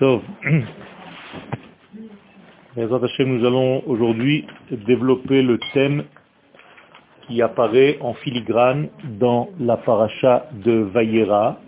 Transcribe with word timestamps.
Tov. 0.00 0.22
nous 2.76 3.44
allons 3.44 3.82
aujourd'hui 3.86 4.46
développer 4.70 5.42
le 5.42 5.58
thème 5.74 6.04
qui 7.26 7.42
apparaît 7.42 7.98
en 8.00 8.14
filigrane 8.14 8.88
dans 9.18 9.50
la 9.60 9.76
paracha 9.76 10.48
de 10.52 10.72
Vayera. 10.72 11.60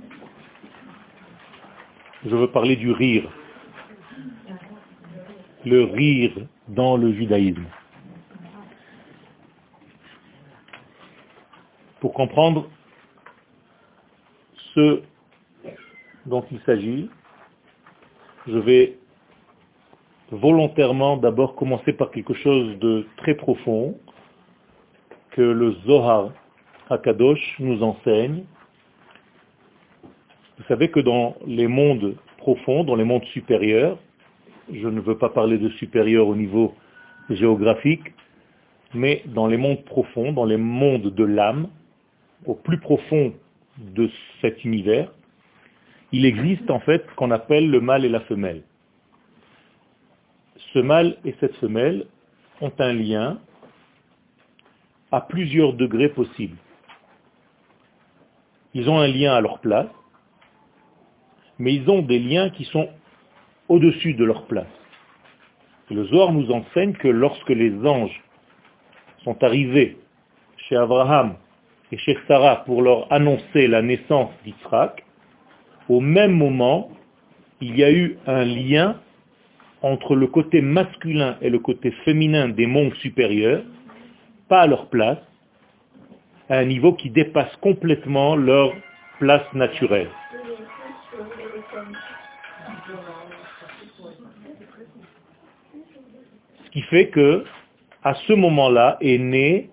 Je 2.25 2.35
veux 2.35 2.51
parler 2.51 2.77
du 2.77 2.91
rire. 2.91 3.31
Le 5.67 5.85
rire 5.85 6.33
dans 6.69 6.97
le 6.97 7.13
judaïsme. 7.13 7.67
Pour 12.01 12.15
comprendre 12.15 12.71
ce 14.75 15.03
dont 16.25 16.47
il 16.51 16.61
s'agit, 16.61 17.11
je 18.47 18.59
vais 18.59 18.99
volontairement 20.31 21.17
d'abord 21.17 21.55
commencer 21.55 21.93
par 21.93 22.11
quelque 22.11 22.35
chose 22.35 22.79
de 22.79 23.07
très 23.19 23.35
profond 23.35 23.97
que 25.31 25.43
le 25.43 25.73
Zohar 25.87 26.31
Hakadosh 26.89 27.57
nous 27.59 27.83
enseigne. 27.83 28.45
Vous 30.59 30.65
savez 30.69 30.91
que 30.91 31.01
dans 31.01 31.37
les 31.47 31.69
mondes 31.69 32.17
profonds, 32.39 32.85
dans 32.85 32.97
les 32.97 33.05
mondes 33.05 33.25
supérieurs, 33.27 33.99
je 34.73 34.89
ne 34.89 35.01
veux 35.01 35.19
pas 35.19 35.29
parler 35.29 35.59
de 35.59 35.69
supérieur 35.71 36.27
au 36.27 36.35
niveau 36.35 36.75
géographique, 37.31 38.13
mais 38.95 39.23
dans 39.27 39.47
les 39.47 39.57
mondes 39.57 39.85
profonds, 39.85 40.33
dans 40.33 40.45
les 40.45 40.57
mondes 40.57 41.15
de 41.15 41.25
l'âme, 41.25 41.69
au 42.47 42.55
plus 42.55 42.79
profond 42.79 43.33
de 43.79 44.11
cet 44.41 44.65
univers, 44.65 45.11
il 46.13 46.27
existe 46.27 46.71
en 46.71 46.81
fait 46.81 47.05
ce 47.09 47.15
qu'on 47.17 47.31
appelle 47.31 47.71
le 47.71 47.81
mâle 47.81 48.05
et 48.05 48.09
la 48.11 48.21
femelle. 48.21 48.63
Ce 50.75 50.79
mâle 50.79 51.17
et 51.25 51.35
cette 51.41 51.57
femelle 51.57 52.07
ont 52.61 52.73
un 52.79 52.93
lien 52.93 53.39
à 55.11 55.23
plusieurs 55.23 55.73
degrés 55.73 56.11
possibles. 56.11 56.57
Ils 58.75 58.89
ont 58.89 58.99
un 58.99 59.09
lien 59.09 59.35
à 59.35 59.41
leur 59.41 59.59
place, 59.61 59.89
mais 61.59 61.75
ils 61.75 61.89
ont 61.91 62.03
des 62.03 62.19
liens 62.19 62.51
qui 62.51 62.65
sont 62.65 62.89
au-dessus 63.69 64.15
de 64.15 64.25
leur 64.25 64.47
place. 64.47 64.67
le 65.91 66.05
Zohar 66.07 66.33
nous 66.33 66.51
enseigne 66.51 66.95
que 66.95 67.09
lorsque 67.09 67.51
les 67.51 67.75
anges 67.87 68.23
sont 69.25 69.43
arrivés 69.43 69.99
chez 70.57 70.77
Abraham 70.77 71.37
et 71.91 71.99
chez 71.99 72.19
Sarah 72.27 72.65
pour 72.65 72.81
leur 72.81 73.13
annoncer 73.13 73.67
la 73.67 73.83
naissance 73.83 74.31
d'Israël, 74.45 74.93
au 75.93 76.01
même 76.01 76.33
moment, 76.33 76.91
il 77.61 77.77
y 77.77 77.85
a 77.85 77.93
eu 77.93 78.17
un 78.27 78.47
lien 78.47 78.97
entre 79.83 80.17
le 80.17 80.27
côté 80.27 80.63
masculin 80.63 81.37
et 81.43 81.51
le 81.51 81.59
côté 81.59 81.91
féminin 82.07 82.49
des 82.49 82.67
mondes 82.67 82.95
supérieurs, 82.95 83.63
pas 84.49 84.63
à 84.63 84.67
leur 84.67 84.87
place, 84.89 85.19
à 86.49 86.57
un 86.57 86.65
niveau 86.65 86.95
qui 86.95 87.11
dépasse 87.11 87.55
complètement 87.57 88.37
leur 88.37 88.73
place 89.19 89.45
naturelle. 89.53 90.09
Ce 96.65 96.71
qui 96.71 96.81
fait 96.83 97.09
que, 97.09 97.45
à 98.03 98.15
ce 98.15 98.33
moment-là, 98.33 98.97
est 99.03 99.19
née 99.19 99.69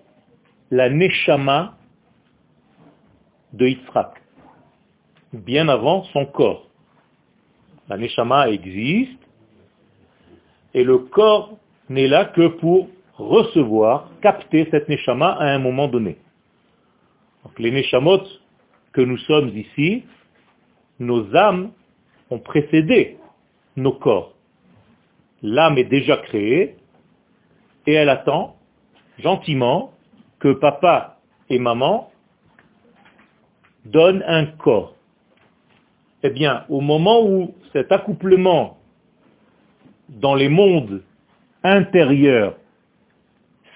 la 0.70 0.90
Neshama 0.90 1.78
de 3.54 3.68
Yitzhak 3.68 4.19
bien 5.32 5.68
avant 5.68 6.04
son 6.12 6.26
corps. 6.26 6.66
La 7.88 7.96
Neshama 7.96 8.48
existe, 8.50 9.18
et 10.74 10.84
le 10.84 10.98
corps 10.98 11.56
n'est 11.88 12.06
là 12.06 12.26
que 12.26 12.48
pour 12.48 12.88
recevoir, 13.14 14.08
capter 14.22 14.68
cette 14.70 14.88
Neshama 14.88 15.32
à 15.32 15.46
un 15.46 15.58
moment 15.58 15.88
donné. 15.88 16.18
Donc 17.44 17.58
les 17.58 17.70
Neshamot 17.70 18.22
que 18.92 19.00
nous 19.00 19.18
sommes 19.18 19.50
ici, 19.56 20.04
nos 20.98 21.34
âmes 21.36 21.70
ont 22.30 22.38
précédé 22.38 23.18
nos 23.76 23.92
corps. 23.92 24.34
L'âme 25.42 25.78
est 25.78 25.84
déjà 25.84 26.16
créée 26.18 26.76
et 27.86 27.92
elle 27.92 28.08
attend 28.08 28.56
gentiment 29.18 29.92
que 30.38 30.52
papa 30.52 31.18
et 31.48 31.58
maman 31.58 32.10
donnent 33.84 34.24
un 34.26 34.46
corps. 34.46 34.94
Eh 36.22 36.30
bien, 36.30 36.64
au 36.68 36.80
moment 36.80 37.24
où 37.24 37.54
cet 37.72 37.90
accouplement 37.92 38.76
dans 40.08 40.34
les 40.34 40.48
mondes 40.48 41.02
intérieurs 41.62 42.56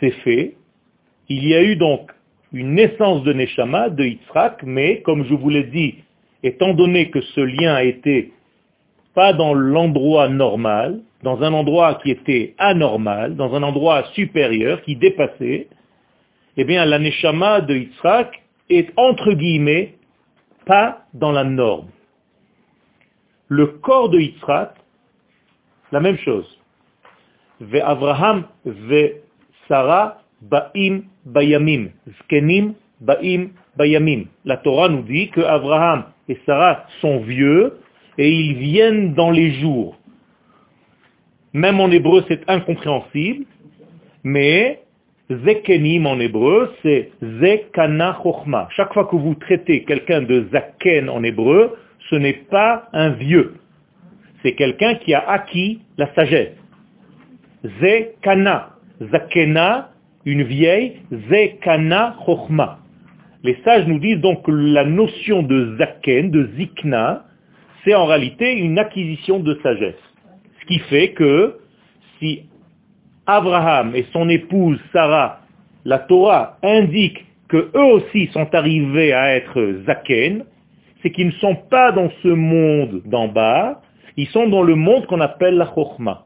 s'est 0.00 0.10
fait, 0.10 0.56
il 1.28 1.46
y 1.46 1.54
a 1.54 1.62
eu 1.62 1.76
donc 1.76 2.10
une 2.52 2.74
naissance 2.74 3.22
de 3.22 3.32
Neshama, 3.32 3.88
de 3.88 4.04
Yitzhak, 4.04 4.62
mais 4.62 5.00
comme 5.02 5.24
je 5.24 5.34
vous 5.34 5.48
l'ai 5.48 5.64
dit, 5.64 5.94
étant 6.42 6.74
donné 6.74 7.10
que 7.10 7.20
ce 7.20 7.40
lien 7.40 7.78
était 7.78 8.30
pas 9.14 9.32
dans 9.32 9.54
l'endroit 9.54 10.28
normal, 10.28 11.00
dans 11.22 11.42
un 11.42 11.52
endroit 11.52 11.94
qui 12.02 12.10
était 12.10 12.54
anormal, 12.58 13.36
dans 13.36 13.54
un 13.54 13.62
endroit 13.62 14.04
supérieur, 14.12 14.82
qui 14.82 14.96
dépassait, 14.96 15.68
eh 16.56 16.64
bien 16.64 16.84
la 16.84 16.98
Neshama 16.98 17.62
de 17.62 17.74
Yitzhak 17.74 18.42
est 18.68 18.92
entre 18.96 19.32
guillemets 19.32 19.94
pas 20.66 21.06
dans 21.14 21.32
la 21.32 21.44
norme 21.44 21.88
le 23.54 23.66
corps 23.66 24.08
de 24.08 24.18
Yitzhak, 24.18 24.74
la 25.92 26.00
même 26.00 26.18
chose. 26.18 26.48
Ve 27.60 27.80
Avraham, 27.80 28.44
ve 28.64 29.22
Sarah, 29.68 30.22
ba'im, 30.42 31.04
bayamim. 31.24 31.90
Zkenim, 32.18 32.74
ba'im, 33.00 33.50
bayamim. 33.76 34.26
La 34.44 34.56
Torah 34.56 34.88
nous 34.88 35.02
dit 35.02 35.30
que 35.30 35.40
Abraham 35.40 36.04
et 36.28 36.38
Sarah 36.46 36.86
sont 37.00 37.20
vieux 37.20 37.78
et 38.18 38.30
ils 38.30 38.54
viennent 38.56 39.14
dans 39.14 39.30
les 39.30 39.52
jours. 39.60 39.96
Même 41.52 41.78
en 41.80 41.90
hébreu, 41.90 42.24
c'est 42.26 42.42
incompréhensible, 42.48 43.44
mais 44.24 44.82
Zekenim 45.30 46.06
en 46.06 46.18
hébreu, 46.18 46.72
c'est 46.82 47.12
Zekana 47.22 48.18
Chochma. 48.22 48.68
Chaque 48.76 48.92
fois 48.92 49.06
que 49.06 49.16
vous 49.16 49.34
traitez 49.36 49.84
quelqu'un 49.84 50.22
de 50.22 50.48
Zaken 50.52 51.08
en 51.08 51.22
hébreu, 51.22 51.76
ce 52.10 52.16
n'est 52.16 52.44
pas 52.50 52.88
un 52.92 53.10
vieux. 53.10 53.54
C'est 54.42 54.52
quelqu'un 54.52 54.94
qui 54.96 55.14
a 55.14 55.28
acquis 55.28 55.80
la 55.96 56.12
sagesse. 56.14 56.56
Zekana. 57.80 58.70
Zakena, 59.10 59.90
une 60.24 60.42
vieille. 60.42 60.96
Zekana 61.30 62.16
chokhma. 62.26 62.78
Les 63.42 63.56
sages 63.64 63.86
nous 63.86 63.98
disent 63.98 64.20
donc 64.20 64.44
que 64.44 64.50
la 64.50 64.84
notion 64.84 65.42
de 65.42 65.76
zaken, 65.78 66.30
de 66.30 66.48
zikna, 66.56 67.24
c'est 67.84 67.94
en 67.94 68.06
réalité 68.06 68.52
une 68.54 68.78
acquisition 68.78 69.38
de 69.40 69.58
sagesse. 69.62 70.00
Ce 70.60 70.66
qui 70.66 70.78
fait 70.90 71.12
que 71.12 71.58
si 72.18 72.44
Abraham 73.26 73.94
et 73.94 74.06
son 74.12 74.28
épouse 74.28 74.78
Sarah, 74.92 75.40
la 75.84 75.98
Torah 75.98 76.58
indique 76.62 77.24
que 77.48 77.70
eux 77.74 77.92
aussi 77.92 78.28
sont 78.28 78.54
arrivés 78.54 79.12
à 79.12 79.36
être 79.36 79.82
zaken, 79.86 80.44
c'est 81.04 81.10
qu'ils 81.10 81.26
ne 81.26 81.32
sont 81.32 81.54
pas 81.54 81.92
dans 81.92 82.10
ce 82.22 82.28
monde 82.28 83.02
d'en 83.04 83.28
bas, 83.28 83.82
ils 84.16 84.26
sont 84.28 84.48
dans 84.48 84.62
le 84.62 84.74
monde 84.74 85.06
qu'on 85.06 85.20
appelle 85.20 85.56
la 85.56 85.66
Chokhmah. 85.66 86.24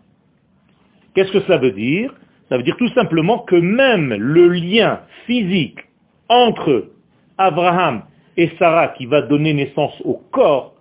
Qu'est-ce 1.14 1.32
que 1.32 1.40
ça 1.40 1.58
veut 1.58 1.72
dire? 1.72 2.14
Ça 2.48 2.56
veut 2.56 2.62
dire 2.62 2.76
tout 2.76 2.88
simplement 2.90 3.40
que 3.40 3.56
même 3.56 4.14
le 4.14 4.48
lien 4.50 5.00
physique 5.26 5.80
entre 6.28 6.92
Abraham 7.38 8.02
et 8.36 8.52
Sarah 8.60 8.88
qui 8.88 9.06
va 9.06 9.22
donner 9.22 9.52
naissance 9.52 10.00
au 10.04 10.22
corps, 10.30 10.74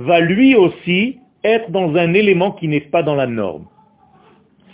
va 0.00 0.18
lui 0.18 0.56
aussi 0.56 1.20
être 1.44 1.70
dans 1.70 1.94
un 1.94 2.14
élément 2.14 2.50
qui 2.50 2.66
n'est 2.66 2.80
pas 2.80 3.04
dans 3.04 3.14
la 3.14 3.28
norme. 3.28 3.66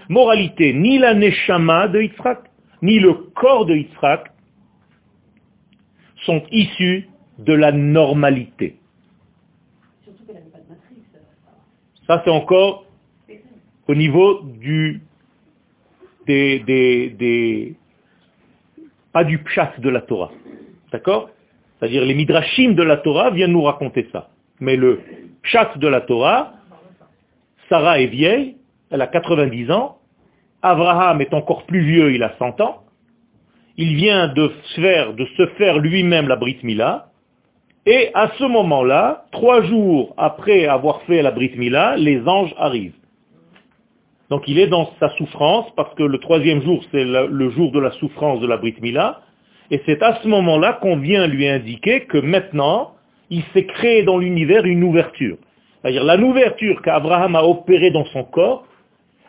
Moralité, 0.09 0.73
ni 0.73 0.99
la 0.99 1.13
Neshama 1.13 1.89
de 1.89 2.01
Yitzhak, 2.01 2.39
ni 2.81 2.99
le 2.99 3.13
corps 3.13 3.67
de 3.67 3.75
Yitzhak 3.75 4.33
sont 6.25 6.43
issus 6.51 7.09
de 7.39 7.53
la 7.53 7.73
normalité. 7.73 8.77
Ça, 12.07 12.23
c'est 12.25 12.31
encore 12.31 12.85
au 13.87 13.95
niveau 13.95 14.41
du, 14.43 15.01
des, 16.27 16.61
des, 16.61 17.75
pas 19.13 19.25
du 19.25 19.39
pshat 19.39 19.75
de 19.79 19.89
la 19.89 20.01
Torah. 20.01 20.31
D'accord? 20.93 21.31
C'est-à-dire 21.79 22.05
les 22.05 22.15
midrashim 22.15 22.75
de 22.75 22.83
la 22.83 22.97
Torah 22.97 23.31
viennent 23.31 23.53
nous 23.53 23.63
raconter 23.63 24.09
ça. 24.13 24.31
Mais 24.61 24.77
le 24.77 25.01
pshat 25.43 25.77
de 25.77 25.87
la 25.87 26.01
Torah, 26.01 26.55
Sarah 27.69 28.01
est 28.01 28.07
vieille, 28.07 28.57
elle 28.91 29.03
a 29.03 29.07
90 29.07 29.71
ans, 29.71 29.99
Abraham 30.63 31.21
est 31.21 31.35
encore 31.35 31.65
plus 31.67 31.81
vieux, 31.81 32.13
il 32.13 32.23
a 32.23 32.35
100 32.39 32.61
ans, 32.61 32.85
il 33.77 33.95
vient 33.95 34.29
de, 34.29 34.51
faire, 34.75 35.15
de 35.15 35.25
se 35.37 35.47
faire 35.59 35.79
lui-même 35.79 36.27
la 36.27 36.37
Brit 36.37 36.59
Mila, 36.63 37.11
Et 37.91 38.11
à 38.13 38.31
ce 38.39 38.45
moment-là, 38.45 39.25
trois 39.33 39.63
jours 39.63 40.13
après 40.19 40.67
avoir 40.67 41.01
fait 41.05 41.23
la 41.23 41.31
Brit 41.31 41.53
Mila, 41.57 41.97
les 41.97 42.21
anges 42.29 42.55
arrivent. 42.59 42.93
Donc 44.29 44.43
il 44.47 44.59
est 44.59 44.67
dans 44.67 44.91
sa 45.01 45.09
souffrance, 45.17 45.65
parce 45.75 45.95
que 45.95 46.03
le 46.03 46.19
troisième 46.19 46.61
jour, 46.61 46.85
c'est 46.93 47.03
le, 47.03 47.49
jour 47.49 47.73
de 47.73 47.81
la 47.81 47.91
souffrance 47.93 48.41
de 48.41 48.47
la 48.47 48.59
Brit 48.59 48.75
Mila, 48.83 49.23
et 49.71 49.81
c'est 49.87 50.03
à 50.03 50.21
ce 50.23 50.29
moment-là 50.29 50.75
qu'on 50.83 50.99
vient 50.99 51.27
lui 51.27 51.49
indiquer 51.49 52.03
que 52.03 52.19
maintenant, 52.19 52.93
il 53.31 53.43
s'est 53.55 53.65
créé 53.65 54.03
dans 54.03 54.19
l'univers 54.19 54.67
une 54.67 54.85
ouverture. 54.85 55.39
C'est-à-dire 55.81 56.05
la 56.05 56.19
ouverture 56.19 56.83
qu'Abraham 56.83 57.37
a 57.37 57.43
opérée 57.43 57.91
dans 57.91 58.05
son 58.13 58.25
corps 58.25 58.67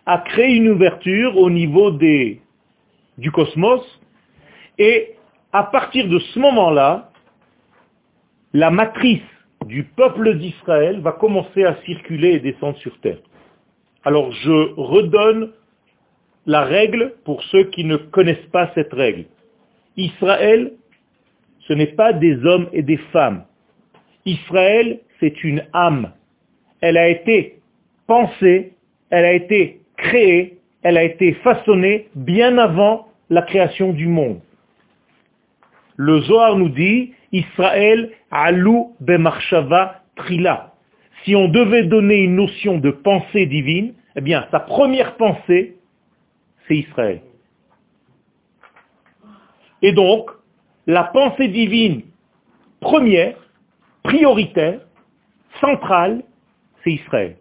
a 0.06 0.18
créé 0.18 0.56
une 0.56 0.68
ouverture 0.68 1.38
au 1.38 1.50
niveau 1.50 1.92
du 1.92 3.32
cosmos, 3.32 3.82
et 4.78 5.14
à 5.54 5.64
partir 5.64 6.10
de 6.10 6.20
ce 6.20 6.40
moment-là, 6.40 7.09
la 8.54 8.72
matrice 8.72 9.22
du 9.66 9.84
peuple 9.84 10.38
d'Israël 10.38 11.02
va 11.02 11.12
commencer 11.12 11.64
à 11.64 11.76
circuler 11.86 12.34
et 12.34 12.40
descendre 12.40 12.78
sur 12.78 13.00
terre. 13.02 13.20
Alors 14.04 14.32
je 14.32 14.74
redonne 14.76 15.52
la 16.46 16.62
règle 16.62 17.14
pour 17.26 17.44
ceux 17.44 17.66
qui 17.66 17.84
ne 17.84 17.98
connaissent 17.98 18.38
pas 18.52 18.72
cette 18.74 18.94
règle. 18.94 19.26
Israël, 19.98 20.74
ce 21.68 21.74
n'est 21.74 21.94
pas 21.94 22.14
des 22.14 22.44
hommes 22.46 22.70
et 22.74 22.82
des 22.82 22.98
femmes. 23.12 23.44
Israël, 24.26 25.00
c'est 25.20 25.44
une 25.44 25.64
âme. 25.74 26.12
Elle 26.82 26.98
a 26.98 27.10
été 27.10 27.60
pensée, 28.08 28.74
elle 29.10 29.26
a 29.26 29.34
été 29.34 29.82
créée, 29.98 30.58
elle 30.82 30.98
a 30.98 31.04
été 31.04 31.34
façonnée 31.34 32.08
bien 32.16 32.58
avant 32.58 33.10
la 33.30 33.42
création 33.42 33.92
du 33.92 34.08
monde. 34.08 34.40
Le 36.02 36.22
Zohar 36.22 36.56
nous 36.56 36.70
dit, 36.70 37.12
Israël 37.34 38.10
alou 38.32 38.96
bemarshava 39.02 40.02
trila. 40.16 40.74
Si 41.26 41.36
on 41.36 41.50
devait 41.50 41.84
donner 41.84 42.20
une 42.20 42.38
notion 42.38 42.78
de 42.78 42.90
pensée 42.90 43.46
divine, 43.46 43.94
eh 44.16 44.22
bien, 44.22 44.48
sa 44.50 44.62
première 44.62 45.18
pensée, 45.18 45.76
c'est 46.66 46.78
Israël. 46.78 47.20
Et 49.82 49.92
donc, 49.92 50.32
la 50.88 51.04
pensée 51.04 51.50
divine 51.50 52.04
première, 52.80 53.36
prioritaire, 54.04 54.80
centrale, 55.60 56.24
c'est 56.82 56.94
Israël. 56.94 57.36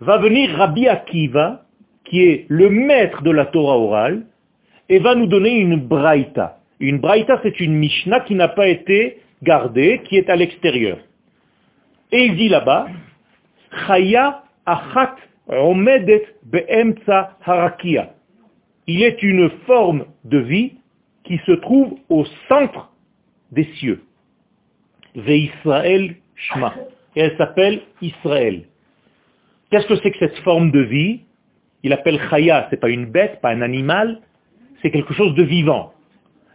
Va 0.00 0.18
venir 0.18 0.50
Rabbi 0.50 0.86
Akiva, 0.86 1.64
qui 2.04 2.24
est 2.24 2.44
le 2.50 2.68
maître 2.68 3.22
de 3.22 3.30
la 3.30 3.46
Torah 3.46 3.78
orale, 3.78 4.26
et 4.90 4.98
va 4.98 5.14
nous 5.14 5.28
donner 5.28 5.56
une 5.56 5.76
braïta. 5.76 6.58
Une 6.82 6.98
braïta, 6.98 7.38
c'est 7.44 7.60
une 7.60 7.74
Mishnah 7.74 8.20
qui 8.20 8.34
n'a 8.34 8.48
pas 8.48 8.66
été 8.66 9.20
gardée, 9.40 10.02
qui 10.04 10.16
est 10.16 10.28
à 10.28 10.34
l'extérieur. 10.34 10.98
Et 12.10 12.24
il 12.24 12.34
dit 12.34 12.48
là-bas, 12.48 12.88
Chaya 13.86 14.42
achat 14.66 15.14
omedet 15.46 16.26
be'emtsa 16.42 17.38
harakia. 17.44 18.12
Il 18.88 19.00
est 19.04 19.22
une 19.22 19.48
forme 19.64 20.06
de 20.24 20.38
vie 20.38 20.72
qui 21.22 21.38
se 21.46 21.52
trouve 21.52 21.98
au 22.08 22.24
centre 22.48 22.90
des 23.52 23.64
cieux. 23.76 24.02
Ve'Israël 25.14 26.16
Shma. 26.34 26.74
Et 27.14 27.20
elle 27.20 27.36
s'appelle 27.36 27.82
Israël. 28.00 28.64
Qu'est-ce 29.70 29.86
que 29.86 29.94
c'est 30.02 30.10
que 30.10 30.18
cette 30.18 30.38
forme 30.38 30.72
de 30.72 30.80
vie? 30.80 31.20
Il 31.84 31.92
appelle 31.92 32.18
Chaya, 32.28 32.66
c'est 32.70 32.80
pas 32.80 32.88
une 32.88 33.06
bête, 33.06 33.40
pas 33.40 33.50
un 33.50 33.62
animal, 33.62 34.20
c'est 34.82 34.90
quelque 34.90 35.14
chose 35.14 35.36
de 35.36 35.44
vivant. 35.44 35.92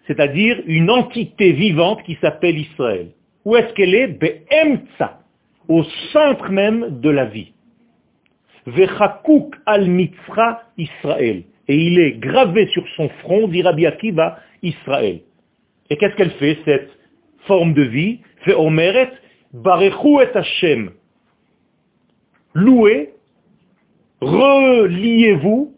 C'est-à-dire 0.07 0.62
une 0.65 0.89
entité 0.89 1.51
vivante 1.51 2.01
qui 2.04 2.18
s'appelle 2.21 2.57
Israël. 2.57 3.09
Où 3.45 3.56
est-ce 3.56 3.74
qu'elle 3.74 3.94
est? 3.94 4.07
Be'emtsa, 4.07 5.19
au 5.68 5.83
centre 6.12 6.50
même 6.50 7.00
de 7.01 7.09
la 7.09 7.25
vie. 7.25 7.54
Vechakouk 8.65 9.56
al-mitzra 9.65 10.63
Israël. 10.77 11.44
Et 11.68 11.75
il 11.75 12.00
est 12.00 12.13
gravé 12.13 12.68
sur 12.68 12.86
son 12.95 13.09
front, 13.21 13.48
dit 13.48 13.62
Rabbi 13.62 13.86
Akiva, 13.86 14.39
Israël. 14.63 15.21
Et 15.89 15.98
qu'est-ce 15.98 16.15
qu'elle 16.15 16.31
fait, 16.31 16.57
cette 16.65 16.89
forme 17.45 17.74
de 17.74 17.83
vie? 17.83 18.19
Fait 18.44 18.53
omeret, 18.53 19.12
barechu 19.53 20.21
et 20.21 20.38
Hashem. 20.38 20.92
Louez, 22.53 23.13
reliez-vous 24.21 25.74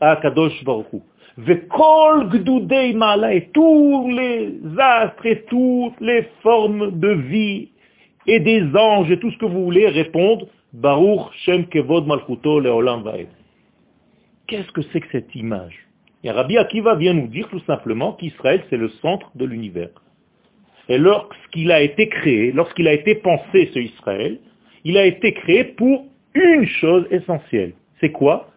à 0.00 0.16
Kadosh 0.16 0.62
Baruch 0.64 0.86
Vekol 1.38 2.28
gdudei 2.32 2.94
mala, 2.94 3.32
et 3.32 3.48
tous 3.52 4.10
les 4.10 4.58
astres 4.76 5.24
et 5.24 5.44
toutes 5.44 6.00
les 6.00 6.24
formes 6.42 6.98
de 6.98 7.10
vie 7.10 7.68
et 8.26 8.40
des 8.40 8.64
anges 8.74 9.10
et 9.12 9.20
tout 9.20 9.30
ce 9.30 9.38
que 9.38 9.46
vous 9.46 9.64
voulez 9.64 9.86
répondent 9.86 10.48
Baruch 10.72 11.32
Shem 11.44 11.66
Kevod 11.66 12.08
Malchuto 12.08 12.58
Leolam 12.58 13.02
Vaed. 13.02 13.28
Qu'est-ce 14.48 14.72
que 14.72 14.82
c'est 14.92 15.00
que 15.00 15.06
cette 15.12 15.34
image? 15.36 15.86
Et 16.24 16.30
Rabbi 16.32 16.58
Akiva 16.58 16.96
vient 16.96 17.14
nous 17.14 17.28
dire 17.28 17.48
tout 17.48 17.60
simplement 17.60 18.14
qu'Israël 18.14 18.64
c'est 18.68 18.76
le 18.76 18.88
centre 19.00 19.30
de 19.36 19.44
l'univers. 19.44 19.90
Et 20.88 20.98
lorsqu'il 20.98 21.70
a 21.70 21.80
été 21.80 22.08
créé, 22.08 22.50
lorsqu'il 22.50 22.88
a 22.88 22.92
été 22.92 23.14
pensé 23.14 23.70
ce 23.72 23.78
Israël, 23.78 24.38
il 24.84 24.96
a 24.96 25.06
été 25.06 25.34
créé 25.34 25.62
pour 25.64 26.06
une 26.34 26.66
chose 26.66 27.06
essentielle. 27.12 27.74
C'est 28.00 28.10
quoi? 28.10 28.48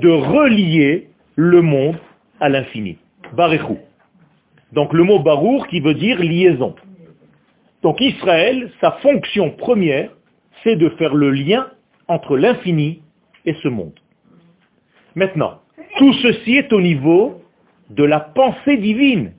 De 0.00 0.08
relier 0.08 1.08
le 1.36 1.62
monde 1.62 1.98
à 2.40 2.48
l'infini. 2.48 2.98
Barechou. 3.34 3.78
Donc 4.72 4.92
le 4.92 5.04
mot 5.04 5.18
barour 5.18 5.66
qui 5.68 5.80
veut 5.80 5.94
dire 5.94 6.18
liaison. 6.18 6.74
Donc 7.82 8.00
Israël, 8.00 8.70
sa 8.80 8.92
fonction 9.02 9.50
première, 9.50 10.10
c'est 10.62 10.76
de 10.76 10.88
faire 10.90 11.14
le 11.14 11.30
lien 11.30 11.68
entre 12.08 12.36
l'infini 12.36 13.02
et 13.44 13.54
ce 13.62 13.68
monde. 13.68 13.98
Maintenant, 15.14 15.60
tout 15.98 16.12
ceci 16.14 16.56
est 16.56 16.72
au 16.72 16.80
niveau 16.80 17.42
de 17.90 18.04
la 18.04 18.20
pensée 18.20 18.76
divine. 18.76 19.32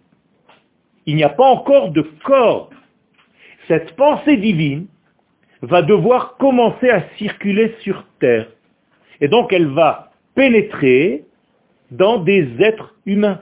Il 1.05 1.15
n'y 1.15 1.23
a 1.23 1.29
pas 1.29 1.45
encore 1.45 1.91
de 1.91 2.01
corps. 2.23 2.69
Cette 3.67 3.95
pensée 3.95 4.37
divine 4.37 4.87
va 5.61 5.81
devoir 5.81 6.37
commencer 6.37 6.89
à 6.89 7.03
circuler 7.17 7.73
sur 7.81 8.05
terre. 8.19 8.47
Et 9.21 9.27
donc 9.27 9.53
elle 9.53 9.67
va 9.67 10.11
pénétrer 10.35 11.23
dans 11.93 12.17
des 12.17 12.47
êtres 12.59 12.95
humains. 13.05 13.39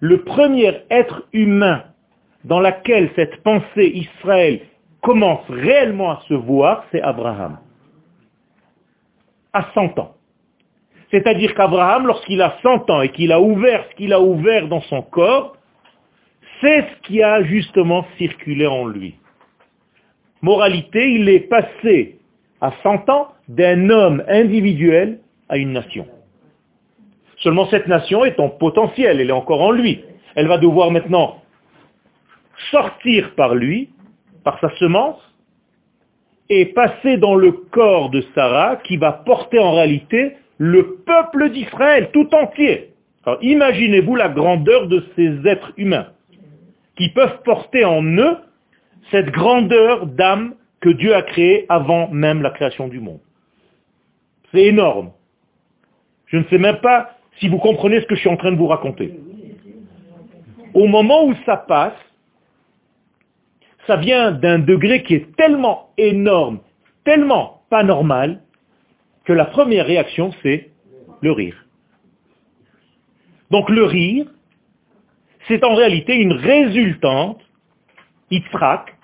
Le 0.00 0.22
premier 0.24 0.82
être 0.90 1.26
humain 1.32 1.84
dans 2.44 2.60
lequel 2.60 3.10
cette 3.16 3.42
pensée 3.42 3.90
Israël 3.94 4.60
commence 5.00 5.44
réellement 5.48 6.12
à 6.12 6.20
se 6.28 6.34
voir, 6.34 6.84
c'est 6.92 7.00
Abraham. 7.00 7.58
À 9.52 9.68
100 9.74 9.98
ans. 9.98 10.14
C'est-à-dire 11.10 11.54
qu'Abraham, 11.54 12.06
lorsqu'il 12.06 12.40
a 12.42 12.56
100 12.62 12.90
ans 12.90 13.02
et 13.02 13.10
qu'il 13.10 13.32
a 13.32 13.40
ouvert 13.40 13.84
ce 13.90 13.96
qu'il 13.96 14.12
a 14.12 14.20
ouvert 14.20 14.68
dans 14.68 14.80
son 14.82 15.02
corps, 15.02 15.56
c'est 16.60 16.80
ce 16.82 17.06
qui 17.06 17.22
a 17.22 17.42
justement 17.42 18.06
circulé 18.18 18.66
en 18.66 18.86
lui. 18.86 19.16
Moralité, 20.42 21.14
il 21.14 21.28
est 21.28 21.48
passé 21.48 22.18
à 22.60 22.72
100 22.82 23.08
ans 23.08 23.28
d'un 23.48 23.88
homme 23.90 24.22
individuel 24.28 25.20
à 25.48 25.56
une 25.56 25.72
nation. 25.72 26.06
Seulement 27.42 27.66
cette 27.70 27.88
nation 27.88 28.24
est 28.24 28.38
en 28.38 28.48
potentiel, 28.48 29.20
elle 29.20 29.30
est 29.30 29.32
encore 29.32 29.62
en 29.62 29.72
lui. 29.72 30.04
Elle 30.34 30.46
va 30.46 30.58
devoir 30.58 30.90
maintenant 30.90 31.42
sortir 32.70 33.34
par 33.34 33.54
lui, 33.54 33.90
par 34.44 34.60
sa 34.60 34.70
semence, 34.76 35.20
et 36.48 36.66
passer 36.66 37.16
dans 37.16 37.34
le 37.34 37.52
corps 37.52 38.10
de 38.10 38.22
Sarah 38.34 38.76
qui 38.84 38.96
va 38.96 39.12
porter 39.12 39.58
en 39.58 39.72
réalité 39.72 40.36
le 40.58 40.96
peuple 41.04 41.50
d'Israël 41.50 42.10
tout 42.12 42.32
entier. 42.34 42.92
Alors 43.24 43.38
imaginez-vous 43.42 44.14
la 44.16 44.28
grandeur 44.28 44.86
de 44.86 45.04
ces 45.16 45.46
êtres 45.46 45.72
humains 45.76 46.08
qui 46.96 47.08
peuvent 47.08 47.42
porter 47.44 47.84
en 47.84 48.04
eux 48.04 48.36
cette 49.10 49.30
grandeur 49.30 50.06
d'âme 50.06 50.54
que 50.80 50.90
Dieu 50.90 51.14
a 51.14 51.22
créée 51.22 51.66
avant 51.68 52.08
même 52.08 52.42
la 52.42 52.50
création 52.50 52.88
du 52.88 53.00
monde. 53.00 53.20
C'est 54.52 54.64
énorme. 54.64 55.12
Je 56.26 56.36
ne 56.36 56.44
sais 56.44 56.58
même 56.58 56.78
pas 56.78 57.16
si 57.42 57.48
vous 57.48 57.58
comprenez 57.58 58.00
ce 58.00 58.06
que 58.06 58.14
je 58.14 58.20
suis 58.20 58.30
en 58.30 58.36
train 58.36 58.52
de 58.52 58.56
vous 58.56 58.68
raconter. 58.68 59.18
Au 60.74 60.86
moment 60.86 61.24
où 61.24 61.34
ça 61.44 61.56
passe, 61.56 61.98
ça 63.88 63.96
vient 63.96 64.30
d'un 64.30 64.60
degré 64.60 65.02
qui 65.02 65.14
est 65.14 65.34
tellement 65.34 65.90
énorme, 65.98 66.60
tellement 67.04 67.62
pas 67.68 67.82
normal, 67.82 68.42
que 69.24 69.32
la 69.32 69.46
première 69.46 69.86
réaction, 69.86 70.30
c'est 70.40 70.70
le 71.20 71.32
rire. 71.32 71.66
Donc 73.50 73.68
le 73.70 73.84
rire, 73.86 74.26
c'est 75.48 75.64
en 75.64 75.74
réalité 75.74 76.14
une 76.14 76.34
résultante, 76.34 77.40
Yitzhak, 78.30 78.96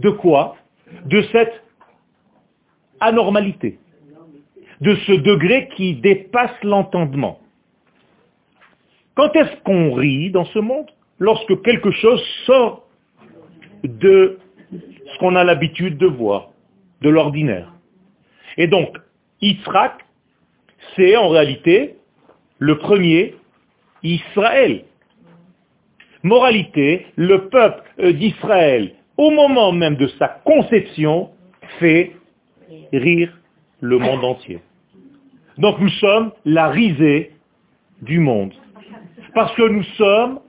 de 0.00 0.10
quoi? 0.10 0.56
De 1.04 1.22
cette 1.30 1.62
anormalité, 2.98 3.78
de 4.80 4.94
ce 5.06 5.12
degré 5.12 5.68
qui 5.76 5.94
dépasse 5.94 6.62
l'entendement. 6.62 7.40
Quand 9.14 9.34
est-ce 9.34 9.56
qu'on 9.64 9.92
rit 9.94 10.30
dans 10.30 10.44
ce 10.46 10.58
monde 10.58 10.86
Lorsque 11.18 11.60
quelque 11.62 11.90
chose 11.90 12.22
sort 12.46 12.86
de 13.82 14.38
ce 14.72 15.18
qu'on 15.18 15.34
a 15.34 15.42
l'habitude 15.42 15.98
de 15.98 16.06
voir, 16.06 16.50
de 17.00 17.08
l'ordinaire. 17.08 17.72
Et 18.56 18.68
donc, 18.68 18.96
Yitzhak, 19.40 20.04
c'est 20.94 21.16
en 21.16 21.28
réalité 21.28 21.96
le 22.58 22.78
premier 22.78 23.34
Israël. 24.02 24.84
Moralité, 26.22 27.06
le 27.16 27.48
peuple 27.48 27.82
d'Israël, 28.12 28.94
au 29.16 29.30
moment 29.30 29.72
même 29.72 29.96
de 29.96 30.08
sa 30.18 30.28
conception, 30.28 31.30
fait 31.78 32.12
rire 32.92 33.36
le 33.80 33.98
monde 33.98 34.24
entier. 34.24 34.60
Donc 35.58 35.78
nous 35.80 35.90
sommes 35.90 36.32
la 36.44 36.68
risée 36.68 37.32
du 38.02 38.18
monde. 38.18 38.52
Parce 39.34 39.54
que 39.54 39.68
nous 39.68 39.82
sommes 39.96 40.40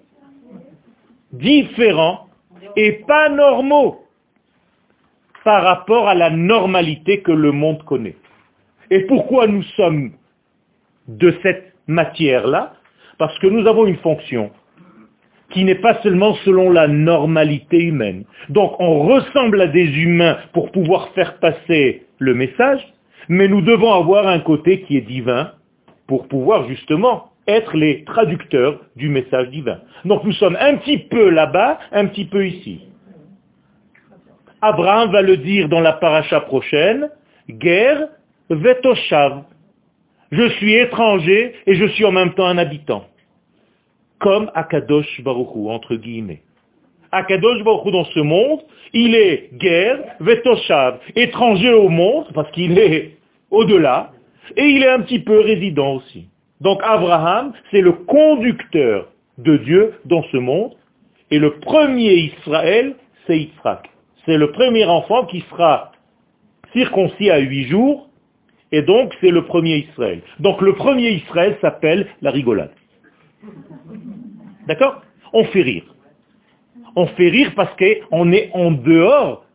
différents 1.34 2.28
et 2.76 3.04
pas 3.08 3.30
normaux 3.30 4.06
par 5.44 5.64
rapport 5.64 6.08
à 6.08 6.16
la 6.16 6.30
normalité 6.30 7.22
que 7.22 7.32
le 7.32 7.52
monde 7.52 7.84
connaît. 7.84 8.16
Et 8.92 9.02
pourquoi 9.06 9.48
nous 9.48 9.64
sommes 9.76 10.12
de 11.08 11.36
cette 11.44 11.74
matière-là? 11.88 12.74
Parce 13.18 13.38
que 13.40 13.48
nous 13.48 13.68
avons 13.68 13.86
une 13.86 13.98
fonction 13.98 14.52
qui 15.52 15.64
n'est 15.64 15.76
pas 15.76 16.00
seulement 16.04 16.36
selon 16.46 16.70
la 16.72 16.88
normalité 16.88 17.78
humaine. 17.78 18.26
Donc 18.50 18.76
on 18.80 19.08
ressemble 19.08 19.62
à 19.62 19.68
des 19.68 19.88
humains 19.88 20.38
pour 20.54 20.72
pouvoir 20.72 21.10
faire 21.10 21.40
passer 21.40 22.06
le 22.20 22.36
message, 22.36 22.82
mais 23.30 23.48
nous 23.48 23.62
devons 23.62 23.94
avoir 23.94 24.28
un 24.28 24.40
côté 24.40 24.82
qui 24.82 24.98
est 24.98 25.02
divin 25.02 25.52
pour 26.08 26.28
pouvoir 26.28 26.68
justement 26.68 27.30
être 27.48 27.78
les 27.78 28.04
traducteurs 28.04 28.80
du 28.96 29.08
message 29.08 29.50
divin. 29.50 29.80
Donc 30.04 30.24
nous 30.24 30.34
sommes 30.34 30.58
un 30.60 30.78
petit 30.78 30.98
peu 30.98 31.30
là-bas, 31.30 31.80
un 31.92 32.08
petit 32.08 32.26
peu 32.26 32.46
ici. 32.46 32.82
Abraham 34.62 35.12
va 35.12 35.22
le 35.22 35.38
dire 35.38 35.70
dans 35.70 35.80
la 35.80 35.94
paracha 35.94 36.42
prochaine, 36.42 37.10
guerre 37.50 38.10
vetoshav. 38.50 39.44
Je 40.32 40.50
suis 40.50 40.74
étranger 40.74 41.54
et 41.66 41.76
je 41.76 41.86
suis 41.86 42.06
en 42.06 42.12
même 42.12 42.34
temps 42.34 42.48
un 42.48 42.58
habitant. 42.58 43.06
Comme 44.20 44.52
Akadosh 44.54 45.22
Baruchou, 45.22 45.70
entre 45.70 45.96
guillemets. 45.96 46.42
Akadosh 47.12 47.64
Baruchou 47.64 47.92
dans 47.92 48.06
ce 48.06 48.20
monde, 48.20 48.60
il 48.94 49.16
est 49.16 49.50
guerre 49.54 50.00
vetoshav, 50.20 51.00
étranger 51.16 51.74
au 51.74 51.90
monde, 51.90 52.26
parce 52.34 52.52
qu'il 52.52 52.78
est 52.78 53.19
au-delà, 53.52 54.12
et 54.56 54.66
il 54.66 54.84
est 54.84 54.90
un 54.90 55.02
petit 55.02 55.20
peu 55.20 55.40
résident 55.40 55.96
aussi. 55.96 56.28
Donc 56.62 56.82
Abraham, 56.84 57.54
c'est 57.72 57.82
le 57.82 57.94
conducteur 57.94 59.10
de 59.38 59.58
Dieu 59.58 59.94
dans 60.06 60.24
ce 60.32 60.38
monde, 60.38 60.74
et 61.32 61.40
le 61.40 61.60
premier 61.60 62.14
Israël, 62.14 62.96
c'est 63.26 63.38
Yitzhak. 63.38 63.90
C'est 64.26 64.38
le 64.38 64.52
premier 64.52 64.86
enfant 64.86 65.26
qui 65.26 65.42
sera 65.50 65.92
circoncis 66.74 67.30
à 67.30 67.40
huit 67.40 67.68
jours, 67.68 68.10
et 68.72 68.82
donc 68.82 69.14
c'est 69.22 69.32
le 69.32 69.46
premier 69.46 69.78
Israël. 69.78 70.22
Donc 70.40 70.62
le 70.62 70.74
premier 70.74 71.10
Israël 71.12 71.58
s'appelle 71.62 72.08
la 72.22 72.32
rigolade. 72.32 72.72
D'accord? 74.68 75.02
On 75.34 75.46
fait 75.46 75.62
rire. 75.62 75.84
On 76.96 77.08
fait 77.08 77.30
rire 77.30 77.54
parce 77.56 77.76
qu'on 77.78 78.32
est 78.32 78.50
en 78.54 78.72
dehors 78.72 79.46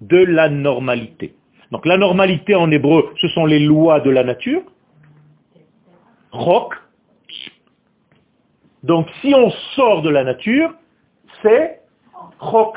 de 0.00 0.18
la 0.18 0.48
normalité. 0.48 1.34
Donc 1.70 1.86
la 1.86 1.96
normalité 1.96 2.54
en 2.54 2.70
hébreu, 2.70 3.12
ce 3.20 3.28
sont 3.28 3.46
les 3.46 3.60
lois 3.60 4.00
de 4.00 4.10
la 4.10 4.24
nature. 4.24 4.62
Rock. 6.32 6.74
Donc 8.82 9.08
si 9.20 9.34
on 9.34 9.50
sort 9.74 10.02
de 10.02 10.10
la 10.10 10.24
nature, 10.24 10.72
c'est 11.42 11.80
rock, 12.38 12.76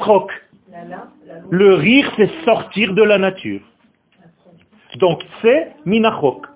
rock. 0.00 0.30
Le 1.50 1.74
rire, 1.74 2.10
c'est 2.16 2.30
sortir 2.44 2.94
de 2.94 3.02
la 3.02 3.18
nature. 3.18 3.60
Donc 4.98 5.22
c'est 5.40 5.72
minachok. 5.84 6.46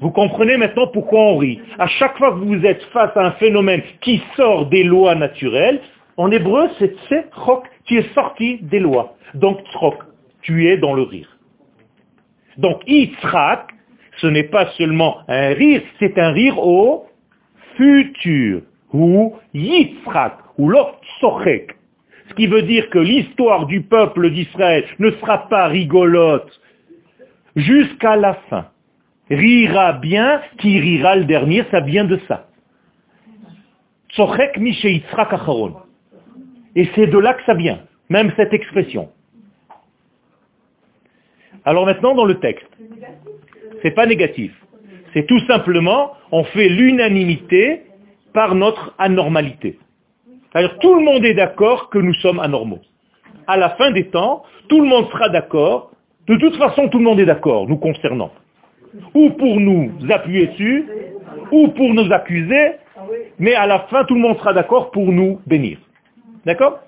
Vous 0.00 0.10
comprenez 0.10 0.56
maintenant 0.56 0.86
pourquoi 0.86 1.20
on 1.20 1.36
rit. 1.38 1.60
À 1.78 1.88
chaque 1.88 2.16
fois 2.18 2.30
que 2.30 2.38
vous 2.38 2.64
êtes 2.64 2.82
face 2.92 3.16
à 3.16 3.26
un 3.26 3.32
phénomène 3.32 3.82
qui 4.00 4.22
sort 4.36 4.66
des 4.66 4.84
lois 4.84 5.16
naturelles, 5.16 5.80
en 6.16 6.30
hébreu, 6.30 6.68
c'est 6.78 6.96
tzrok, 7.08 7.68
tu 7.84 7.98
es 7.98 8.02
sorti 8.14 8.58
des 8.62 8.78
lois. 8.78 9.16
Donc 9.34 9.60
tzrok, 9.70 9.96
tu 10.48 10.66
es 10.66 10.78
dans 10.78 10.94
le 10.94 11.02
rire. 11.02 11.28
Donc 12.56 12.80
Yitzhak, 12.86 13.68
ce 14.16 14.26
n'est 14.26 14.48
pas 14.48 14.66
seulement 14.78 15.18
un 15.28 15.48
rire, 15.48 15.82
c'est 15.98 16.18
un 16.18 16.32
rire 16.32 16.58
au 16.58 17.06
futur. 17.76 18.62
Ou 18.94 19.36
Yitzhak, 19.52 20.38
ou 20.56 20.70
l'Otsochek. 20.70 21.76
Ce 22.30 22.34
qui 22.34 22.46
veut 22.46 22.62
dire 22.62 22.88
que 22.88 22.98
l'histoire 22.98 23.66
du 23.66 23.82
peuple 23.82 24.30
d'Israël 24.30 24.86
ne 24.98 25.10
sera 25.10 25.48
pas 25.48 25.66
rigolote 25.66 26.50
jusqu'à 27.54 28.16
la 28.16 28.34
fin. 28.48 28.68
Rira 29.28 29.92
bien, 29.92 30.40
qui 30.58 30.80
rira 30.80 31.16
le 31.16 31.26
dernier, 31.26 31.64
ça 31.70 31.80
vient 31.80 32.06
de 32.06 32.18
ça. 32.26 32.46
Tsochek 34.12 34.56
Yitzhak 34.56 35.30
Acharon. 35.30 35.76
Et 36.74 36.88
c'est 36.94 37.06
de 37.06 37.18
là 37.18 37.34
que 37.34 37.44
ça 37.44 37.52
vient, 37.52 37.80
même 38.08 38.32
cette 38.36 38.54
expression. 38.54 39.10
Alors 41.68 41.84
maintenant, 41.84 42.14
dans 42.14 42.24
le 42.24 42.38
texte, 42.40 42.66
c'est 43.82 43.90
pas 43.90 44.06
négatif. 44.06 44.52
C'est 45.12 45.26
tout 45.26 45.40
simplement, 45.40 46.12
on 46.32 46.44
fait 46.44 46.66
l'unanimité 46.66 47.82
par 48.32 48.54
notre 48.54 48.94
anormalité. 48.96 49.78
Alors 50.54 50.78
tout 50.78 50.94
le 50.94 51.04
monde 51.04 51.26
est 51.26 51.34
d'accord 51.34 51.90
que 51.90 51.98
nous 51.98 52.14
sommes 52.14 52.40
anormaux. 52.40 52.80
À 53.46 53.58
la 53.58 53.68
fin 53.76 53.90
des 53.90 54.06
temps, 54.06 54.44
tout 54.70 54.80
le 54.80 54.86
monde 54.86 55.10
sera 55.10 55.28
d'accord. 55.28 55.90
De 56.26 56.36
toute 56.36 56.56
façon, 56.56 56.88
tout 56.88 56.96
le 56.96 57.04
monde 57.04 57.20
est 57.20 57.26
d'accord, 57.26 57.68
nous 57.68 57.76
concernant. 57.76 58.30
Ou 59.12 59.28
pour 59.28 59.60
nous 59.60 59.92
appuyer 60.08 60.46
dessus, 60.46 60.86
ou 61.52 61.68
pour 61.68 61.92
nous 61.92 62.10
accuser, 62.10 62.76
mais 63.38 63.54
à 63.54 63.66
la 63.66 63.80
fin, 63.90 64.04
tout 64.04 64.14
le 64.14 64.20
monde 64.22 64.38
sera 64.38 64.54
d'accord 64.54 64.90
pour 64.90 65.12
nous 65.12 65.38
bénir. 65.46 65.76
D'accord? 66.46 66.78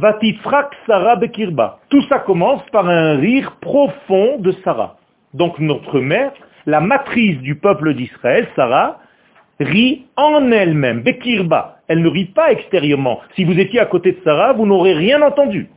Vatifrak 0.00 0.74
Sarah 0.86 1.16
Bekirba. 1.16 1.78
Tout 1.90 2.02
ça 2.08 2.20
commence 2.20 2.62
par 2.72 2.88
un 2.88 3.16
rire 3.16 3.56
profond 3.60 4.38
de 4.38 4.52
Sarah. 4.64 4.96
Donc 5.34 5.58
notre 5.58 6.00
mère, 6.00 6.32
la 6.64 6.80
matrice 6.80 7.38
du 7.40 7.56
peuple 7.56 7.92
d'Israël, 7.94 8.48
Sarah, 8.56 8.98
rit 9.60 10.06
en 10.16 10.50
elle-même, 10.50 11.02
Bekirba. 11.02 11.80
Elle 11.86 12.00
ne 12.00 12.08
rit 12.08 12.32
pas 12.32 12.50
extérieurement. 12.50 13.20
Si 13.36 13.44
vous 13.44 13.58
étiez 13.58 13.78
à 13.78 13.84
côté 13.86 14.12
de 14.12 14.20
Sarah, 14.24 14.54
vous 14.54 14.64
n'aurez 14.64 14.94
rien 14.94 15.20
entendu. 15.20 15.68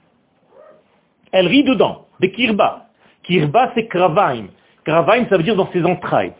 Elle 1.33 1.47
rit 1.47 1.65
dedans, 1.65 2.05
Bekirba. 2.21 2.85
Kirba, 3.23 3.71
c'est 3.75 3.87
Kravaim. 3.87 4.47
Kravaim, 4.85 5.25
ça 5.29 5.35
veut 5.35 5.43
dire 5.43 5.57
dans 5.57 5.69
ses 5.73 5.83
entrailles. 5.83 6.33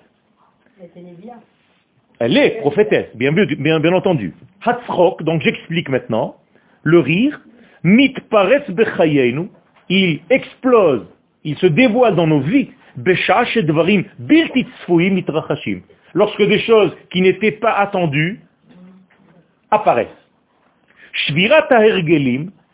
Elle 2.20 2.38
est 2.38 2.62
prophétesse, 2.62 3.14
bien, 3.16 3.34
bien, 3.34 3.80
bien 3.82 3.94
entendu. 3.94 4.34
Hatzrok, 4.66 5.24
donc 5.24 5.42
j'explique 5.42 5.90
maintenant, 5.90 6.38
le 6.84 7.00
rire, 7.00 7.42
mit 7.84 8.14
paretz 8.30 8.70
bechayenu, 8.70 9.50
il 9.90 10.22
explose, 10.30 11.06
il 11.44 11.58
se 11.58 11.68
dévoile 11.68 12.16
dans 12.16 12.28
nos 12.28 12.40
vies, 12.40 12.72
lorsque 16.14 16.44
des 16.44 16.60
choses 16.60 16.96
qui 17.12 17.22
n'étaient 17.22 17.52
pas 17.52 17.74
attendues 17.74 18.40
apparaissent. 19.72 20.08
Shvirat 21.14 21.68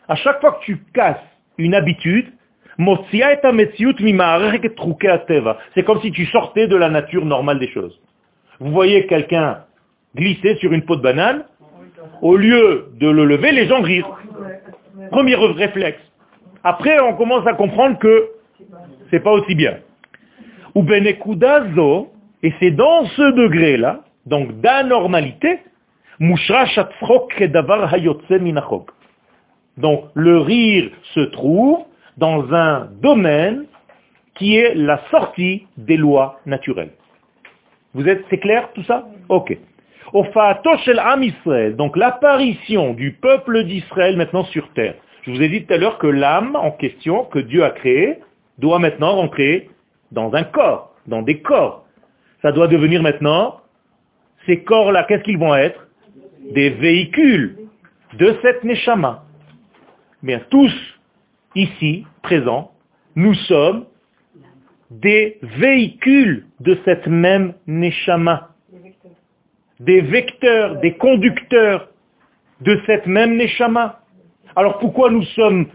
à 0.08 0.16
chaque 0.16 0.40
fois 0.40 0.52
que 0.52 0.64
tu 0.64 0.78
casses 0.92 1.16
une 1.58 1.74
habitude, 1.74 2.32
c'est 5.74 5.84
comme 5.84 6.00
si 6.00 6.12
tu 6.12 6.26
sortais 6.26 6.66
de 6.66 6.76
la 6.76 6.88
nature 6.88 7.24
normale 7.26 7.58
des 7.58 7.68
choses. 7.68 8.00
Vous 8.58 8.70
voyez 8.70 9.06
quelqu'un 9.06 9.64
glisser 10.14 10.56
sur 10.56 10.72
une 10.72 10.82
peau 10.82 10.96
de 10.96 11.02
banane, 11.02 11.44
au 12.22 12.36
lieu 12.36 12.88
de 12.98 13.08
le 13.08 13.24
lever, 13.24 13.52
les 13.52 13.66
gens 13.68 13.82
rient. 13.82 14.04
Premier 15.10 15.34
réflexe. 15.34 16.00
Après, 16.62 17.00
on 17.00 17.14
commence 17.14 17.46
à 17.46 17.54
comprendre 17.54 17.98
que 17.98 18.30
c'est 19.10 19.20
pas 19.20 19.32
aussi 19.32 19.54
bien. 19.54 19.78
Ou 20.74 20.82
benekudazo, 20.82 22.12
et 22.42 22.52
c'est 22.60 22.70
dans 22.70 23.06
ce 23.06 23.32
degré-là, 23.32 24.00
donc 24.26 24.60
d'anormalité, 24.60 25.60
donc 29.78 30.04
le 30.14 30.38
rire 30.38 30.90
se 31.14 31.20
trouve 31.20 31.78
dans 32.18 32.52
un 32.52 32.88
domaine 33.00 33.64
qui 34.34 34.56
est 34.56 34.74
la 34.74 35.00
sortie 35.10 35.66
des 35.78 35.96
lois 35.96 36.38
naturelles. 36.44 36.92
Vous 37.94 38.06
êtes, 38.06 38.24
c'est 38.28 38.38
clair 38.38 38.68
tout 38.74 38.84
ça? 38.84 39.08
Ok. 39.30 39.56
Donc 40.12 41.96
l'apparition 41.96 42.94
du 42.94 43.12
peuple 43.12 43.64
d'Israël 43.64 44.16
maintenant 44.16 44.44
sur 44.44 44.68
terre. 44.72 44.94
Je 45.22 45.30
vous 45.30 45.42
ai 45.42 45.48
dit 45.48 45.64
tout 45.64 45.74
à 45.74 45.76
l'heure 45.76 45.98
que 45.98 46.06
l'âme 46.06 46.56
en 46.56 46.70
question 46.70 47.24
que 47.24 47.38
Dieu 47.38 47.64
a 47.64 47.70
créée 47.70 48.18
doit 48.58 48.78
maintenant 48.78 49.16
rentrer 49.16 49.70
dans 50.12 50.32
un 50.34 50.44
corps, 50.44 50.94
dans 51.06 51.22
des 51.22 51.40
corps. 51.40 51.84
Ça 52.42 52.52
doit 52.52 52.68
devenir 52.68 53.02
maintenant, 53.02 53.60
ces 54.46 54.62
corps-là, 54.62 55.04
qu'est-ce 55.04 55.22
qu'ils 55.22 55.38
vont 55.38 55.54
être? 55.54 55.86
Des 56.52 56.70
véhicules 56.70 57.56
de 58.14 58.36
cette 58.42 58.64
Neshama. 58.64 59.24
Bien, 60.22 60.40
tous 60.50 60.72
ici, 61.54 62.06
présents, 62.22 62.72
nous 63.14 63.34
sommes 63.34 63.84
des 64.90 65.38
véhicules 65.42 66.46
de 66.60 66.78
cette 66.84 67.06
même 67.06 67.54
Neshama. 67.66 68.48
Des 69.80 70.00
vecteurs, 70.00 70.76
des 70.80 70.94
conducteurs 70.94 71.88
de 72.60 72.80
cette 72.86 73.06
même 73.06 73.36
Neshama. 73.36 74.00
Alors 74.54 74.78
pourquoi 74.78 75.10
nous 75.10 75.24
sommes 75.24 75.66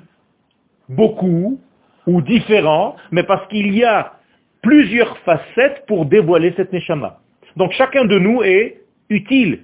beaucoup 0.89 1.59
ou 2.07 2.21
différents? 2.21 2.95
Mais 3.11 3.23
parce 3.23 3.47
qu'il 3.47 3.75
y 3.75 3.83
a 3.83 4.13
plusieurs 4.61 5.17
facettes 5.19 5.85
pour 5.87 6.05
dévoiler 6.05 6.53
cette 6.55 6.71
Neshama. 6.71 7.19
Donc 7.57 7.71
chacun 7.73 8.05
de 8.05 8.19
nous 8.19 8.43
est 8.43 8.81
utile. 9.09 9.63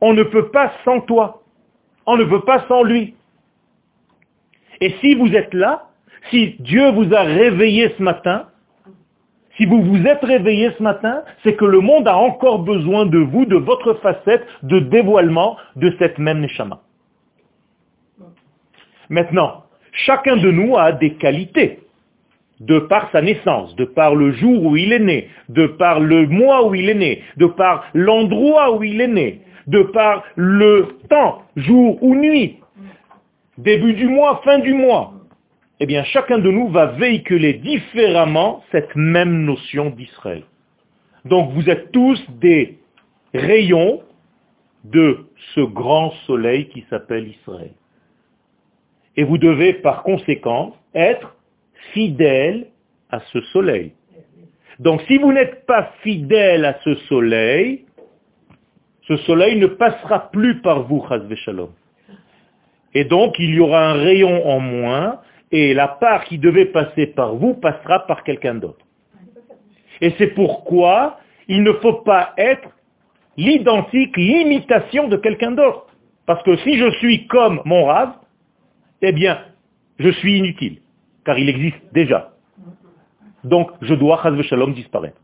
On 0.00 0.12
ne 0.12 0.22
peut 0.22 0.50
pas 0.50 0.72
sans 0.84 1.00
toi. 1.00 1.42
On 2.06 2.16
ne 2.16 2.24
peut 2.24 2.42
pas 2.42 2.64
sans 2.68 2.82
lui. 2.82 3.14
Et 4.80 4.94
si 5.00 5.14
vous 5.14 5.32
êtes 5.34 5.54
là, 5.54 5.88
si 6.30 6.56
Dieu 6.60 6.90
vous 6.90 7.12
a 7.14 7.22
réveillé 7.22 7.94
ce 7.96 8.02
matin, 8.02 8.46
si 9.58 9.66
vous 9.66 9.82
vous 9.82 10.06
êtes 10.06 10.24
réveillé 10.24 10.70
ce 10.78 10.82
matin, 10.82 11.22
c'est 11.42 11.56
que 11.56 11.64
le 11.64 11.80
monde 11.80 12.06
a 12.06 12.16
encore 12.16 12.60
besoin 12.60 13.06
de 13.06 13.18
vous, 13.18 13.44
de 13.44 13.56
votre 13.56 13.94
facette 13.94 14.46
de 14.62 14.78
dévoilement 14.78 15.56
de 15.74 15.92
cette 15.98 16.18
même 16.18 16.40
Neshama. 16.40 16.80
Maintenant, 19.10 19.64
chacun 19.92 20.36
de 20.36 20.50
nous 20.50 20.76
a 20.76 20.92
des 20.92 21.14
qualités, 21.14 21.80
de 22.60 22.78
par 22.78 23.10
sa 23.10 23.20
naissance, 23.20 23.74
de 23.74 23.84
par 23.84 24.14
le 24.14 24.32
jour 24.32 24.64
où 24.64 24.76
il 24.76 24.92
est 24.92 25.00
né, 25.00 25.28
de 25.48 25.66
par 25.66 25.98
le 25.98 26.26
mois 26.28 26.66
où 26.66 26.74
il 26.74 26.88
est 26.88 26.94
né, 26.94 27.22
de 27.36 27.46
par 27.46 27.84
l'endroit 27.94 28.76
où 28.76 28.84
il 28.84 29.00
est 29.00 29.08
né, 29.08 29.40
de 29.66 29.82
par 29.82 30.24
le 30.36 30.88
temps, 31.08 31.42
jour 31.56 32.00
ou 32.02 32.14
nuit, 32.14 32.58
début 33.58 33.94
du 33.94 34.08
mois, 34.08 34.40
fin 34.44 34.60
du 34.60 34.72
mois. 34.72 35.14
Eh 35.80 35.86
bien, 35.86 36.02
chacun 36.04 36.38
de 36.38 36.50
nous 36.50 36.68
va 36.68 36.86
véhiculer 36.86 37.54
différemment 37.54 38.64
cette 38.72 38.96
même 38.96 39.44
notion 39.44 39.90
d'Israël. 39.90 40.42
Donc 41.24 41.52
vous 41.52 41.70
êtes 41.70 41.92
tous 41.92 42.20
des 42.40 42.78
rayons 43.32 44.02
de 44.84 45.26
ce 45.54 45.60
grand 45.60 46.10
soleil 46.26 46.68
qui 46.68 46.84
s'appelle 46.90 47.28
Israël. 47.28 47.72
Et 49.16 49.24
vous 49.24 49.38
devez 49.38 49.74
par 49.74 50.02
conséquent 50.02 50.74
être 50.94 51.36
fidèle 51.92 52.68
à 53.10 53.20
ce 53.32 53.40
soleil. 53.52 53.92
Donc 54.80 55.02
si 55.02 55.18
vous 55.18 55.32
n'êtes 55.32 55.64
pas 55.66 55.92
fidèle 56.02 56.64
à 56.64 56.78
ce 56.84 56.94
soleil, 57.06 57.84
ce 59.02 59.16
soleil 59.18 59.58
ne 59.58 59.66
passera 59.66 60.30
plus 60.30 60.60
par 60.60 60.82
vous, 60.82 61.04
Shalom. 61.36 61.70
Et 62.94 63.04
donc 63.04 63.38
il 63.38 63.54
y 63.54 63.60
aura 63.60 63.90
un 63.90 63.94
rayon 63.94 64.46
en 64.48 64.60
moins, 64.60 65.20
et 65.50 65.74
la 65.74 65.88
part 65.88 66.24
qui 66.24 66.38
devait 66.38 66.66
passer 66.66 67.06
par 67.06 67.34
vous 67.34 67.54
passera 67.54 68.06
par 68.06 68.22
quelqu'un 68.22 68.54
d'autre. 68.54 68.84
Et 70.00 70.14
c'est 70.18 70.28
pourquoi 70.28 71.18
il 71.48 71.62
ne 71.62 71.72
faut 71.74 72.02
pas 72.02 72.34
être 72.36 72.68
l'identique, 73.36 74.16
l'imitation 74.16 75.08
de 75.08 75.16
quelqu'un 75.16 75.52
d'autre. 75.52 75.86
Parce 76.26 76.42
que 76.42 76.56
si 76.58 76.76
je 76.76 76.90
suis 76.98 77.26
comme 77.26 77.62
mon 77.64 77.86
rave, 77.86 78.12
eh 79.00 79.12
bien, 79.12 79.38
je 79.98 80.10
suis 80.10 80.38
inutile, 80.38 80.80
car 81.24 81.38
il 81.38 81.48
existe 81.48 81.80
déjà. 81.92 82.32
Donc, 83.44 83.70
je 83.80 83.94
dois, 83.94 84.20
chaz 84.22 84.40
shalom, 84.42 84.74
disparaître. 84.74 85.20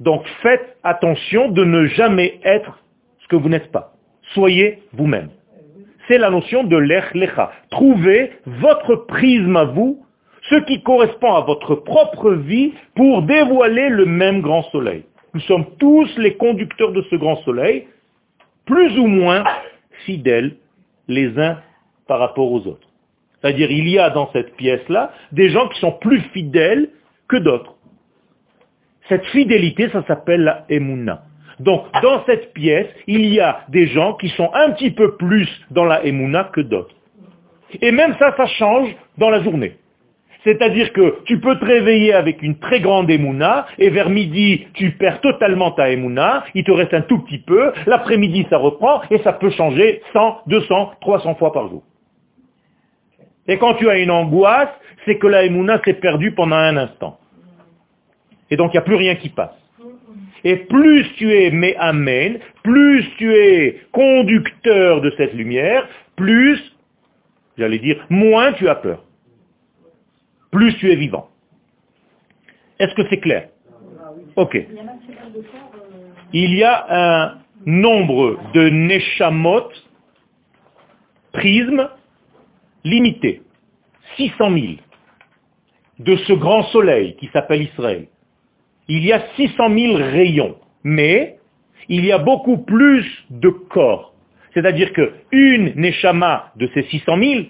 Donc, 0.00 0.26
faites 0.42 0.76
attention 0.82 1.50
de 1.50 1.64
ne 1.64 1.86
jamais 1.86 2.38
être 2.44 2.78
ce 3.20 3.28
que 3.28 3.36
vous 3.36 3.48
n'êtes 3.48 3.72
pas. 3.72 3.94
Soyez 4.34 4.82
vous-même. 4.92 5.30
C'est 6.08 6.18
la 6.18 6.30
notion 6.30 6.64
de 6.64 6.76
l'ech 6.76 7.14
lecha. 7.14 7.52
Trouvez 7.70 8.32
votre 8.46 8.94
prisme 9.06 9.56
à 9.56 9.64
vous, 9.64 10.04
ce 10.50 10.56
qui 10.66 10.82
correspond 10.82 11.34
à 11.34 11.40
votre 11.40 11.74
propre 11.74 12.32
vie 12.32 12.72
pour 12.94 13.22
dévoiler 13.22 13.88
le 13.88 14.04
même 14.04 14.40
grand 14.40 14.62
soleil. 14.64 15.04
Nous 15.32 15.40
sommes 15.40 15.66
tous 15.78 16.08
les 16.18 16.36
conducteurs 16.36 16.92
de 16.92 17.02
ce 17.10 17.16
grand 17.16 17.36
soleil, 17.42 17.86
plus 18.66 18.98
ou 18.98 19.06
moins 19.06 19.44
fidèles 20.04 20.56
les 21.08 21.38
uns 21.38 21.58
par 22.06 22.20
rapport 22.20 22.50
aux 22.52 22.66
autres. 22.66 22.88
C'est-à-dire, 23.40 23.70
il 23.70 23.88
y 23.88 23.98
a 23.98 24.10
dans 24.10 24.30
cette 24.32 24.56
pièce-là 24.56 25.12
des 25.32 25.50
gens 25.50 25.68
qui 25.68 25.80
sont 25.80 25.92
plus 25.92 26.20
fidèles 26.32 26.90
que 27.28 27.36
d'autres. 27.36 27.74
Cette 29.08 29.24
fidélité, 29.26 29.90
ça 29.90 30.02
s'appelle 30.06 30.44
la 30.44 30.64
emuna. 30.68 31.24
Donc, 31.60 31.84
dans 32.02 32.24
cette 32.26 32.52
pièce, 32.52 32.88
il 33.06 33.26
y 33.26 33.40
a 33.40 33.60
des 33.68 33.86
gens 33.86 34.14
qui 34.14 34.28
sont 34.30 34.50
un 34.54 34.70
petit 34.72 34.90
peu 34.90 35.16
plus 35.16 35.48
dans 35.70 35.84
la 35.84 36.04
emuna 36.04 36.50
que 36.52 36.60
d'autres. 36.60 36.94
Et 37.80 37.92
même 37.92 38.14
ça, 38.18 38.34
ça 38.36 38.46
change 38.46 38.88
dans 39.18 39.30
la 39.30 39.42
journée. 39.42 39.76
C'est-à-dire 40.44 40.92
que 40.92 41.22
tu 41.24 41.40
peux 41.40 41.58
te 41.58 41.64
réveiller 41.64 42.12
avec 42.12 42.42
une 42.42 42.58
très 42.58 42.80
grande 42.80 43.10
émouna, 43.10 43.66
et 43.78 43.88
vers 43.88 44.10
midi, 44.10 44.66
tu 44.74 44.90
perds 44.92 45.20
totalement 45.22 45.70
ta 45.70 45.88
émouna, 45.88 46.44
il 46.54 46.64
te 46.64 46.70
reste 46.70 46.92
un 46.92 47.00
tout 47.00 47.18
petit 47.20 47.38
peu, 47.38 47.72
l'après-midi, 47.86 48.46
ça 48.50 48.58
reprend, 48.58 49.00
et 49.10 49.18
ça 49.18 49.32
peut 49.32 49.50
changer 49.50 50.02
100, 50.12 50.42
200, 50.46 50.92
300 51.00 51.34
fois 51.36 51.52
par 51.52 51.68
jour. 51.68 51.82
Et 53.48 53.56
quand 53.58 53.74
tu 53.74 53.88
as 53.88 53.98
une 53.98 54.10
angoisse, 54.10 54.68
c'est 55.06 55.18
que 55.18 55.26
la 55.26 55.44
émouna 55.44 55.80
s'est 55.84 55.94
perdue 55.94 56.32
pendant 56.32 56.56
un 56.56 56.76
instant. 56.76 57.18
Et 58.50 58.56
donc, 58.56 58.72
il 58.72 58.76
n'y 58.76 58.78
a 58.78 58.82
plus 58.82 58.96
rien 58.96 59.14
qui 59.16 59.30
passe. 59.30 59.63
Et 60.44 60.56
plus 60.56 61.06
tu 61.16 61.32
es 61.32 61.50
mais 61.50 61.74
amen, 61.76 62.38
plus 62.62 63.04
tu 63.16 63.34
es 63.34 63.80
conducteur 63.92 65.00
de 65.00 65.12
cette 65.16 65.34
lumière, 65.34 65.88
plus, 66.16 66.60
j'allais 67.56 67.78
dire, 67.78 68.04
moins 68.10 68.52
tu 68.52 68.68
as 68.68 68.74
peur 68.76 69.04
plus 70.54 70.76
tu 70.76 70.90
es 70.90 70.94
vivant. 70.94 71.28
Est-ce 72.78 72.94
que 72.94 73.02
c'est 73.10 73.18
clair? 73.18 73.48
Ok. 74.36 74.56
Il 76.32 76.54
y 76.54 76.62
a 76.62 76.86
un 76.88 77.38
nombre 77.66 78.38
de 78.54 78.68
neshamot, 78.68 79.68
prismes, 81.32 81.88
limité. 82.84 83.42
600 84.16 84.50
000 84.52 84.66
de 85.98 86.16
ce 86.18 86.32
grand 86.34 86.62
soleil 86.64 87.16
qui 87.16 87.28
s'appelle 87.32 87.62
Israël. 87.62 88.06
Il 88.88 89.04
y 89.04 89.12
a 89.12 89.22
600 89.36 89.76
000 89.76 89.96
rayons, 89.96 90.56
mais 90.82 91.38
il 91.88 92.04
y 92.04 92.12
a 92.12 92.18
beaucoup 92.18 92.58
plus 92.58 93.06
de 93.30 93.48
corps. 93.48 94.14
C'est-à-dire 94.52 94.92
qu'une 94.92 95.72
neshama 95.74 96.52
de 96.56 96.68
ces 96.74 96.82
600 96.84 97.18
000 97.18 97.40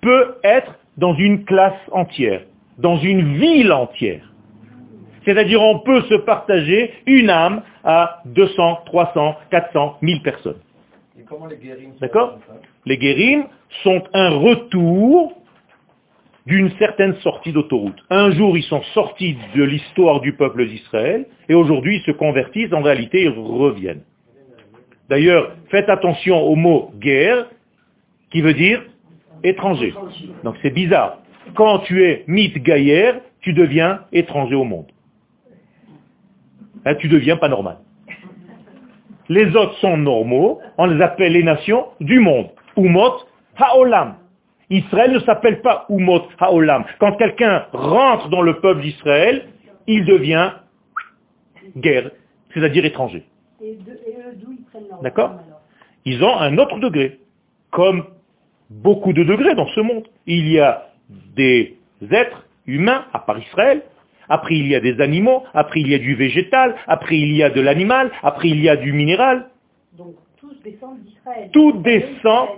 peut 0.00 0.36
être 0.44 0.78
dans 0.96 1.14
une 1.14 1.44
classe 1.44 1.80
entière, 1.92 2.42
dans 2.78 2.98
une 2.98 3.38
ville 3.38 3.72
entière. 3.72 4.32
C'est-à-dire 5.24 5.60
on 5.60 5.80
peut 5.80 6.02
se 6.02 6.14
partager 6.14 6.92
une 7.06 7.30
âme 7.30 7.62
à 7.82 8.22
200, 8.26 8.80
300, 8.86 9.36
400, 9.50 9.98
1000 10.02 10.22
personnes. 10.22 10.60
D'accord 12.00 12.38
Les 12.84 12.98
guérims 12.98 13.46
sont 13.82 14.02
un 14.12 14.30
retour 14.30 15.35
d'une 16.46 16.70
certaine 16.78 17.14
sortie 17.16 17.52
d'autoroute. 17.52 18.02
Un 18.08 18.30
jour, 18.30 18.56
ils 18.56 18.62
sont 18.62 18.82
sortis 18.94 19.36
de 19.54 19.64
l'histoire 19.64 20.20
du 20.20 20.32
peuple 20.32 20.66
d'Israël, 20.66 21.26
et 21.48 21.54
aujourd'hui, 21.54 21.96
ils 21.96 22.02
se 22.02 22.12
convertissent, 22.12 22.72
en 22.72 22.82
réalité, 22.82 23.24
ils 23.24 23.30
reviennent. 23.30 24.02
D'ailleurs, 25.08 25.52
faites 25.70 25.88
attention 25.88 26.40
au 26.40 26.54
mot 26.54 26.90
guerre, 26.98 27.46
qui 28.30 28.40
veut 28.40 28.54
dire 28.54 28.82
étranger. 29.44 29.94
Donc 30.44 30.56
c'est 30.62 30.70
bizarre. 30.70 31.18
Quand 31.54 31.80
tu 31.80 32.04
es 32.04 32.24
mythe 32.26 32.58
gaillère, 32.58 33.20
tu 33.40 33.52
deviens 33.52 34.00
étranger 34.12 34.54
au 34.54 34.64
monde. 34.64 34.86
Hein, 36.84 36.94
tu 36.96 37.08
deviens 37.08 37.36
pas 37.36 37.48
normal. 37.48 37.78
Les 39.28 39.56
autres 39.56 39.76
sont 39.78 39.96
normaux, 39.96 40.60
on 40.78 40.86
les 40.86 41.02
appelle 41.02 41.32
les 41.32 41.42
nations 41.42 41.86
du 42.00 42.20
monde. 42.20 42.48
Umot 42.76 43.14
haolam. 43.56 44.16
Israël 44.70 45.12
ne 45.12 45.20
s'appelle 45.20 45.60
pas 45.62 45.86
Umot 45.88 46.22
haolam. 46.40 46.84
Quand 46.98 47.12
quelqu'un 47.16 47.66
rentre 47.72 48.28
dans 48.28 48.42
le 48.42 48.60
peuple 48.60 48.82
d'Israël, 48.82 49.46
il 49.86 50.04
devient 50.04 50.52
guerre, 51.76 52.10
c'est-à-dire 52.52 52.84
étranger. 52.84 53.24
D'accord 55.02 55.34
Ils 56.04 56.22
ont 56.22 56.36
un 56.36 56.58
autre 56.58 56.78
degré. 56.78 57.20
Comme 57.70 58.04
beaucoup 58.70 59.12
de 59.12 59.22
degrés 59.22 59.54
dans 59.54 59.68
ce 59.68 59.80
monde. 59.80 60.04
Il 60.26 60.48
y 60.48 60.58
a 60.58 60.88
des 61.36 61.76
êtres 62.10 62.46
humains, 62.66 63.04
à 63.12 63.20
part 63.20 63.38
Israël, 63.38 63.82
après 64.28 64.56
il 64.56 64.66
y 64.66 64.74
a 64.74 64.80
des 64.80 65.00
animaux, 65.00 65.44
après 65.54 65.80
il 65.80 65.88
y 65.88 65.94
a 65.94 65.98
du 65.98 66.14
végétal, 66.14 66.74
après 66.86 67.16
il 67.16 67.32
y 67.32 67.42
a 67.42 67.50
de 67.50 67.60
l'animal, 67.60 68.10
après 68.22 68.48
il 68.48 68.60
y 68.60 68.68
a 68.68 68.76
du 68.76 68.92
minéral. 68.92 69.46
Donc 69.96 70.14
tout 70.36 70.52
descend 70.64 70.98
d'Israël. 71.00 71.50
Tout 71.52 71.72
descend, 71.72 72.48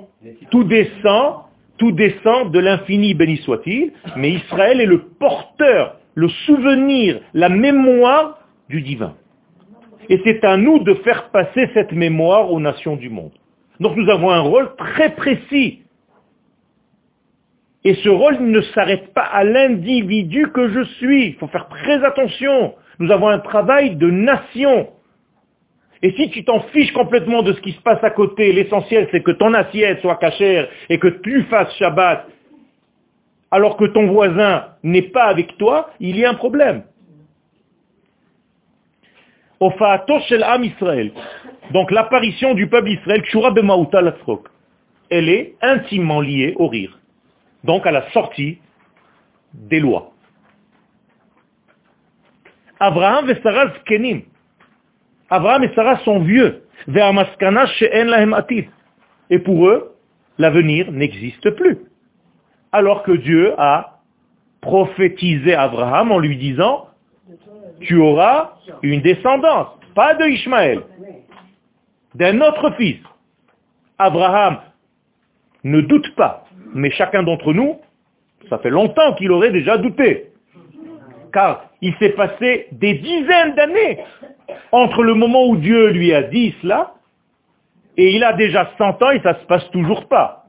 tout 0.51 0.65
descend, 0.65 1.43
tout 1.79 1.93
descend 1.93 2.53
de 2.53 2.59
l'infini, 2.59 3.15
béni 3.15 3.39
soit-il, 3.39 3.93
mais 4.17 4.33
Israël 4.33 4.81
est 4.81 4.87
le 4.87 5.05
porteur, 5.19 5.97
le 6.15 6.29
souvenir, 6.47 7.21
la 7.35 7.49
mémoire 7.49 8.39
du 8.69 8.83
divin. 8.83 9.15
Et 10.09 10.21
c'est 10.25 10.45
à 10.45 10.57
nous 10.57 10.81
de 10.81 10.95
faire 10.95 11.31
passer 11.31 11.71
cette 11.75 11.93
mémoire 11.93 12.51
aux 12.51 12.61
nations 12.61 12.97
du 12.97 13.11
monde. 13.11 13.33
Donc 13.81 13.97
nous 13.97 14.11
avons 14.11 14.31
un 14.31 14.41
rôle 14.41 14.75
très 14.77 15.15
précis 15.15 15.83
Et 17.85 17.95
ce 17.95 18.09
rôle 18.09 18.39
ne 18.41 18.61
s'arrête 18.61 19.15
pas 19.15 19.23
à 19.23 19.45
l'individu 19.45 20.49
que 20.53 20.69
je 20.69 20.85
suis. 20.97 21.29
Il 21.29 21.35
faut 21.37 21.47
faire 21.47 21.69
très 21.69 22.05
attention. 22.05 22.75
Nous 22.99 23.11
avons 23.11 23.29
un 23.29 23.39
travail 23.39 23.97
de 23.97 24.11
nation. 24.11 24.89
Et 26.03 26.13
si 26.13 26.31
tu 26.31 26.45
t'en 26.45 26.61
fiches 26.73 26.93
complètement 26.93 27.43
de 27.43 27.53
ce 27.53 27.61
qui 27.61 27.73
se 27.73 27.81
passe 27.81 28.03
à 28.03 28.11
côté, 28.11 28.53
l'essentiel 28.53 29.09
c'est 29.11 29.23
que 29.23 29.33
ton 29.33 29.53
assiette 29.55 30.01
soit 30.01 30.17
cachère 30.17 30.69
et 30.89 30.99
que 30.99 31.09
tu 31.09 31.43
fasses 31.45 31.75
Shabbat, 31.77 32.27
alors 33.51 33.77
que 33.77 33.87
ton 33.87 34.07
voisin 34.07 34.67
n'est 34.83 35.11
pas 35.11 35.25
avec 35.25 35.57
toi, 35.57 35.91
il 36.01 36.17
y 36.19 36.25
a 36.25 36.31
un 36.31 36.35
problème. 36.35 36.85
Donc 41.73 41.91
l'apparition 41.91 42.55
du 42.55 42.69
peuple 42.69 42.91
Israël, 42.91 43.23
elle 45.11 45.29
est 45.29 45.55
intimement 45.63 46.21
liée 46.21 46.55
au 46.57 46.69
rire. 46.69 46.99
Donc 47.65 47.87
à 47.87 47.91
la 47.91 48.09
sortie 48.11 48.59
des 49.53 49.81
lois. 49.81 50.13
Abraham 52.79 53.29
et 53.29 53.41
Sarah 53.43 53.73
zkenim. 53.79 54.23
Abraham 55.31 55.65
et 55.65 55.75
Sarah 55.75 55.99
sont 56.05 56.21
vieux. 56.21 56.63
Et 59.31 59.39
pour 59.41 59.69
eux, 59.69 59.95
l'avenir 60.39 60.91
n'existe 60.93 61.51
plus. 61.51 61.79
Alors 62.73 63.03
que 63.03 63.13
Dieu 63.13 63.55
a 63.59 64.01
prophétisé 64.61 65.55
Abraham 65.55 66.13
en 66.13 66.19
lui 66.19 66.37
disant, 66.37 66.89
tu 67.81 67.97
auras 67.97 68.55
une 68.83 69.01
descendance, 69.03 69.69
pas 69.95 70.15
de 70.15 70.25
Ishmaël, 70.27 70.83
d'un 72.15 72.41
autre 72.41 72.73
fils. 72.77 72.99
Abraham 73.99 74.59
ne 75.65 75.81
doute 75.81 76.15
pas, 76.17 76.45
mais 76.75 76.91
chacun 76.91 77.23
d'entre 77.23 77.53
nous, 77.53 77.79
ça 78.49 78.59
fait 78.59 78.71
longtemps 78.71 79.15
qu'il 79.15 79.31
aurait 79.31 79.51
déjà 79.51 79.77
douté. 79.77 80.28
Car 81.33 81.65
il 81.81 81.95
s'est 81.97 82.11
passé 82.11 82.69
des 82.73 82.95
dizaines 82.95 83.55
d'années 83.55 83.99
entre 84.73 85.03
le 85.03 85.15
moment 85.15 85.47
où 85.47 85.57
Dieu 85.57 85.89
lui 85.91 86.13
a 86.13 86.23
dit 86.23 86.55
cela, 86.63 86.95
et 87.97 88.15
il 88.15 88.23
a 88.25 88.33
déjà 88.33 88.71
100 88.79 89.03
ans 89.03 89.11
et 89.11 89.21
ça 89.21 89.33
ne 89.33 89.39
se 89.39 89.47
passe 89.47 89.71
toujours 89.71 90.07
pas. 90.07 90.45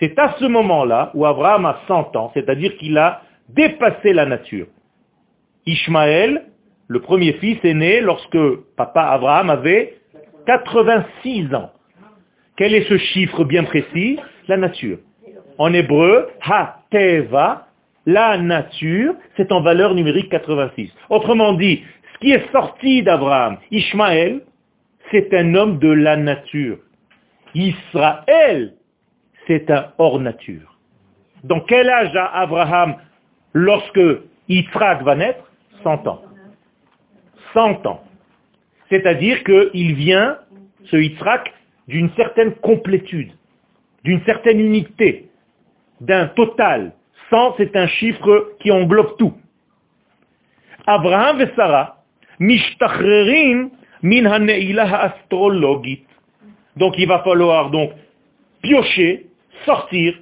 C'est 0.00 0.18
à 0.18 0.34
ce 0.38 0.44
moment-là 0.44 1.10
où 1.14 1.24
Abraham 1.26 1.66
a 1.66 1.80
100 1.88 2.14
ans, 2.16 2.30
c'est-à-dire 2.34 2.76
qu'il 2.76 2.98
a 2.98 3.22
dépassé 3.48 4.12
la 4.12 4.26
nature. 4.26 4.66
Ishmaël, 5.66 6.44
le 6.86 7.00
premier 7.00 7.32
fils, 7.34 7.58
est 7.64 7.74
né 7.74 8.00
lorsque 8.00 8.38
papa 8.76 9.02
Abraham 9.02 9.50
avait 9.50 9.98
86 10.46 11.54
ans. 11.54 11.70
Quel 12.58 12.74
est 12.74 12.88
ce 12.88 12.98
chiffre 12.98 13.44
bien 13.44 13.62
précis? 13.62 14.18
La 14.48 14.56
nature. 14.56 14.98
En 15.58 15.72
hébreu, 15.72 16.28
ha-teva, 16.42 17.68
la 18.04 18.36
nature, 18.36 19.14
c'est 19.36 19.52
en 19.52 19.60
valeur 19.60 19.94
numérique 19.94 20.28
86. 20.28 20.90
Autrement 21.08 21.52
dit, 21.52 21.84
ce 22.12 22.18
qui 22.18 22.32
est 22.32 22.50
sorti 22.50 23.04
d'Abraham, 23.04 23.58
Ishmaël, 23.70 24.40
c'est 25.12 25.32
un 25.34 25.54
homme 25.54 25.78
de 25.78 25.88
la 25.88 26.16
nature. 26.16 26.78
Israël, 27.54 28.74
c'est 29.46 29.70
un 29.70 29.92
hors 29.98 30.18
nature. 30.18 30.76
Dans 31.44 31.60
quel 31.60 31.88
âge 31.88 32.14
a 32.16 32.40
Abraham 32.40 32.96
lorsque 33.52 34.00
Yitzhak 34.48 35.02
va 35.02 35.14
naître? 35.14 35.44
100 35.84 36.08
ans. 36.08 36.22
100 37.54 37.86
ans. 37.86 38.02
C'est-à-dire 38.88 39.44
qu'il 39.44 39.94
vient, 39.94 40.38
ce 40.86 40.96
Yitzhak, 40.96 41.52
d'une 41.88 42.10
certaine 42.14 42.54
complétude, 42.56 43.32
d'une 44.04 44.22
certaine 44.24 44.60
unité 44.60 45.28
d'un 46.00 46.26
total. 46.28 46.92
100, 47.30 47.54
c'est 47.58 47.76
un 47.76 47.86
chiffre 47.86 48.54
qui 48.60 48.70
englobe 48.70 49.16
tout. 49.18 49.34
Abraham 50.86 51.40
et 51.40 51.48
Sarah, 51.56 52.02
mishtachrerin 52.38 53.70
min 54.02 54.24
astrologique. 54.26 56.06
Donc 56.76 56.94
il 56.96 57.08
va 57.08 57.18
falloir 57.20 57.70
donc 57.70 57.90
piocher, 58.62 59.26
sortir 59.66 60.14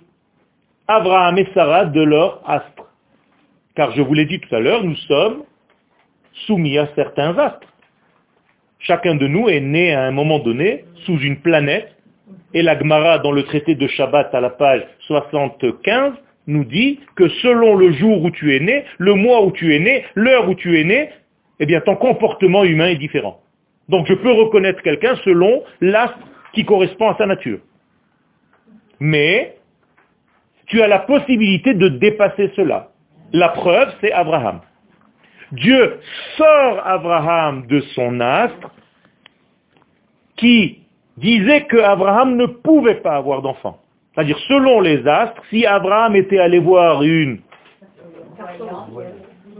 Abraham 0.88 1.38
et 1.38 1.48
Sarah 1.52 1.84
de 1.84 2.00
leur 2.00 2.48
astre. 2.48 2.86
Car 3.74 3.92
je 3.92 4.02
vous 4.02 4.14
l'ai 4.14 4.24
dit 4.24 4.40
tout 4.40 4.54
à 4.54 4.60
l'heure, 4.60 4.82
nous 4.82 4.96
sommes 4.96 5.44
soumis 6.46 6.78
à 6.78 6.88
certains 6.94 7.36
astres. 7.38 7.68
Chacun 8.78 9.14
de 9.14 9.26
nous 9.26 9.48
est 9.48 9.60
né 9.60 9.94
à 9.94 10.02
un 10.02 10.10
moment 10.10 10.38
donné 10.38 10.84
sous 11.04 11.18
une 11.18 11.40
planète 11.40 11.96
et 12.54 12.62
la 12.62 12.78
Gemara, 12.78 13.18
dans 13.18 13.32
le 13.32 13.42
traité 13.42 13.74
de 13.74 13.86
Shabbat 13.86 14.34
à 14.34 14.40
la 14.40 14.50
page 14.50 14.82
75, 15.00 16.14
nous 16.46 16.64
dit 16.64 17.00
que 17.16 17.28
selon 17.28 17.74
le 17.74 17.92
jour 17.92 18.22
où 18.22 18.30
tu 18.30 18.54
es 18.54 18.60
né, 18.60 18.84
le 18.98 19.14
mois 19.14 19.44
où 19.44 19.50
tu 19.52 19.74
es 19.74 19.78
né, 19.78 20.04
l'heure 20.14 20.48
où 20.48 20.54
tu 20.54 20.78
es 20.80 20.84
né, 20.84 21.10
eh 21.60 21.66
bien 21.66 21.80
ton 21.80 21.96
comportement 21.96 22.64
humain 22.64 22.86
est 22.88 22.96
différent. 22.96 23.40
Donc 23.88 24.06
je 24.06 24.14
peux 24.14 24.32
reconnaître 24.32 24.82
quelqu'un 24.82 25.16
selon 25.24 25.62
l'astre 25.80 26.18
qui 26.52 26.64
correspond 26.64 27.10
à 27.10 27.16
sa 27.18 27.26
nature. 27.26 27.58
Mais 29.00 29.56
tu 30.66 30.82
as 30.82 30.88
la 30.88 31.00
possibilité 31.00 31.74
de 31.74 31.88
dépasser 31.88 32.50
cela. 32.56 32.90
La 33.32 33.50
preuve, 33.50 33.92
c'est 34.00 34.12
Abraham. 34.12 34.60
Dieu 35.52 36.00
sort 36.36 36.86
Abraham 36.86 37.66
de 37.66 37.80
son 37.94 38.20
astre 38.20 38.70
qui 40.36 40.82
disait 41.16 41.66
qu'Abraham 41.66 42.36
ne 42.36 42.46
pouvait 42.46 43.00
pas 43.00 43.16
avoir 43.16 43.42
d'enfant. 43.42 43.80
C'est-à-dire, 44.14 44.38
selon 44.48 44.80
les 44.80 45.06
astres, 45.06 45.42
si 45.50 45.66
Abraham 45.66 46.16
était 46.16 46.38
allé 46.38 46.58
voir 46.58 47.02
une 47.02 47.40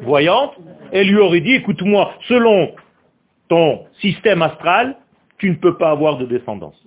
voyante, 0.02 0.54
elle 0.92 1.08
lui 1.08 1.18
aurait 1.18 1.40
dit, 1.40 1.54
écoute-moi, 1.54 2.12
selon 2.28 2.74
ton 3.48 3.84
système 4.00 4.42
astral, 4.42 4.96
tu 5.38 5.50
ne 5.50 5.56
peux 5.56 5.76
pas 5.76 5.90
avoir 5.90 6.16
de 6.16 6.26
descendance. 6.26 6.82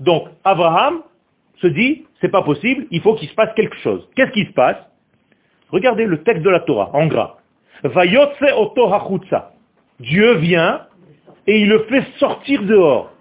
Donc, 0.00 0.28
Abraham 0.44 1.02
se 1.60 1.66
dit, 1.66 2.06
c'est 2.20 2.30
pas 2.30 2.42
possible, 2.42 2.86
il 2.90 3.00
faut 3.00 3.14
qu'il 3.14 3.28
se 3.28 3.34
passe 3.34 3.54
quelque 3.54 3.76
chose. 3.76 4.08
Qu'est-ce 4.16 4.32
qui 4.32 4.46
se 4.46 4.52
passe? 4.52 4.78
Regardez 5.74 6.06
le 6.06 6.22
texte 6.22 6.44
de 6.44 6.50
la 6.50 6.60
Torah, 6.60 6.90
en 6.92 7.08
gras. 7.08 7.34
Dieu 9.98 10.34
vient 10.36 10.82
et 11.48 11.58
il 11.58 11.68
le 11.68 11.80
fait 11.88 12.04
sortir 12.20 12.62
dehors. 12.62 13.12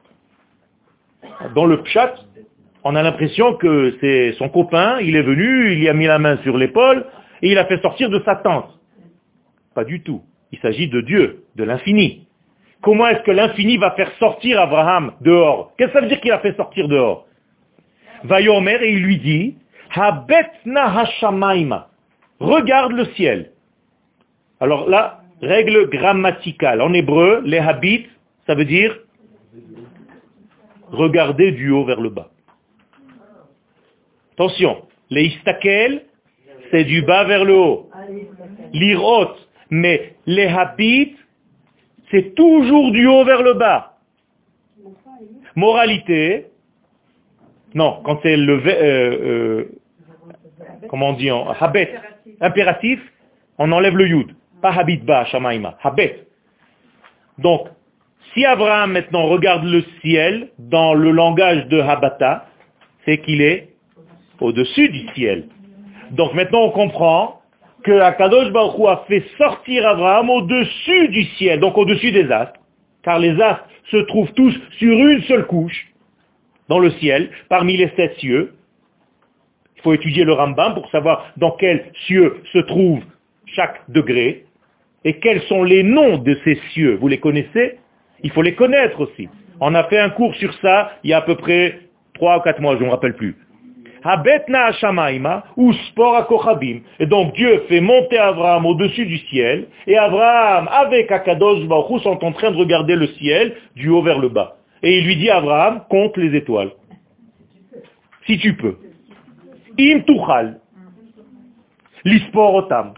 Dans 1.56 1.66
le 1.66 1.82
pchat, 1.82 2.14
on 2.84 2.96
a 2.96 3.02
l'impression 3.02 3.56
que 3.56 3.98
c'est 4.00 4.34
son 4.34 4.50
copain, 4.50 5.00
il 5.02 5.16
est 5.16 5.24
venu, 5.24 5.74
il 5.74 5.82
y 5.82 5.90
a 5.90 5.94
mis 5.94 6.06
la 6.06 6.20
main 6.20 6.38
sur 6.44 6.56
l'épaule, 6.56 7.08
et 7.42 7.52
il 7.52 7.58
a 7.58 7.66
fait 7.66 7.82
sortir 7.82 8.12
de 8.12 8.22
sa 8.24 8.36
tente. 8.36 8.70
Pas 9.74 9.84
du 9.84 10.04
tout. 10.04 10.22
Il 10.52 10.60
s'agit 10.60 10.88
de 10.88 11.02
Dieu, 11.02 11.46
de 11.56 11.64
l'infini. 11.64 12.28
Comment 12.84 13.08
est-ce 13.08 13.24
que 13.24 13.32
l'infini 13.32 13.78
va 13.78 13.92
faire 13.92 14.12
sortir 14.20 14.62
Abraham 14.62 15.14
dehors? 15.22 15.74
Qu'est-ce 15.76 15.88
que 15.88 15.94
ça 15.94 16.02
veut 16.02 16.08
dire 16.08 16.22
qu'il 16.22 16.32
a 16.32 16.40
fait 16.40 16.56
sortir 16.56 16.88
dehors? 16.88 17.26
Vayomer 18.26 18.78
et 18.84 18.92
il 18.92 19.02
lui 19.02 19.18
dit, 19.18 19.56
Habetna 19.96 21.00
hashamaima. 21.00 21.88
Regarde 22.44 22.92
le 22.92 23.06
ciel. 23.16 23.52
Alors 24.60 24.90
là, 24.90 25.22
règle 25.42 25.90
grammaticale. 25.90 26.82
En 26.82 26.92
hébreu, 26.92 27.42
les 27.46 27.60
habits, 27.60 28.08
ça 28.46 28.54
veut 28.54 28.66
dire 28.66 28.98
regarder 30.92 31.54
du 31.54 31.72
haut 31.72 31.86
vers 31.86 32.02
le 32.02 32.10
bas. 32.10 32.30
Attention, 34.34 34.84
les 35.10 35.24
istakel, 35.28 36.04
c'est 36.70 36.84
du 36.84 37.02
bas 37.02 37.24
vers 37.24 37.46
le 37.46 37.56
haut. 37.56 37.90
L'irot, 38.74 39.36
mais 39.70 40.16
les 40.26 40.48
habits, 40.48 41.16
c'est 42.12 42.36
toujours 42.36 42.92
du 42.92 43.08
haut 43.08 43.24
vers 43.24 43.42
le 43.42 43.54
bas. 43.54 43.98
Moralité, 45.56 46.48
non, 47.74 48.02
quand 48.04 48.20
c'est 48.22 48.36
le, 48.36 48.62
euh, 48.66 48.72
euh, 48.72 49.66
comment 50.90 51.10
on 51.10 51.14
dit, 51.14 51.32
en, 51.32 51.50
habet, 51.52 51.94
impératif, 52.42 53.00
on 53.58 53.72
enlève 53.72 53.98
le 53.98 54.08
yud. 54.08 54.36
Pas 54.62 54.74
habit 54.74 54.98
ba, 54.98 55.26
shamaima, 55.26 55.78
habet. 55.84 56.28
Donc, 57.38 57.68
si 58.34 58.46
Abraham 58.46 58.94
maintenant 58.94 59.26
regarde 59.26 59.64
le 59.66 59.84
ciel 60.02 60.50
dans 60.58 60.94
le 60.94 61.12
langage 61.12 61.68
de 61.68 61.80
Habata, 61.80 62.46
c'est 63.06 63.20
qu'il 63.20 63.42
est 63.42 63.70
au-dessus 64.40 64.90
du 64.90 65.08
ciel. 65.14 65.46
Donc 66.12 66.34
maintenant 66.34 66.64
on 66.64 66.70
comprend 66.72 67.42
que 67.84 68.00
Akadosh 68.00 68.52
Baruch 68.52 68.88
a 68.88 69.04
fait 69.08 69.24
sortir 69.38 69.88
Abraham 69.88 70.30
au-dessus 70.30 71.10
du 71.10 71.24
ciel, 71.38 71.60
donc 71.60 71.78
au-dessus 71.78 72.12
des 72.12 72.32
astres, 72.32 72.60
car 73.04 73.20
les 73.20 73.40
astres 73.42 73.68
se 73.92 73.98
trouvent 73.98 74.32
tous 74.34 74.54
sur 74.80 74.98
une 74.98 75.22
seule 75.24 75.46
couche 75.46 75.88
dans 76.70 76.80
le 76.80 76.92
ciel, 76.92 77.30
parmi 77.50 77.78
les 77.78 77.90
sept 77.96 78.18
cieux. 78.20 78.54
Il 79.84 79.90
faut 79.90 79.94
étudier 79.94 80.24
le 80.24 80.32
Rambam 80.32 80.76
pour 80.76 80.90
savoir 80.92 81.26
dans 81.36 81.52
quel 81.52 81.92
cieux 82.08 82.38
se 82.54 82.60
trouve 82.60 83.02
chaque 83.48 83.82
degré. 83.90 84.46
Et 85.04 85.20
quels 85.20 85.42
sont 85.42 85.66
les 85.66 85.84
noms 85.84 86.20
de 86.20 86.40
ces 86.46 86.56
cieux 86.72 86.98
Vous 87.02 87.10
les 87.10 87.20
connaissez? 87.20 87.80
Il 88.24 88.32
faut 88.32 88.42
les 88.42 88.56
connaître 88.56 89.02
aussi. 89.02 89.28
On 89.60 89.76
a 89.76 89.84
fait 89.84 90.00
un 90.00 90.10
cours 90.10 90.34
sur 90.36 90.54
ça 90.62 90.94
il 91.04 91.10
y 91.10 91.14
a 91.14 91.18
à 91.18 91.22
peu 91.22 91.36
près 91.36 91.80
3 92.14 92.38
ou 92.38 92.42
4 92.42 92.62
mois, 92.62 92.76
je 92.76 92.80
ne 92.80 92.86
me 92.86 92.92
rappelle 92.92 93.16
plus. 93.16 93.36
Et 97.00 97.06
donc 97.06 97.34
Dieu 97.36 97.64
fait 97.68 97.82
monter 97.82 98.18
Abraham 98.18 98.66
au-dessus 98.66 99.06
du 99.06 99.18
ciel, 99.18 99.68
et 99.86 99.98
Abraham, 99.98 100.70
avec 100.72 101.12
Akadosh 101.12 101.66
Baruch 101.68 102.04
sont 102.04 102.24
en 102.24 102.32
train 102.32 102.52
de 102.52 102.58
regarder 102.58 102.96
le 102.96 103.08
ciel 103.08 103.56
du 103.76 103.90
haut 103.90 104.02
vers 104.02 104.20
le 104.20 104.30
bas. 104.30 104.56
Et 104.82 104.98
il 104.98 105.06
lui 105.06 105.18
dit 105.18 105.30
Abraham, 105.30 105.84
compte 105.90 106.16
les 106.16 106.38
étoiles. 106.38 106.72
Si 108.26 108.38
tu 108.38 108.56
peux. 108.56 108.78
Im 109.78 110.04
tuchal. 110.04 110.60
Lispor 112.06 112.56
otam. 112.56 112.94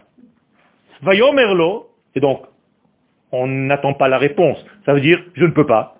Vayomerlo. 1.02 1.88
Et 2.14 2.20
donc, 2.20 2.42
on 3.32 3.46
n'attend 3.46 3.94
pas 3.94 4.08
la 4.08 4.18
réponse. 4.18 4.58
Ça 4.84 4.94
veut 4.94 5.00
dire, 5.00 5.22
je 5.34 5.44
ne 5.44 5.50
peux 5.50 5.66
pas. 5.66 5.96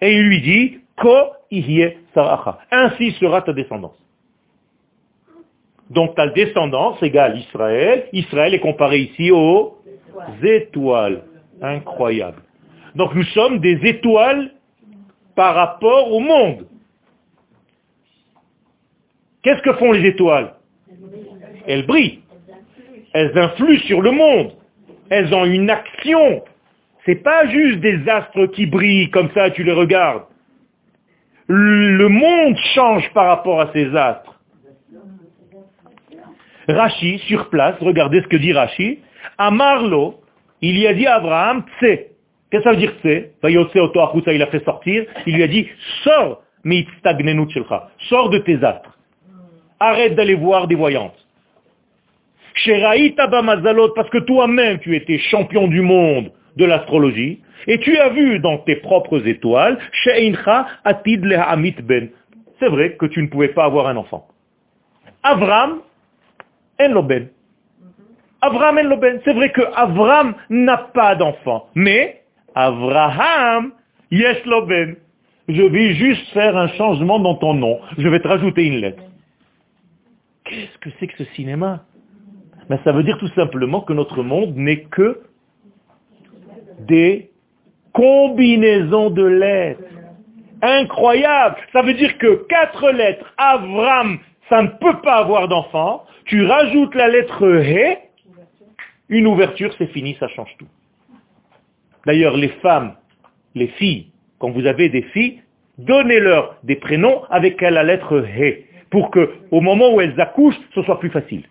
Et 0.00 0.12
il 0.12 0.28
lui 0.28 0.40
dit, 0.40 0.78
Ko 0.96 1.32
ainsi 2.70 3.12
sera 3.12 3.42
ta 3.42 3.52
descendance. 3.52 3.96
Donc 5.90 6.14
ta 6.14 6.28
descendance 6.28 7.02
égale 7.02 7.38
Israël. 7.38 8.08
Israël 8.12 8.54
est 8.54 8.60
comparé 8.60 8.98
ici 9.00 9.30
aux 9.30 9.78
étoiles. 10.42 11.22
Incroyable. 11.62 12.42
Donc 12.94 13.14
nous 13.14 13.24
sommes 13.24 13.58
des 13.60 13.78
étoiles 13.84 14.50
par 15.34 15.54
rapport 15.54 16.12
au 16.12 16.20
monde. 16.20 16.66
Qu'est-ce 19.44 19.62
que 19.62 19.72
font 19.74 19.92
les 19.92 20.08
étoiles? 20.08 20.54
Elles 21.66 21.86
brillent. 21.86 22.22
Elles 23.12 23.38
influent 23.38 23.80
sur 23.86 24.02
le 24.02 24.10
monde. 24.10 24.52
Elles 25.10 25.32
ont 25.32 25.44
une 25.44 25.70
action. 25.70 26.42
C'est 27.06 27.22
pas 27.22 27.46
juste 27.46 27.78
des 27.80 28.08
astres 28.08 28.46
qui 28.46 28.66
brillent 28.66 29.10
comme 29.10 29.30
ça, 29.34 29.50
tu 29.50 29.62
les 29.62 29.72
regardes 29.72 30.24
le 31.46 32.08
monde 32.08 32.56
change 32.74 33.08
par 33.12 33.26
rapport 33.26 33.60
à 33.60 33.70
ces 33.72 33.94
astres. 33.94 34.40
Rachi, 36.68 37.18
sur 37.26 37.50
place, 37.50 37.76
regardez 37.80 38.22
ce 38.22 38.28
que 38.28 38.36
dit 38.36 38.52
Rachi. 38.52 39.00
À 39.36 39.50
Marlo, 39.50 40.22
il 40.62 40.78
y 40.78 40.86
a 40.86 40.94
dit 40.94 41.06
à 41.06 41.16
Abraham, 41.16 41.64
tse. 41.80 42.10
Qu'est-ce 42.50 42.62
que 42.62 42.62
ça 42.62 42.70
veut 42.70 42.76
dire 42.76 42.94
tse? 43.02 43.32
Il 43.42 44.42
a 44.42 44.46
fait 44.46 44.64
sortir. 44.64 45.04
Il 45.26 45.36
lui 45.36 45.42
a 45.42 45.46
dit, 45.46 45.68
sors, 46.02 46.42
sors 48.08 48.30
de 48.30 48.38
tes 48.38 48.64
astres. 48.64 48.93
Arrête 49.80 50.14
d'aller 50.14 50.34
voir 50.34 50.66
des 50.66 50.74
voyantes. 50.74 51.18
Parce 53.94 54.10
que 54.10 54.18
toi-même, 54.18 54.78
tu 54.78 54.94
étais 54.94 55.18
champion 55.18 55.68
du 55.68 55.80
monde 55.80 56.30
de 56.56 56.64
l'astrologie. 56.64 57.40
Et 57.66 57.78
tu 57.78 57.96
as 57.96 58.10
vu 58.10 58.38
dans 58.40 58.58
tes 58.58 58.76
propres 58.76 59.26
étoiles, 59.26 59.78
ben. 61.82 62.08
C'est 62.60 62.68
vrai 62.68 62.92
que 62.92 63.06
tu 63.06 63.22
ne 63.22 63.28
pouvais 63.28 63.48
pas 63.48 63.64
avoir 63.64 63.88
un 63.88 63.96
enfant. 63.96 64.28
Avram, 65.22 65.80
en 66.80 66.88
loben. 66.88 67.28
Avram 68.40 68.78
en 68.78 68.82
loben. 68.82 69.20
C'est 69.24 69.32
vrai 69.32 69.50
que 69.50 69.62
Avram 69.74 70.34
n'a 70.50 70.76
pas 70.76 71.16
d'enfant. 71.16 71.68
Mais, 71.74 72.22
Avraham, 72.54 73.72
yes 74.10 74.44
loben. 74.44 74.96
Je 75.48 75.62
vais 75.62 75.94
juste 75.94 76.32
faire 76.32 76.56
un 76.56 76.68
changement 76.68 77.18
dans 77.18 77.34
ton 77.34 77.54
nom. 77.54 77.80
Je 77.98 78.08
vais 78.08 78.20
te 78.20 78.28
rajouter 78.28 78.66
une 78.66 78.76
lettre. 78.76 79.02
Qu'est-ce 80.44 80.78
que 80.78 80.90
c'est 80.98 81.06
que 81.06 81.24
ce 81.24 81.30
cinéma? 81.34 81.84
Ben, 82.68 82.78
Ça 82.84 82.92
veut 82.92 83.02
dire 83.02 83.18
tout 83.18 83.28
simplement 83.28 83.80
que 83.80 83.92
notre 83.92 84.22
monde 84.22 84.56
n'est 84.56 84.84
que 84.84 85.22
des 86.80 87.30
combinaison 87.94 89.08
de 89.08 89.24
lettres. 89.24 89.82
Incroyable. 90.60 91.56
Ça 91.72 91.82
veut 91.82 91.94
dire 91.94 92.18
que 92.18 92.46
quatre 92.48 92.90
lettres, 92.90 93.32
Avram, 93.38 94.18
ça 94.50 94.62
ne 94.62 94.68
peut 94.68 95.00
pas 95.02 95.16
avoir 95.16 95.48
d'enfant. 95.48 96.04
Tu 96.26 96.44
rajoutes 96.44 96.94
la 96.94 97.08
lettre 97.08 97.44
He, 97.62 97.98
une 99.08 99.26
ouverture, 99.26 99.72
c'est 99.78 99.86
fini, 99.88 100.16
ça 100.18 100.28
change 100.28 100.54
tout. 100.58 100.66
D'ailleurs, 102.06 102.36
les 102.36 102.48
femmes, 102.48 102.94
les 103.54 103.68
filles, 103.68 104.08
quand 104.38 104.50
vous 104.50 104.66
avez 104.66 104.88
des 104.88 105.02
filles, 105.02 105.40
donnez-leur 105.78 106.56
des 106.64 106.76
prénoms 106.76 107.24
avec 107.30 107.60
la 107.60 107.82
lettre 107.82 108.24
He, 108.26 108.66
pour 108.90 109.10
que, 109.10 109.30
au 109.50 109.60
moment 109.60 109.94
où 109.94 110.00
elles 110.00 110.18
accouchent, 110.20 110.58
ce 110.74 110.82
soit 110.82 111.00
plus 111.00 111.10
facile. 111.10 111.44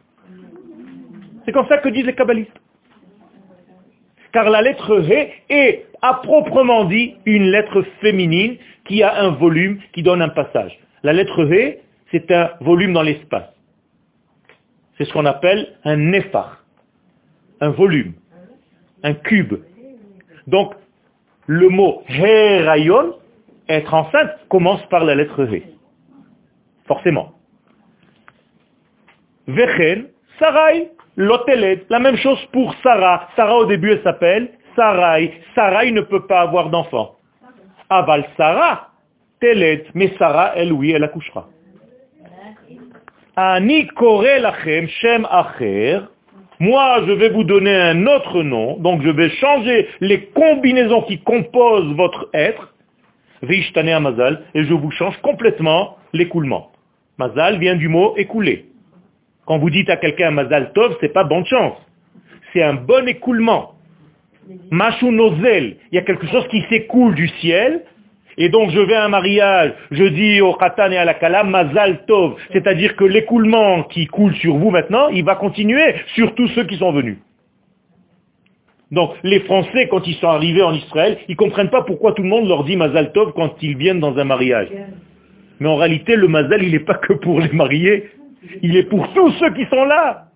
C'est 1.46 1.52
comme 1.52 1.68
ça 1.68 1.78
que 1.78 1.90
disent 1.90 2.06
les 2.06 2.16
kabbalistes. 2.16 2.60
Car 4.32 4.50
la 4.50 4.62
lettre 4.62 5.02
He 5.02 5.30
est 5.50 5.86
à 6.02 6.16
proprement 6.16 6.86
dit 6.86 7.16
une 7.26 7.46
lettre 7.46 7.82
féminine 8.02 8.58
qui 8.86 9.04
a 9.04 9.22
un 9.22 9.32
volume, 9.32 9.80
qui 9.94 10.04
donne 10.04 10.22
un 10.22 10.30
passage. 10.30 10.78
La 11.04 11.14
lettre 11.14 11.44
V, 11.46 11.82
c'est 12.12 12.32
un 12.32 12.52
volume 12.62 12.94
dans 12.94 13.04
l'espace. 13.04 13.50
C'est 14.98 15.06
ce 15.06 15.14
qu'on 15.14 15.26
appelle 15.26 15.76
un 15.84 15.98
néphar, 15.98 16.64
un 17.62 17.70
volume, 17.70 18.14
un 19.04 19.14
cube. 19.14 19.56
Donc, 20.48 20.74
le 21.48 21.70
mot 21.70 22.04
Herayon, 22.08 23.16
être 23.68 23.94
enceinte, 23.94 24.32
commence 24.50 24.84
par 24.88 25.04
la 25.04 25.16
lettre 25.16 25.44
V. 25.44 25.64
Forcément. 26.94 27.32
Vechen, 29.48 30.10
Sarai, 30.38 30.92
Lotelet, 31.16 31.86
la 31.90 31.98
même 31.98 32.18
chose 32.18 32.38
pour 32.52 32.76
Sarah. 32.84 33.30
Sarah 33.36 33.58
au 33.58 33.66
début 33.66 33.94
elle 33.94 34.04
s'appelle 34.04 34.52
Sarai. 34.76 35.42
Sarai 35.56 35.92
ne 35.92 36.02
peut 36.02 36.28
pas 36.28 36.42
avoir 36.42 36.70
d'enfant. 36.70 37.16
Aval 37.90 38.26
Sarah, 38.38 38.90
Telet, 39.42 39.86
mais 39.96 40.14
Sarah, 40.20 40.52
elle, 40.56 40.72
oui, 40.72 40.92
elle 40.92 41.04
accouchera. 41.04 41.48
Ani 43.36 43.88
lachem 44.40 44.88
shem 44.88 45.28
acher. 45.32 46.00
Moi, 46.60 47.06
je 47.08 47.12
vais 47.12 47.30
vous 47.30 47.44
donner 47.44 47.76
un 47.76 48.06
autre 48.06 48.44
nom, 48.44 48.78
donc 48.78 49.02
je 49.02 49.10
vais 49.10 49.32
changer 49.32 49.90
les 50.00 50.26
combinaisons 50.26 51.02
qui 51.02 51.20
composent 51.20 51.96
votre 51.96 52.30
être, 52.36 52.72
Vishtane 53.42 53.90
Amazal, 53.90 54.44
et 54.54 54.64
je 54.64 54.74
vous 54.76 54.92
change 54.92 55.18
complètement 55.24 55.98
l'écoulement. 56.14 56.73
Mazal 57.18 57.60
vient 57.60 57.76
du 57.76 57.88
mot 57.88 58.16
écouler. 58.18 58.66
Quand 59.46 59.60
vous 59.60 59.70
dites 59.70 59.90
à 59.90 59.98
quelqu'un 59.98 60.32
Mazal 60.32 60.72
Tov, 60.74 60.98
c'est 61.02 61.14
pas 61.14 61.24
bonne 61.24 61.46
chance. 61.46 61.78
C'est 62.52 62.64
un 62.64 62.74
bon 62.74 63.08
écoulement. 63.08 63.74
Machou 64.72 65.12
nozel, 65.12 65.78
il 65.92 65.96
y 65.96 65.98
a 65.98 66.02
quelque 66.02 66.28
chose 66.28 66.48
qui 66.50 66.62
s'écoule 66.70 67.16
du 67.16 67.28
ciel, 67.40 67.84
et 68.38 68.50
donc 68.50 68.72
je 68.72 68.80
vais 68.80 68.96
à 68.96 69.06
un 69.06 69.10
mariage, 69.10 69.74
je 69.92 70.04
dis 70.04 70.42
au 70.42 70.54
Khatan 70.54 70.92
et 70.92 70.98
à 70.98 71.06
la 71.06 71.14
Kala, 71.14 71.44
Mazal 71.44 72.06
Tov, 72.06 72.36
c'est-à-dire 72.52 72.96
que 72.96 73.04
l'écoulement 73.04 73.84
qui 73.84 74.08
coule 74.08 74.36
sur 74.36 74.56
vous 74.56 74.72
maintenant, 74.72 75.08
il 75.10 75.24
va 75.24 75.36
continuer 75.36 75.96
sur 76.16 76.34
tous 76.36 76.48
ceux 76.50 76.66
qui 76.66 76.78
sont 76.78 76.92
venus. 76.92 77.18
Donc 78.92 79.14
les 79.24 79.40
Français, 79.42 79.88
quand 79.90 80.06
ils 80.08 80.16
sont 80.16 80.28
arrivés 80.28 80.62
en 80.62 80.74
Israël, 80.74 81.18
ils 81.28 81.34
ne 81.34 81.38
comprennent 81.38 81.70
pas 81.70 81.84
pourquoi 81.84 82.14
tout 82.14 82.24
le 82.24 82.30
monde 82.30 82.48
leur 82.48 82.64
dit 82.64 82.76
Mazal 82.76 83.12
Tov 83.12 83.34
quand 83.34 83.56
ils 83.62 83.78
viennent 83.78 84.00
dans 84.00 84.18
un 84.18 84.24
mariage. 84.24 84.70
Mais 85.60 85.68
en 85.68 85.76
réalité, 85.76 86.16
le 86.16 86.28
Mazal, 86.28 86.64
il 86.64 86.72
n'est 86.72 86.80
pas 86.80 86.96
que 86.96 87.14
pour 87.14 87.40
les 87.40 87.52
mariés, 87.52 88.10
il 88.62 88.76
est 88.76 88.84
pour 88.84 89.12
tous 89.14 89.32
ceux 89.34 89.54
qui 89.54 89.66
sont 89.68 89.86
là. 89.86 90.28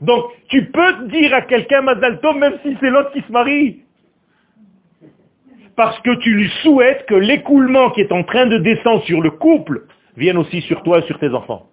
Donc, 0.00 0.24
tu 0.48 0.64
peux 0.70 1.08
dire 1.08 1.32
à 1.34 1.42
quelqu'un 1.42 1.82
Mazal 1.82 2.18
même 2.38 2.58
si 2.62 2.76
c'est 2.80 2.90
l'autre 2.90 3.12
qui 3.12 3.20
se 3.20 3.32
marie. 3.32 3.82
Parce 5.76 5.98
que 6.00 6.14
tu 6.16 6.34
lui 6.34 6.50
souhaites 6.62 7.06
que 7.06 7.14
l'écoulement 7.14 7.90
qui 7.90 8.00
est 8.02 8.12
en 8.12 8.24
train 8.24 8.46
de 8.46 8.58
descendre 8.58 9.02
sur 9.04 9.20
le 9.20 9.30
couple 9.30 9.86
vienne 10.16 10.36
aussi 10.36 10.60
sur 10.62 10.82
toi 10.82 10.98
et 10.98 11.02
sur 11.02 11.18
tes 11.18 11.30
enfants. 11.30 11.68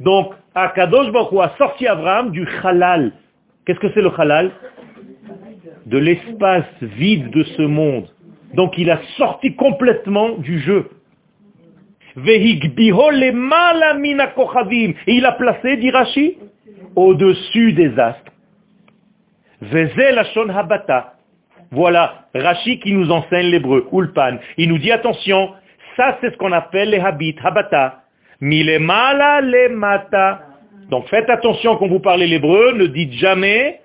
Donc, 0.00 0.34
Akadosh 0.54 1.10
Baruch 1.12 1.40
a 1.40 1.54
sorti 1.56 1.86
Abraham 1.86 2.30
du 2.30 2.46
halal. 2.62 3.12
Qu'est-ce 3.64 3.78
que 3.78 3.90
c'est 3.94 4.02
le 4.02 4.10
halal 4.18 4.50
De 5.86 5.98
l'espace 5.98 6.64
vide 6.82 7.30
de 7.30 7.44
ce 7.44 7.62
monde. 7.62 8.08
Donc 8.54 8.76
il 8.76 8.90
a 8.90 9.00
sorti 9.16 9.54
complètement 9.54 10.30
du 10.38 10.58
jeu. 10.60 10.90
Et 12.26 12.58
il 15.06 15.26
a 15.26 15.32
placé, 15.32 15.76
dit 15.76 15.90
Rashi, 15.90 16.38
au-dessus 16.94 17.72
des 17.72 17.98
astres. 17.98 18.32
Voilà, 21.70 22.26
Rashi 22.34 22.78
qui 22.80 22.92
nous 22.92 23.10
enseigne 23.10 23.46
l'hébreu, 23.46 23.88
Ulpan. 23.92 24.38
Il 24.56 24.68
nous 24.68 24.78
dit, 24.78 24.92
attention, 24.92 25.52
ça 25.96 26.18
c'est 26.20 26.30
ce 26.30 26.36
qu'on 26.36 26.52
appelle 26.52 26.90
les 26.90 27.00
habits, 27.00 27.36
habata. 27.42 28.02
Mata. 28.40 30.40
Donc 30.90 31.08
faites 31.08 31.28
attention 31.30 31.76
quand 31.76 31.88
vous 31.88 32.00
parlez 32.00 32.26
l'hébreu, 32.26 32.74
ne 32.76 32.86
dites 32.86 33.12
jamais, 33.14 33.80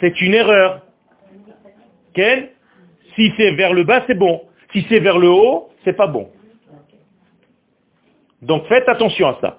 C'est 0.00 0.20
une 0.20 0.34
erreur. 0.34 0.82
Si 2.14 3.32
c'est 3.36 3.52
vers 3.52 3.72
le 3.72 3.84
bas, 3.84 4.02
c'est 4.06 4.18
bon. 4.18 4.42
Si 4.72 4.84
c'est 4.88 5.00
vers 5.00 5.18
le 5.18 5.28
haut, 5.28 5.70
c'est 5.84 5.92
pas 5.94 6.06
bon. 6.06 6.28
Donc 8.42 8.66
faites 8.66 8.88
attention 8.88 9.28
à 9.28 9.38
ça. 9.40 9.58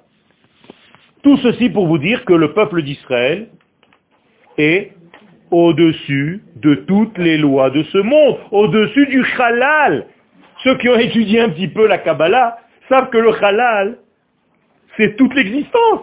Tout 1.23 1.37
ceci 1.37 1.69
pour 1.69 1.87
vous 1.87 1.97
dire 1.97 2.25
que 2.25 2.33
le 2.33 2.53
peuple 2.53 2.83
d'Israël 2.83 3.47
est 4.57 4.91
au-dessus 5.51 6.43
de 6.57 6.75
toutes 6.75 7.17
les 7.17 7.37
lois 7.37 7.69
de 7.69 7.83
ce 7.83 7.97
monde, 7.97 8.37
au-dessus 8.51 9.07
du 9.07 9.25
halal. 9.39 10.07
Ceux 10.63 10.77
qui 10.77 10.89
ont 10.89 10.97
étudié 10.97 11.39
un 11.41 11.49
petit 11.49 11.69
peu 11.69 11.87
la 11.87 11.97
Kabbalah 11.97 12.57
savent 12.89 13.09
que 13.09 13.17
le 13.17 13.31
halal, 13.43 13.97
c'est 14.97 15.15
toute 15.15 15.33
l'existence. 15.33 16.01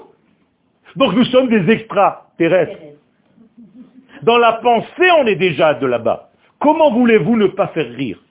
Donc 0.97 1.15
nous 1.15 1.25
sommes 1.27 1.49
des 1.49 1.71
extraterrestres. 1.71 2.79
Dans 4.23 4.39
la 4.39 4.55
pensée, 4.55 5.11
on 5.19 5.27
est 5.27 5.37
déjà 5.37 5.75
de 5.75 5.87
là-bas. 5.87 6.31
Comment 6.59 6.93
voulez-vous 6.93 7.37
ne 7.37 7.47
pas 7.47 7.69
faire 7.69 7.91
rire? 7.91 8.23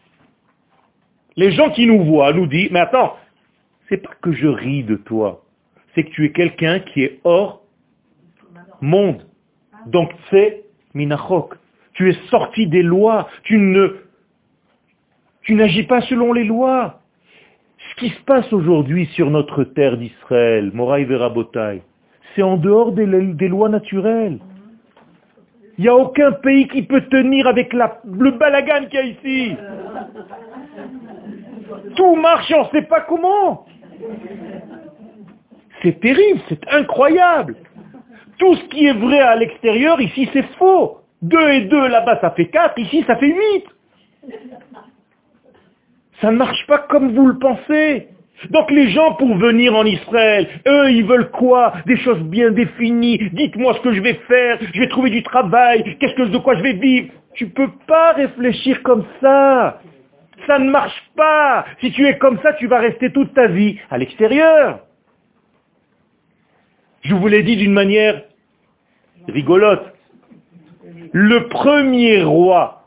Les 1.36 1.52
gens 1.52 1.72
qui 1.72 1.88
nous 1.88 2.04
voient 2.04 2.34
nous 2.34 2.48
disent, 2.48 2.70
mais 2.72 2.82
attends, 2.82 3.18
c'est 3.88 3.98
pas 3.98 4.14
que 4.22 4.32
je 4.34 4.48
ris 4.48 4.84
de 4.84 4.96
toi, 4.96 5.44
c'est 5.96 6.04
que 6.04 6.10
tu 6.10 6.26
es 6.26 6.32
quelqu'un 6.32 6.80
qui 6.80 7.04
est 7.04 7.20
hors 7.24 7.64
monde. 8.82 9.26
Donc 9.88 10.12
c'est 10.30 10.64
minachok. 10.94 11.56
Tu 11.94 12.10
es 12.10 12.18
sorti 12.30 12.68
des 12.68 12.84
lois. 12.84 13.28
Tu 13.44 13.58
ne, 13.58 13.98
tu 15.42 15.56
n'agis 15.56 15.84
pas 15.84 16.02
selon 16.02 16.34
les 16.34 16.44
lois. 16.44 16.99
Qui 18.00 18.10
se 18.12 18.22
passe 18.22 18.52
aujourd'hui 18.54 19.08
sur 19.08 19.30
notre 19.30 19.66
terre 19.66 19.98
d'Israël, 19.98 20.72
Moraï 20.74 21.04
Verabotai, 21.04 21.82
c'est 22.34 22.42
en 22.42 22.56
dehors 22.56 22.94
des, 22.94 23.06
lois 23.06 23.68
naturelles. 23.68 24.40
Il 25.78 25.82
n'y 25.82 25.90
a 25.90 25.96
aucun 25.96 26.32
pays 26.32 26.70
qui 26.70 26.84
peut 26.84 27.02
tenir 27.02 27.46
avec 27.48 27.74
le 27.74 28.32
balagan 28.32 28.86
qu'il 28.86 29.00
y 29.00 29.02
a 29.02 29.06
ici. 29.06 29.58
Tout 31.98 32.16
marche, 32.16 32.54
on 32.56 32.64
ne 32.64 32.70
sait 32.70 32.88
pas 32.88 33.02
comment. 33.02 33.66
C'est 35.82 36.00
terrible, 36.00 36.40
c'est 36.48 36.66
incroyable. 36.72 37.58
Tout 38.38 38.56
ce 38.56 38.64
qui 38.66 38.86
est 38.86 38.94
vrai 38.94 39.20
à 39.20 39.36
l'extérieur, 39.36 40.00
ici, 40.00 40.30
c'est 40.32 40.48
faux. 40.58 41.00
Deux 41.22 41.50
et 41.50 41.62
deux, 41.62 41.88
là-bas, 41.90 42.20
ça 42.22 42.32
fait 42.32 42.48
quatre, 42.48 42.80
ici, 42.80 43.04
ça 43.06 43.18
fait 43.18 43.28
huit. 43.28 43.66
Ça 46.22 46.32
ne 46.32 46.38
marche 46.38 46.66
pas 46.68 46.80
comme 46.80 47.14
vous 47.14 47.28
le 47.28 47.38
pensez. 47.40 48.08
Donc 48.52 48.72
les 48.72 48.90
gens 48.90 49.14
pour 49.16 49.36
venir 49.38 49.76
en 49.76 49.86
Israël, 49.86 50.48
eux, 50.66 50.92
ils 50.92 51.06
veulent 51.06 51.30
quoi? 51.30 51.74
Des 51.86 51.98
choses 51.98 52.22
bien 52.24 52.52
définies. 52.52 53.20
Dites-moi 53.34 53.74
ce 53.76 53.82
que 53.82 53.94
je 53.94 54.02
vais 54.02 54.20
faire. 54.28 54.60
Je 54.74 54.80
vais 54.80 54.88
trouver 54.88 55.10
du 55.10 55.24
travail. 55.24 55.98
Qu'est-ce 56.00 56.16
que 56.16 56.24
de 56.24 56.38
quoi 56.38 56.56
je 56.56 56.64
vais 56.64 56.74
vivre? 56.74 57.10
Tu 57.34 57.50
peux 57.50 57.70
pas 57.88 58.14
réfléchir 58.14 58.82
comme 58.84 59.06
ça. 59.22 59.82
Ça 60.48 60.58
ne 60.58 60.70
marche 60.70 61.04
pas. 61.16 61.66
Si 61.82 61.92
tu 61.92 62.06
es 62.06 62.18
comme 62.18 62.40
ça, 62.42 62.54
tu 62.54 62.68
vas 62.68 62.80
rester 62.80 63.12
toute 63.12 63.34
ta 63.34 63.48
vie 63.48 63.78
à 63.90 63.98
l'extérieur. 63.98 64.80
Je 67.02 67.14
vous 67.14 67.28
l'ai 67.28 67.44
dit 67.44 67.58
d'une 67.58 67.74
manière 67.74 68.24
rigolote. 69.28 69.94
Le 71.12 71.48
premier 71.48 72.24
roi 72.24 72.79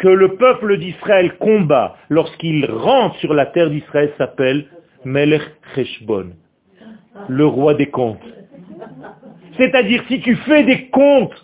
que 0.00 0.08
le 0.08 0.36
peuple 0.36 0.78
d'Israël 0.78 1.36
combat 1.36 1.94
lorsqu'il 2.08 2.64
rentre 2.64 3.16
sur 3.16 3.34
la 3.34 3.44
terre 3.44 3.68
d'Israël 3.68 4.10
s'appelle 4.16 4.66
Melech 5.04 5.42
Cheshbon, 5.74 6.30
le 7.28 7.46
roi 7.46 7.74
des 7.74 7.86
comptes. 7.86 8.24
C'est-à-dire, 9.58 10.02
si 10.08 10.22
tu 10.22 10.36
fais 10.36 10.64
des 10.64 10.88
comptes, 10.88 11.34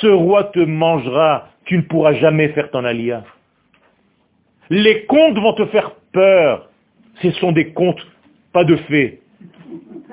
ce 0.00 0.06
roi 0.06 0.44
te 0.44 0.60
mangera, 0.60 1.48
tu 1.64 1.76
ne 1.78 1.82
pourras 1.82 2.12
jamais 2.14 2.48
faire 2.50 2.70
ton 2.70 2.84
alliance. 2.84 3.26
Les 4.70 5.04
comptes 5.06 5.38
vont 5.38 5.54
te 5.54 5.66
faire 5.66 5.90
peur. 6.12 6.70
Ce 7.22 7.32
sont 7.32 7.50
des 7.50 7.72
contes, 7.72 8.06
pas 8.52 8.62
de 8.62 8.76
faits. 8.76 9.20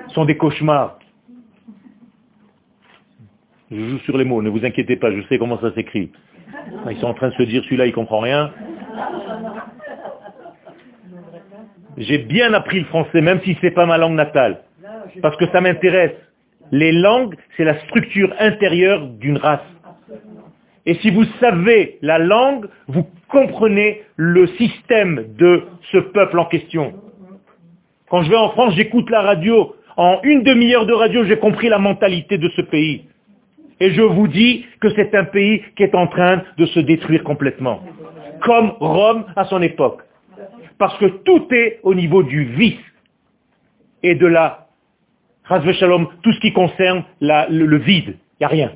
Ce 0.08 0.14
sont 0.14 0.24
des 0.24 0.36
cauchemars. 0.36 0.98
Je 3.70 3.88
joue 3.88 3.98
sur 4.00 4.18
les 4.18 4.24
mots, 4.24 4.42
ne 4.42 4.50
vous 4.50 4.64
inquiétez 4.64 4.96
pas, 4.96 5.12
je 5.12 5.22
sais 5.28 5.38
comment 5.38 5.60
ça 5.60 5.72
s'écrit. 5.74 6.10
Ils 6.90 6.96
sont 6.98 7.06
en 7.06 7.14
train 7.14 7.28
de 7.28 7.34
se 7.34 7.42
dire, 7.42 7.62
celui-là, 7.64 7.86
il 7.86 7.92
comprend 7.92 8.20
rien. 8.20 8.50
J'ai 11.96 12.18
bien 12.18 12.52
appris 12.54 12.80
le 12.80 12.86
français, 12.86 13.20
même 13.20 13.40
si 13.44 13.54
ce 13.54 13.66
n'est 13.66 13.72
pas 13.72 13.86
ma 13.86 13.98
langue 13.98 14.14
natale. 14.14 14.60
Parce 15.22 15.36
que 15.36 15.46
ça 15.48 15.60
m'intéresse. 15.60 16.14
Les 16.72 16.92
langues, 16.92 17.36
c'est 17.56 17.64
la 17.64 17.78
structure 17.80 18.32
intérieure 18.38 19.06
d'une 19.06 19.38
race. 19.38 19.60
Et 20.86 20.94
si 20.96 21.10
vous 21.10 21.24
savez 21.40 21.98
la 22.02 22.18
langue, 22.18 22.68
vous 22.88 23.06
comprenez 23.28 24.02
le 24.16 24.46
système 24.48 25.34
de 25.36 25.64
ce 25.92 25.98
peuple 25.98 26.38
en 26.38 26.44
question. 26.46 26.94
Quand 28.10 28.22
je 28.22 28.30
vais 28.30 28.36
en 28.36 28.50
France, 28.50 28.74
j'écoute 28.74 29.08
la 29.10 29.22
radio. 29.22 29.74
En 29.96 30.20
une 30.24 30.42
demi-heure 30.42 30.86
de 30.86 30.92
radio, 30.92 31.24
j'ai 31.24 31.38
compris 31.38 31.68
la 31.68 31.78
mentalité 31.78 32.36
de 32.38 32.48
ce 32.50 32.62
pays. 32.62 33.04
Et 33.79 33.91
je 33.91 34.01
vous 34.01 34.27
dis 34.27 34.65
que 34.81 34.89
c'est 34.95 35.15
un 35.15 35.23
pays 35.25 35.63
qui 35.75 35.83
est 35.83 35.95
en 35.95 36.07
train 36.07 36.43
de 36.57 36.65
se 36.65 36.79
détruire 36.79 37.23
complètement. 37.23 37.81
Comme 38.41 38.73
Rome 38.79 39.25
à 39.35 39.45
son 39.45 39.61
époque. 39.61 40.01
Parce 40.77 40.97
que 40.97 41.05
tout 41.23 41.47
est 41.51 41.79
au 41.83 41.93
niveau 41.93 42.23
du 42.23 42.43
vice 42.43 42.79
et 44.03 44.15
de 44.15 44.27
la, 44.27 44.67
shalom, 45.79 46.07
tout 46.23 46.31
ce 46.31 46.39
qui 46.39 46.53
concerne 46.53 47.03
le, 47.21 47.65
le 47.65 47.77
vide. 47.77 48.17
Il 48.39 48.41
n'y 48.41 48.45
a 48.45 48.49
rien. 48.49 48.71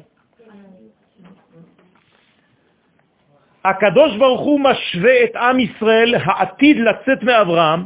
הקדוש 3.66 4.18
ברוך 4.18 4.42
הוא 4.42 4.60
משווה 4.60 5.24
את 5.24 5.36
עם 5.36 5.60
ישראל 5.60 6.16
העתיד 6.16 6.78
לצאת 6.78 7.24
מאברהם 7.24 7.84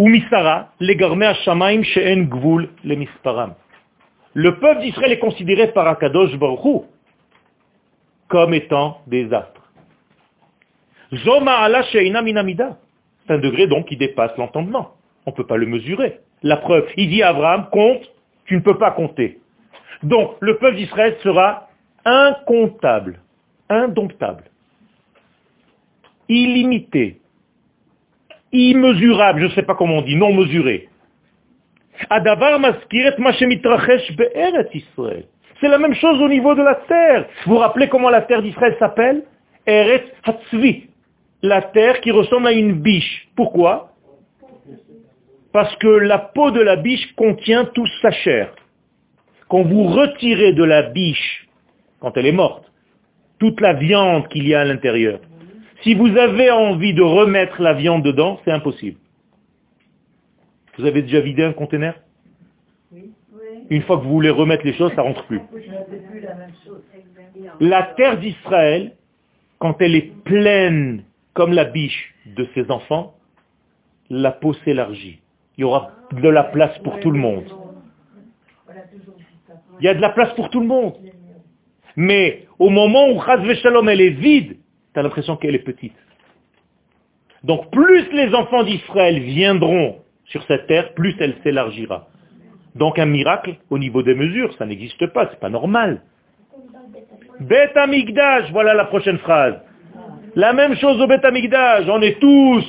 ומשרה 0.00 0.62
לגרמי 0.80 1.26
השמיים 1.26 1.84
שאין 1.84 2.24
גבול 2.24 2.66
למספרם. 2.84 3.50
Le 4.37 4.59
peuple 4.59 4.81
d'Israël 4.81 5.11
est 5.13 5.17
considéré 5.17 5.71
par 5.71 5.87
Akadosh 5.87 6.37
Baruch 6.37 6.63
Hu 6.63 6.81
comme 8.27 8.53
étant 8.53 9.01
des 9.07 9.33
astres. 9.33 9.71
Zoma 11.11 11.53
ala 11.53 11.81
sheina 11.81 12.21
minamida. 12.21 12.77
C'est 13.25 13.33
un 13.33 13.39
degré 13.39 13.65
donc 13.65 13.87
qui 13.87 13.97
dépasse 13.97 14.37
l'entendement. 14.37 14.91
On 15.25 15.31
ne 15.31 15.35
peut 15.35 15.47
pas 15.47 15.57
le 15.57 15.65
mesurer. 15.65 16.19
La 16.43 16.57
preuve, 16.57 16.87
il 16.97 17.09
dit 17.09 17.23
à 17.23 17.29
Abraham, 17.29 17.67
compte, 17.71 18.03
tu 18.45 18.53
ne 18.53 18.59
peux 18.59 18.77
pas 18.77 18.91
compter. 18.91 19.39
Donc 20.03 20.35
le 20.39 20.57
peuple 20.57 20.75
d'Israël 20.75 21.17
sera 21.23 21.69
incontable 22.05 23.19
indomptable, 23.69 24.43
illimité, 26.29 27.19
immesurable, 28.51 29.41
je 29.41 29.45
ne 29.45 29.51
sais 29.53 29.63
pas 29.63 29.73
comment 29.73 29.97
on 29.97 30.01
dit, 30.03 30.15
non 30.15 30.31
mesuré. 30.31 30.89
C'est 35.59 35.67
la 35.67 35.77
même 35.77 35.95
chose 35.95 36.21
au 36.21 36.27
niveau 36.27 36.53
de 36.55 36.61
la 36.61 36.75
terre. 36.75 37.25
Vous 37.45 37.53
vous 37.53 37.59
rappelez 37.59 37.87
comment 37.89 38.09
la 38.09 38.21
terre 38.21 38.41
d'Israël 38.41 38.75
s'appelle? 38.79 39.23
Eretz 39.65 40.05
Hatzvi. 40.23 40.85
La 41.41 41.61
terre 41.61 42.01
qui 42.01 42.11
ressemble 42.11 42.47
à 42.47 42.51
une 42.51 42.73
biche. 42.73 43.27
Pourquoi? 43.35 43.91
Parce 45.53 45.75
que 45.77 45.87
la 45.87 46.19
peau 46.19 46.51
de 46.51 46.61
la 46.61 46.75
biche 46.75 47.13
contient 47.15 47.65
toute 47.65 47.89
sa 48.01 48.11
chair. 48.11 48.53
Quand 49.49 49.63
vous 49.63 49.85
retirez 49.85 50.53
de 50.53 50.63
la 50.63 50.83
biche, 50.83 51.47
quand 51.99 52.15
elle 52.17 52.27
est 52.27 52.31
morte, 52.31 52.71
toute 53.39 53.61
la 53.61 53.73
viande 53.73 54.27
qu'il 54.27 54.47
y 54.47 54.53
a 54.53 54.61
à 54.61 54.65
l'intérieur. 54.65 55.19
Si 55.83 55.93
vous 55.93 56.15
avez 56.17 56.51
envie 56.51 56.93
de 56.93 57.03
remettre 57.03 57.61
la 57.61 57.73
viande 57.73 58.03
dedans, 58.03 58.39
c'est 58.43 58.51
impossible. 58.51 58.99
Vous 60.77 60.85
avez 60.85 61.01
déjà 61.01 61.19
vidé 61.19 61.43
un 61.43 61.53
conteneur 61.53 61.95
Une 63.69 63.81
fois 63.83 63.97
que 63.97 64.03
vous 64.03 64.11
voulez 64.11 64.29
remettre 64.29 64.65
les 64.65 64.73
choses, 64.73 64.93
ça 64.95 65.01
rentre 65.01 65.25
plus. 65.25 65.41
La 67.59 67.83
terre 67.97 68.19
d'Israël, 68.19 68.93
quand 69.59 69.81
elle 69.81 69.95
est 69.95 70.13
pleine 70.23 71.03
comme 71.33 71.53
la 71.53 71.65
biche 71.65 72.13
de 72.25 72.47
ses 72.53 72.69
enfants, 72.69 73.15
la 74.09 74.31
peau 74.31 74.53
s'élargit. 74.65 75.19
Il 75.57 75.61
y 75.61 75.63
aura 75.63 75.91
de 76.11 76.29
la 76.29 76.43
place 76.43 76.77
pour 76.79 76.99
tout 76.99 77.11
le 77.11 77.19
monde. 77.19 77.45
Il 79.79 79.85
y 79.85 79.89
a 79.89 79.93
de 79.93 80.01
la 80.01 80.09
place 80.09 80.33
pour 80.35 80.49
tout 80.49 80.59
le 80.59 80.67
monde. 80.67 80.93
Mais 81.95 82.45
au 82.59 82.69
moment 82.69 83.09
où 83.09 83.19
Chaz 83.21 83.41
Shalom 83.55 83.89
elle 83.89 84.01
est 84.01 84.09
vide, 84.09 84.57
tu 84.93 84.99
as 84.99 85.03
l'impression 85.03 85.35
qu'elle 85.35 85.55
est 85.55 85.59
petite. 85.59 85.95
Donc 87.43 87.71
plus 87.71 88.11
les 88.13 88.33
enfants 88.35 88.63
d'Israël 88.63 89.19
viendront 89.19 89.99
sur 90.27 90.43
cette 90.43 90.67
terre, 90.67 90.93
plus 90.93 91.15
elle 91.19 91.35
s'élargira. 91.43 92.07
Donc 92.75 92.99
un 92.99 93.05
miracle 93.05 93.55
au 93.69 93.79
niveau 93.79 94.03
des 94.03 94.13
mesures, 94.13 94.53
ça 94.57 94.65
n'existe 94.65 95.07
pas, 95.07 95.27
c'est 95.31 95.39
pas 95.39 95.49
normal. 95.49 96.01
Bet 97.39 97.71
Amigdash, 97.75 98.51
voilà 98.51 98.73
la 98.73 98.85
prochaine 98.85 99.17
phrase. 99.19 99.55
La 100.35 100.53
même 100.53 100.75
chose 100.75 101.01
au 101.01 101.07
Bet 101.07 101.25
Amigdash, 101.25 101.85
on 101.89 102.01
est 102.01 102.19
tous, 102.19 102.65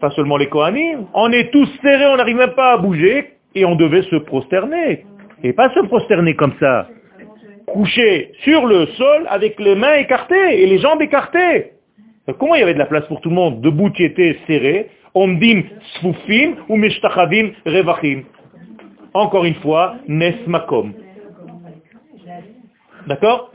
pas 0.00 0.10
seulement 0.10 0.36
les 0.36 0.48
Kohanim, 0.48 1.06
on 1.14 1.30
est 1.32 1.50
tous 1.52 1.68
serrés, 1.82 2.06
on 2.06 2.16
n'arrive 2.16 2.36
même 2.36 2.54
pas 2.54 2.72
à 2.72 2.76
bouger, 2.78 3.34
et 3.54 3.64
on 3.64 3.76
devait 3.76 4.02
se 4.02 4.16
prosterner. 4.16 5.04
Et 5.42 5.52
pas 5.52 5.72
se 5.72 5.80
prosterner 5.80 6.34
comme 6.34 6.54
ça 6.58 6.88
couchaient 7.68 8.32
sur 8.44 8.66
le 8.66 8.86
sol 8.86 9.26
avec 9.28 9.58
les 9.60 9.74
mains 9.74 9.94
écartées 9.94 10.62
et 10.62 10.66
les 10.66 10.78
jambes 10.78 11.02
écartées. 11.02 11.72
Comment 12.38 12.54
il 12.54 12.60
y 12.60 12.62
avait 12.62 12.74
de 12.74 12.78
la 12.78 12.86
place 12.86 13.06
pour 13.06 13.20
tout 13.20 13.28
le 13.28 13.34
monde? 13.34 13.60
Debout 13.60 13.90
qui 13.90 14.04
était 14.04 14.36
serré, 14.46 14.88
omdim 15.22 15.62
sfufim 15.94 16.56
ou 16.68 16.76
meshtachavim 16.76 17.52
revachim. 17.66 18.24
Encore 19.14 19.44
une 19.44 19.54
fois, 19.56 19.96
nes 20.06 20.46
makom. 20.46 20.92
D'accord? 23.06 23.52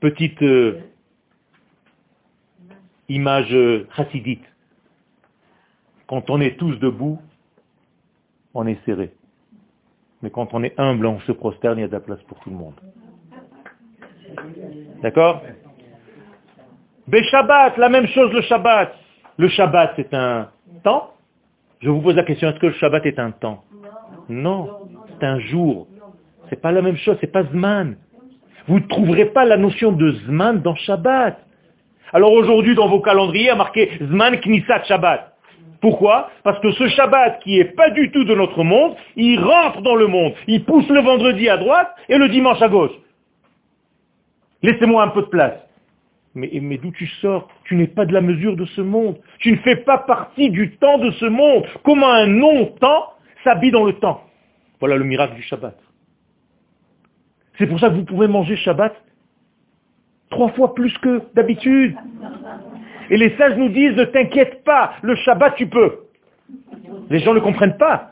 Petite 0.00 0.42
euh, 0.42 0.80
image 3.08 3.56
chassidite. 3.96 4.44
Quand 6.06 6.30
on 6.30 6.40
est 6.40 6.58
tous 6.58 6.76
debout, 6.76 7.18
on 8.54 8.66
est 8.66 8.82
serré. 8.84 9.12
Mais 10.22 10.30
quand 10.30 10.54
on 10.54 10.62
est 10.62 10.78
humble, 10.78 11.06
on 11.06 11.20
se 11.20 11.32
prosterne, 11.32 11.78
il 11.78 11.82
y 11.82 11.84
a 11.84 11.88
de 11.88 11.92
la 11.92 12.00
place 12.00 12.22
pour 12.22 12.38
tout 12.40 12.50
le 12.50 12.56
monde. 12.56 12.80
D'accord? 15.02 15.42
Shabbat, 17.12 17.76
la 17.78 17.88
même 17.88 18.06
chose 18.08 18.32
le 18.32 18.42
Shabbat. 18.42 18.94
Le 19.36 19.48
Shabbat, 19.48 19.92
c'est 19.96 20.14
un 20.14 20.48
temps 20.82 21.10
Je 21.80 21.90
vous 21.90 22.00
pose 22.00 22.16
la 22.16 22.22
question, 22.22 22.48
est-ce 22.48 22.58
que 22.58 22.66
le 22.66 22.72
Shabbat 22.74 23.04
est 23.06 23.18
un 23.18 23.30
temps? 23.30 23.64
Non, 24.28 24.88
c'est 25.08 25.26
un 25.26 25.38
jour. 25.40 25.86
C'est 26.48 26.60
pas 26.60 26.72
la 26.72 26.82
même 26.82 26.96
chose, 26.96 27.16
c'est 27.20 27.32
pas 27.32 27.44
Zman. 27.44 27.96
Vous 28.66 28.78
ne 28.80 28.86
trouverez 28.86 29.26
pas 29.26 29.44
la 29.44 29.56
notion 29.56 29.92
de 29.92 30.12
Zman 30.26 30.60
dans 30.62 30.74
Shabbat. 30.76 31.38
Alors 32.12 32.32
aujourd'hui, 32.32 32.74
dans 32.74 32.88
vos 32.88 33.00
calendriers, 33.00 33.50
a 33.50 33.56
marqué 33.56 33.90
Zman 34.00 34.40
Knisat 34.40 34.84
Shabbat. 34.84 35.32
Pourquoi? 35.80 36.30
Parce 36.44 36.58
que 36.60 36.70
ce 36.72 36.88
Shabbat, 36.88 37.40
qui 37.40 37.58
est 37.58 37.76
pas 37.76 37.90
du 37.90 38.10
tout 38.10 38.24
de 38.24 38.34
notre 38.34 38.64
monde, 38.64 38.94
il 39.16 39.38
rentre 39.38 39.82
dans 39.82 39.96
le 39.96 40.06
monde. 40.06 40.32
Il 40.46 40.64
pousse 40.64 40.88
le 40.88 41.00
vendredi 41.00 41.48
à 41.48 41.58
droite 41.58 41.94
et 42.08 42.16
le 42.16 42.28
dimanche 42.30 42.62
à 42.62 42.68
gauche. 42.68 42.92
Laissez-moi 44.62 45.02
un 45.02 45.08
peu 45.08 45.22
de 45.22 45.26
place. 45.26 45.60
Mais, 46.34 46.78
d'où 46.78 46.90
tu 46.90 47.06
sors? 47.20 47.48
Tu 47.64 47.76
n'es 47.76 47.86
pas 47.86 48.06
de 48.06 48.12
la 48.12 48.20
mesure 48.20 48.56
de 48.56 48.64
ce 48.64 48.80
monde. 48.80 49.16
Tu 49.38 49.52
ne 49.52 49.56
fais 49.58 49.76
pas 49.76 49.98
partie 49.98 50.50
du 50.50 50.76
temps 50.76 50.98
de 50.98 51.12
ce 51.12 51.26
monde. 51.26 51.64
Comment 51.84 52.10
un 52.10 52.26
non-temps 52.26 53.12
s'habille 53.44 53.70
dans 53.70 53.84
le 53.84 53.92
temps? 53.94 54.24
Voilà 54.80 54.96
le 54.96 55.04
miracle 55.04 55.34
du 55.34 55.42
Shabbat. 55.42 55.78
C'est 57.58 57.68
pour 57.68 57.78
ça 57.78 57.88
que 57.88 57.94
vous 57.94 58.04
pouvez 58.04 58.26
manger 58.26 58.56
Shabbat 58.56 58.94
trois 60.30 60.50
fois 60.50 60.74
plus 60.74 60.96
que 60.98 61.22
d'habitude. 61.34 61.96
Et 63.10 63.16
les 63.16 63.36
sages 63.36 63.56
nous 63.56 63.68
disent, 63.68 63.94
ne 63.94 64.04
t'inquiète 64.04 64.64
pas, 64.64 64.94
le 65.02 65.14
Shabbat 65.14 65.54
tu 65.54 65.68
peux. 65.68 66.00
Les 67.10 67.20
gens 67.20 67.34
ne 67.34 67.40
comprennent 67.40 67.76
pas. 67.76 68.10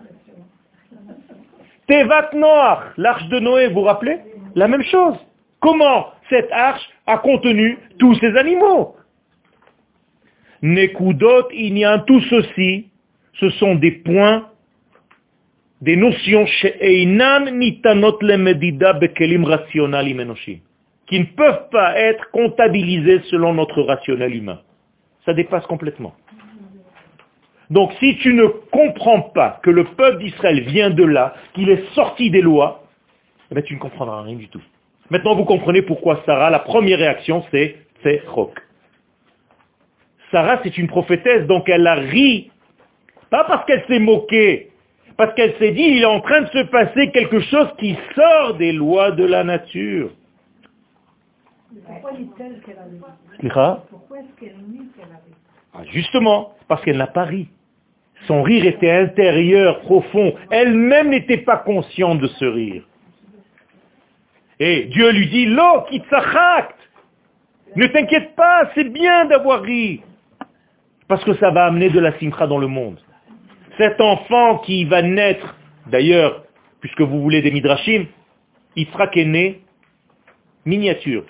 Tevat 1.88 2.30
Noach, 2.34 2.92
l'arche 2.96 3.26
de 3.28 3.40
Noé, 3.40 3.68
vous 3.68 3.80
vous 3.80 3.82
rappelez? 3.82 4.18
La 4.54 4.68
même 4.68 4.82
chose. 4.84 5.16
Comment 5.60 6.12
cette 6.28 6.50
arche 6.52 6.88
a 7.06 7.18
contenu 7.18 7.78
tous 7.98 8.14
ces 8.16 8.36
animaux 8.36 8.96
Nekudot, 10.62 11.50
il 11.52 11.76
y 11.76 11.84
a 11.84 11.98
tout 11.98 12.20
ceci, 12.20 12.86
ce 13.34 13.50
sont 13.50 13.74
des 13.74 13.90
points, 13.90 14.48
des 15.80 15.96
notions 15.96 16.46
qui 21.08 21.18
ne 21.18 21.24
peuvent 21.24 21.68
pas 21.70 21.98
être 21.98 22.30
comptabilisées 22.30 23.20
selon 23.24 23.54
notre 23.54 23.82
rationnel 23.82 24.36
humain. 24.36 24.60
Ça 25.24 25.34
dépasse 25.34 25.66
complètement. 25.66 26.14
Donc 27.70 27.92
si 27.98 28.16
tu 28.18 28.32
ne 28.34 28.46
comprends 28.46 29.22
pas 29.22 29.58
que 29.62 29.70
le 29.70 29.84
peuple 29.84 30.18
d'Israël 30.22 30.60
vient 30.60 30.90
de 30.90 31.04
là, 31.04 31.34
qu'il 31.54 31.70
est 31.70 31.92
sorti 31.94 32.30
des 32.30 32.42
lois, 32.42 32.84
eh 33.50 33.54
bien, 33.54 33.62
tu 33.62 33.74
ne 33.74 33.80
comprendras 33.80 34.22
rien 34.22 34.36
du 34.36 34.48
tout. 34.48 34.62
Maintenant, 35.10 35.34
vous 35.34 35.44
comprenez 35.44 35.82
pourquoi 35.82 36.22
Sarah, 36.24 36.50
la 36.50 36.60
première 36.60 36.98
réaction, 36.98 37.44
c'est 37.50 37.76
c'est 38.02 38.22
roc. 38.26 38.58
Sarah, 40.30 40.60
c'est 40.62 40.76
une 40.78 40.88
prophétesse, 40.88 41.46
donc 41.46 41.68
elle 41.68 41.86
a 41.86 41.94
ri, 41.94 42.50
pas 43.30 43.44
parce 43.44 43.64
qu'elle 43.66 43.84
s'est 43.86 43.98
moquée, 43.98 44.70
parce 45.16 45.34
qu'elle 45.34 45.54
s'est 45.58 45.72
dit, 45.72 45.82
il 45.82 46.02
est 46.02 46.06
en 46.06 46.20
train 46.20 46.42
de 46.42 46.48
se 46.48 46.64
passer 46.70 47.10
quelque 47.10 47.40
chose 47.40 47.68
qui 47.78 47.96
sort 48.14 48.54
des 48.54 48.72
lois 48.72 49.10
de 49.10 49.24
la 49.24 49.44
nature. 49.44 50.10
Pourquoi 51.86 52.12
dit-elle 52.12 52.60
qu'elle 52.60 52.78
a 52.78 52.84
ri? 52.84 53.50
Pourquoi 53.90 54.18
est-ce 54.18 54.40
qu'elle 54.40 54.56
dit 54.68 54.88
qu'elle 54.96 55.04
a 55.04 55.16
ri? 55.16 55.34
Ah, 55.74 55.84
Justement, 55.90 56.54
parce 56.68 56.82
qu'elle 56.82 56.96
n'a 56.96 57.06
pas 57.06 57.24
ri. 57.24 57.48
Son 58.26 58.42
rire 58.42 58.64
était 58.66 58.90
intérieur, 58.90 59.80
profond. 59.80 60.34
Elle-même 60.50 61.10
n'était 61.10 61.38
pas 61.38 61.58
consciente 61.58 62.20
de 62.20 62.28
ce 62.28 62.44
rire. 62.44 62.84
Et 64.64 64.84
Dieu 64.84 65.10
lui 65.10 65.26
dit, 65.26 65.46
Lo, 65.46 65.84
Ne 67.74 67.86
t'inquiète 67.88 68.36
pas, 68.36 68.70
c'est 68.76 68.92
bien 68.92 69.24
d'avoir 69.24 69.60
ri. 69.62 70.02
Parce 71.08 71.24
que 71.24 71.34
ça 71.34 71.50
va 71.50 71.66
amener 71.66 71.90
de 71.90 71.98
la 71.98 72.16
simcha 72.20 72.46
dans 72.46 72.58
le 72.58 72.68
monde. 72.68 73.00
Cet 73.76 74.00
enfant 74.00 74.58
qui 74.58 74.84
va 74.84 75.02
naître, 75.02 75.56
d'ailleurs, 75.88 76.44
puisque 76.80 77.00
vous 77.00 77.20
voulez 77.20 77.42
des 77.42 77.50
midrashim, 77.50 78.06
Yitzhak 78.76 79.16
est 79.16 79.24
né 79.24 79.62
miniature, 80.64 81.24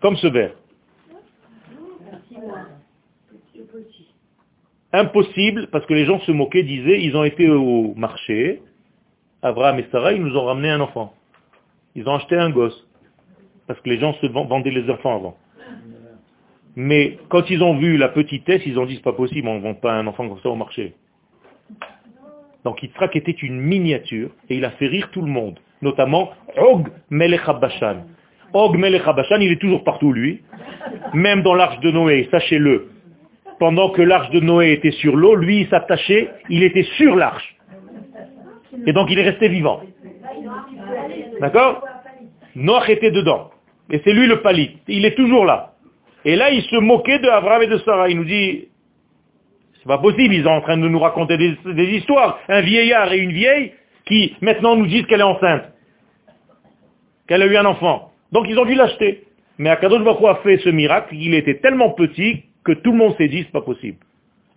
comme 0.00 0.16
ce 0.16 0.28
verre. 0.28 0.54
Impossible, 4.92 5.70
parce 5.72 5.84
que 5.86 5.94
les 5.94 6.04
gens 6.04 6.20
se 6.20 6.30
moquaient, 6.30 6.62
disaient, 6.62 7.02
ils 7.02 7.16
ont 7.16 7.24
été 7.24 7.50
au 7.50 7.94
marché, 7.96 8.62
Abraham 9.42 9.80
et 9.80 9.88
Sarah, 9.90 10.12
ils 10.12 10.22
nous 10.22 10.36
ont 10.36 10.44
ramené 10.44 10.70
un 10.70 10.78
enfant. 10.78 11.12
Ils 11.96 12.08
ont 12.08 12.14
acheté 12.14 12.36
un 12.36 12.50
gosse. 12.50 12.86
Parce 13.66 13.80
que 13.80 13.88
les 13.88 13.98
gens 13.98 14.14
se 14.14 14.26
vendaient 14.26 14.70
les 14.70 14.88
enfants 14.90 15.16
avant. 15.16 15.36
Mais 16.76 17.18
quand 17.30 17.48
ils 17.48 17.62
ont 17.62 17.78
vu 17.78 17.96
la 17.96 18.08
petitesse, 18.08 18.62
ils 18.66 18.78
ont 18.78 18.84
dit, 18.84 18.96
c'est 18.96 19.02
pas 19.02 19.14
possible, 19.14 19.48
on 19.48 19.56
ne 19.56 19.60
vend 19.60 19.74
pas 19.74 19.94
un 19.94 20.06
enfant 20.06 20.28
comme 20.28 20.38
ça 20.40 20.50
au 20.50 20.54
marché. 20.54 20.94
Donc 22.64 22.82
Yitzhak 22.82 23.16
était 23.16 23.32
une 23.32 23.58
miniature, 23.58 24.30
et 24.50 24.56
il 24.56 24.64
a 24.64 24.70
fait 24.72 24.88
rire 24.88 25.08
tout 25.10 25.22
le 25.22 25.30
monde, 25.30 25.58
notamment 25.80 26.32
Og 26.58 26.88
Melech 27.10 27.48
Og 28.52 28.76
Melech 28.76 29.02
il 29.40 29.52
est 29.52 29.60
toujours 29.60 29.84
partout 29.84 30.12
lui, 30.12 30.42
même 31.14 31.42
dans 31.42 31.54
l'arche 31.54 31.80
de 31.80 31.90
Noé, 31.90 32.28
sachez-le. 32.30 32.88
Pendant 33.58 33.90
que 33.90 34.02
l'arche 34.02 34.30
de 34.30 34.40
Noé 34.40 34.72
était 34.72 34.90
sur 34.90 35.16
l'eau, 35.16 35.34
lui 35.34 35.60
il 35.60 35.68
s'attachait, 35.68 36.28
il 36.50 36.62
était 36.62 36.86
sur 36.98 37.16
l'arche. 37.16 37.56
Et 38.86 38.92
donc 38.92 39.10
il 39.10 39.18
est 39.18 39.28
resté 39.30 39.48
vivant. 39.48 39.80
D'accord? 41.40 41.84
Noach 42.54 42.88
était 42.88 43.10
dedans. 43.10 43.50
Et 43.90 44.00
c'est 44.04 44.12
lui 44.12 44.26
le 44.26 44.42
palit. 44.42 44.78
Il 44.88 45.04
est 45.04 45.14
toujours 45.14 45.44
là. 45.44 45.74
Et 46.24 46.34
là, 46.34 46.50
il 46.50 46.62
se 46.62 46.76
moquait 46.76 47.20
de 47.20 47.28
Abraham 47.28 47.62
et 47.62 47.66
de 47.68 47.78
Sarah. 47.78 48.08
Il 48.08 48.16
nous 48.16 48.24
dit, 48.24 48.68
c'est 49.74 49.86
pas 49.86 49.98
possible, 49.98 50.34
ils 50.34 50.42
sont 50.42 50.50
en 50.50 50.60
train 50.60 50.76
de 50.76 50.88
nous 50.88 50.98
raconter 50.98 51.36
des, 51.38 51.84
histoires. 51.96 52.40
Un 52.48 52.62
vieillard 52.62 53.12
et 53.12 53.18
une 53.18 53.32
vieille 53.32 53.72
qui 54.06 54.34
maintenant 54.40 54.74
nous 54.74 54.86
disent 54.86 55.06
qu'elle 55.06 55.20
est 55.20 55.24
enceinte. 55.24 55.64
Qu'elle 57.28 57.42
a 57.42 57.46
eu 57.46 57.56
un 57.56 57.64
enfant. 57.64 58.10
Donc 58.32 58.46
ils 58.48 58.58
ont 58.58 58.64
dû 58.64 58.74
l'acheter. 58.74 59.22
Mais 59.58 59.70
Akadosh 59.70 60.02
Baruch 60.02 60.24
a 60.24 60.34
fait 60.42 60.58
ce 60.58 60.68
miracle, 60.68 61.14
il 61.14 61.34
était 61.34 61.58
tellement 61.58 61.90
petit 61.90 62.42
que 62.64 62.72
tout 62.72 62.90
le 62.90 62.98
monde 62.98 63.16
s'est 63.16 63.28
dit, 63.28 63.44
c'est 63.44 63.52
pas 63.52 63.62
possible. 63.62 63.98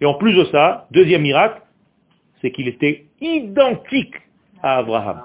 Et 0.01 0.05
en 0.05 0.15
plus 0.15 0.34
de 0.34 0.45
ça, 0.45 0.88
deuxième 0.91 1.22
miracle, 1.22 1.61
c'est 2.41 2.51
qu'il 2.51 2.67
était 2.67 3.05
identique 3.22 4.15
à 4.61 4.78
Abraham. 4.78 5.22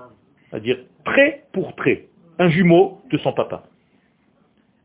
C'est-à-dire 0.50 0.78
trait 1.04 1.44
pour 1.52 1.74
trait. 1.76 2.06
Un 2.38 2.48
jumeau 2.48 3.00
de 3.10 3.18
son 3.18 3.32
papa. 3.32 3.62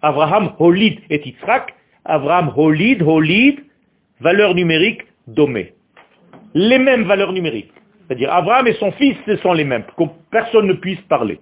Abraham, 0.02 0.54
Holid 0.60 1.00
et 1.10 1.22
Yitzhak. 1.26 1.74
Abraham, 2.06 2.54
Holid, 2.56 3.02
Holid, 3.02 3.60
valeur 4.20 4.56
numérique, 4.56 5.02
domé. 5.28 5.74
Les 6.54 6.78
mêmes 6.78 7.04
valeurs 7.04 7.34
numériques. 7.34 7.72
C'est-à-dire 8.08 8.34
Abraham 8.34 8.68
et 8.68 8.74
son 8.74 8.92
fils, 8.94 9.16
ce 9.26 9.36
sont 9.38 9.54
les 9.54 9.64
mêmes, 9.64 9.84
que 9.98 10.04
personne 10.32 10.66
ne 10.66 10.74
puisse 10.74 11.02
parler. 11.02 11.40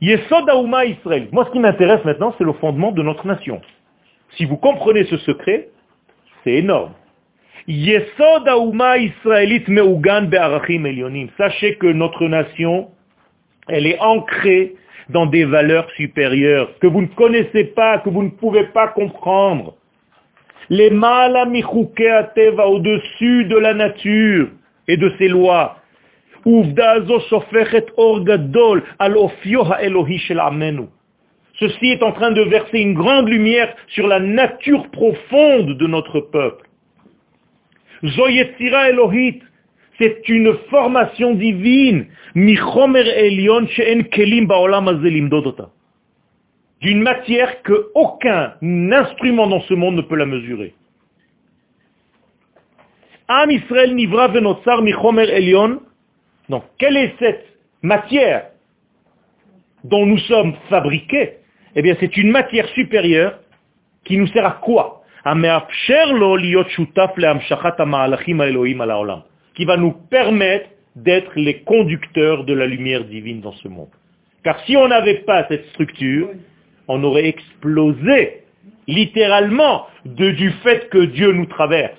Yesod 0.00 0.48
Aouma 0.48 0.86
Israël. 0.86 1.28
Moi, 1.30 1.44
ce 1.46 1.50
qui 1.52 1.60
m'intéresse 1.60 2.04
maintenant, 2.04 2.34
c'est 2.38 2.44
le 2.44 2.54
fondement 2.54 2.90
de 2.90 3.02
notre 3.02 3.26
nation. 3.26 3.60
Si 4.36 4.44
vous 4.46 4.56
comprenez 4.56 5.04
ce 5.04 5.16
secret, 5.18 5.68
c'est 6.42 6.54
énorme. 6.54 6.92
Yesod 7.68 8.48
Israélite 8.98 9.68
Be'arachim. 9.68 11.28
Sachez 11.38 11.76
que 11.76 11.86
notre 11.86 12.26
nation, 12.26 12.88
elle 13.68 13.86
est 13.86 14.00
ancrée 14.00 14.74
dans 15.10 15.26
des 15.26 15.44
valeurs 15.44 15.88
supérieures 15.92 16.70
que 16.80 16.88
vous 16.88 17.02
ne 17.02 17.06
connaissez 17.06 17.64
pas, 17.64 17.98
que 17.98 18.08
vous 18.10 18.24
ne 18.24 18.30
pouvez 18.30 18.64
pas 18.64 18.88
comprendre. 18.88 19.74
Les 20.70 20.90
Malamichukea 20.90 22.32
au-dessus 22.66 23.44
de 23.44 23.56
la 23.56 23.74
nature 23.74 24.48
et 24.88 24.96
de 24.96 25.12
ses 25.18 25.28
lois. 25.28 25.76
Ceci 31.54 31.86
est 31.86 32.02
en 32.02 32.12
train 32.12 32.32
de 32.32 32.42
verser 32.42 32.80
une 32.80 32.94
grande 32.94 33.28
lumière 33.28 33.72
sur 33.88 34.08
la 34.08 34.18
nature 34.18 34.88
profonde 34.90 35.76
de 35.78 35.86
notre 35.86 36.18
peuple. 36.20 36.66
Elohit, 38.02 39.40
C'est 39.98 40.28
une 40.28 40.54
formation 40.70 41.34
divine. 41.34 42.06
D'une 46.80 47.02
matière 47.02 47.62
que 47.62 47.90
aucun 47.94 48.54
instrument 48.62 49.46
dans 49.46 49.60
ce 49.60 49.74
monde 49.74 49.96
ne 49.96 50.02
peut 50.02 50.16
la 50.16 50.26
mesurer. 50.26 50.74
Am 53.28 53.50
Israël 53.50 53.94
michomer 53.94 55.28
elion. 55.30 55.80
Donc, 56.48 56.64
quelle 56.78 56.96
est 56.96 57.14
cette 57.18 57.46
matière 57.82 58.46
dont 59.84 60.06
nous 60.06 60.18
sommes 60.18 60.54
fabriqués? 60.68 61.34
Eh 61.76 61.82
bien, 61.82 61.96
c'est 62.00 62.16
une 62.16 62.30
matière 62.30 62.66
supérieure 62.68 63.38
qui 64.04 64.18
nous 64.18 64.26
sert 64.28 64.44
à 64.44 64.58
quoi? 64.60 65.01
Qui 69.54 69.64
va 69.64 69.76
nous 69.76 69.92
permettre 70.10 70.68
d'être 70.96 71.32
les 71.36 71.60
conducteurs 71.60 72.44
de 72.44 72.52
la 72.52 72.66
lumière 72.66 73.04
divine 73.04 73.40
dans 73.40 73.52
ce 73.52 73.68
monde. 73.68 73.90
Car 74.44 74.58
si 74.64 74.76
on 74.76 74.88
n'avait 74.88 75.20
pas 75.20 75.46
cette 75.48 75.66
structure, 75.68 76.30
on 76.88 77.02
aurait 77.04 77.26
explosé 77.26 78.42
littéralement 78.88 79.86
du 80.04 80.50
fait 80.64 80.88
que 80.90 80.98
Dieu 80.98 81.32
nous 81.32 81.46
traverse. 81.46 81.98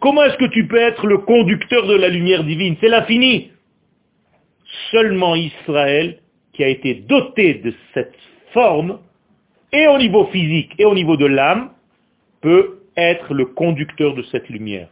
Comment 0.00 0.24
est-ce 0.24 0.36
que 0.36 0.46
tu 0.46 0.66
peux 0.66 0.80
être 0.80 1.06
le 1.06 1.18
conducteur 1.18 1.86
de 1.86 1.94
la 1.94 2.08
lumière 2.08 2.44
divine? 2.44 2.76
C'est 2.80 2.88
l'infini. 2.88 3.52
Seulement 4.90 5.34
Israël, 5.34 6.18
qui 6.52 6.64
a 6.64 6.68
été 6.68 6.94
doté 6.94 7.54
de 7.54 7.74
cette 7.92 8.16
forme, 8.52 8.98
et 9.72 9.86
au 9.86 9.98
niveau 9.98 10.26
physique 10.26 10.74
et 10.78 10.84
au 10.84 10.94
niveau 10.94 11.16
de 11.16 11.26
l'âme, 11.26 11.70
peut 12.40 12.80
être 12.96 13.34
le 13.34 13.46
conducteur 13.46 14.14
de 14.14 14.22
cette 14.24 14.48
lumière. 14.48 14.88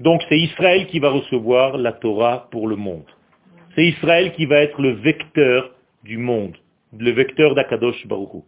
Donc 0.00 0.22
c'est 0.28 0.38
Israël 0.38 0.86
qui 0.86 0.98
va 0.98 1.10
recevoir 1.10 1.76
la 1.78 1.92
Torah 1.92 2.48
pour 2.50 2.66
le 2.68 2.76
monde. 2.76 3.04
C'est 3.74 3.86
Israël 3.86 4.32
qui 4.32 4.46
va 4.46 4.58
être 4.58 4.80
le 4.80 4.90
vecteur 4.90 5.70
du 6.04 6.18
monde, 6.18 6.56
le 6.98 7.10
vecteur 7.10 7.54
d'Akadosh 7.54 8.06
Baruch 8.06 8.42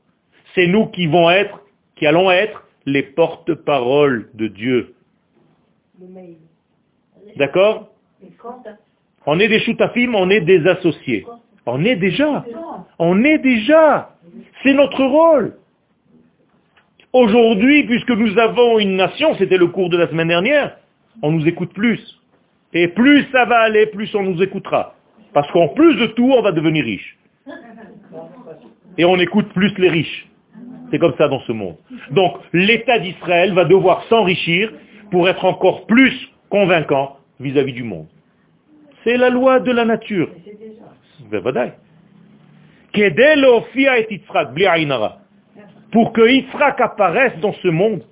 C'est 0.54 0.66
nous 0.66 0.86
qui 0.86 1.06
vont 1.06 1.30
être, 1.30 1.60
qui 1.96 2.06
allons 2.06 2.30
être 2.30 2.64
les 2.84 3.02
porte-paroles 3.02 4.30
de 4.34 4.46
Dieu. 4.48 4.94
D'accord? 7.36 7.88
On 9.26 9.38
est 9.40 9.48
des 9.48 9.60
choutafim, 9.60 10.14
on 10.14 10.30
est 10.30 10.40
des 10.40 10.66
associés. 10.66 11.26
On 11.66 11.84
est 11.84 11.96
déjà. 11.96 12.44
On 12.98 13.24
est 13.24 13.38
déjà. 13.38 14.15
C'est 14.62 14.74
notre 14.74 15.04
rôle. 15.04 15.56
Aujourd'hui, 17.12 17.84
puisque 17.84 18.10
nous 18.10 18.38
avons 18.38 18.78
une 18.78 18.96
nation, 18.96 19.34
c'était 19.36 19.56
le 19.56 19.68
cours 19.68 19.88
de 19.88 19.96
la 19.96 20.08
semaine 20.08 20.28
dernière, 20.28 20.76
on 21.22 21.32
nous 21.32 21.46
écoute 21.48 21.72
plus. 21.72 22.00
Et 22.72 22.88
plus 22.88 23.26
ça 23.32 23.44
va 23.46 23.60
aller, 23.60 23.86
plus 23.86 24.14
on 24.14 24.22
nous 24.22 24.42
écoutera. 24.42 24.94
Parce 25.32 25.50
qu'en 25.52 25.68
plus 25.68 25.94
de 25.96 26.06
tout, 26.08 26.30
on 26.30 26.42
va 26.42 26.52
devenir 26.52 26.84
riche. 26.84 27.16
Et 28.98 29.04
on 29.04 29.16
écoute 29.16 29.48
plus 29.54 29.72
les 29.78 29.88
riches. 29.88 30.28
C'est 30.90 30.98
comme 30.98 31.14
ça 31.16 31.28
dans 31.28 31.40
ce 31.40 31.52
monde. 31.52 31.76
Donc 32.10 32.38
l'État 32.52 32.98
d'Israël 32.98 33.52
va 33.54 33.64
devoir 33.64 34.04
s'enrichir 34.04 34.72
pour 35.10 35.28
être 35.28 35.44
encore 35.44 35.86
plus 35.86 36.14
convaincant 36.48 37.16
vis-à-vis 37.40 37.72
du 37.72 37.82
monde. 37.82 38.06
C'est 39.04 39.16
la 39.16 39.30
loi 39.30 39.60
de 39.60 39.72
la 39.72 39.84
nature. 39.84 40.28
Pour 45.92 46.12
que 46.12 46.28
Yitzhak 46.28 46.80
apparaisse 46.80 47.38
dans 47.40 47.52
ce 47.54 47.68
monde, 47.68 48.02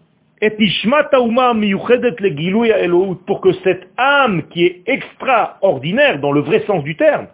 pour 3.26 3.40
que 3.40 3.52
cette 3.64 3.88
âme 3.96 4.42
qui 4.48 4.64
est 4.64 4.82
extraordinaire 4.86 6.20
dans 6.20 6.32
le 6.32 6.40
vrai 6.40 6.64
sens 6.66 6.84
du 6.84 6.96
terme, 6.96 7.28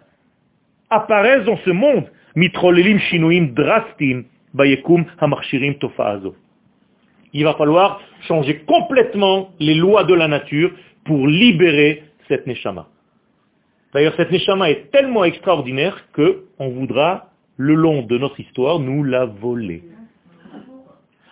apparaisse 0.89 1.43
dans 1.45 1.57
ce 1.57 1.71
monde, 1.71 2.05
il 7.33 7.43
va 7.43 7.53
falloir 7.53 8.01
changer 8.27 8.59
complètement 8.59 9.49
les 9.59 9.75
lois 9.75 10.03
de 10.03 10.13
la 10.13 10.27
nature 10.27 10.71
pour 11.05 11.27
libérer 11.27 12.03
cette 12.27 12.47
neshama. 12.47 12.87
D'ailleurs, 13.93 14.13
cette 14.15 14.31
neshama 14.31 14.69
est 14.69 14.89
tellement 14.91 15.25
extraordinaire 15.25 16.05
qu'on 16.15 16.69
voudra, 16.69 17.30
le 17.57 17.75
long 17.75 18.03
de 18.03 18.17
notre 18.17 18.39
histoire, 18.39 18.79
nous 18.79 19.03
la 19.03 19.25
voler. 19.25 19.83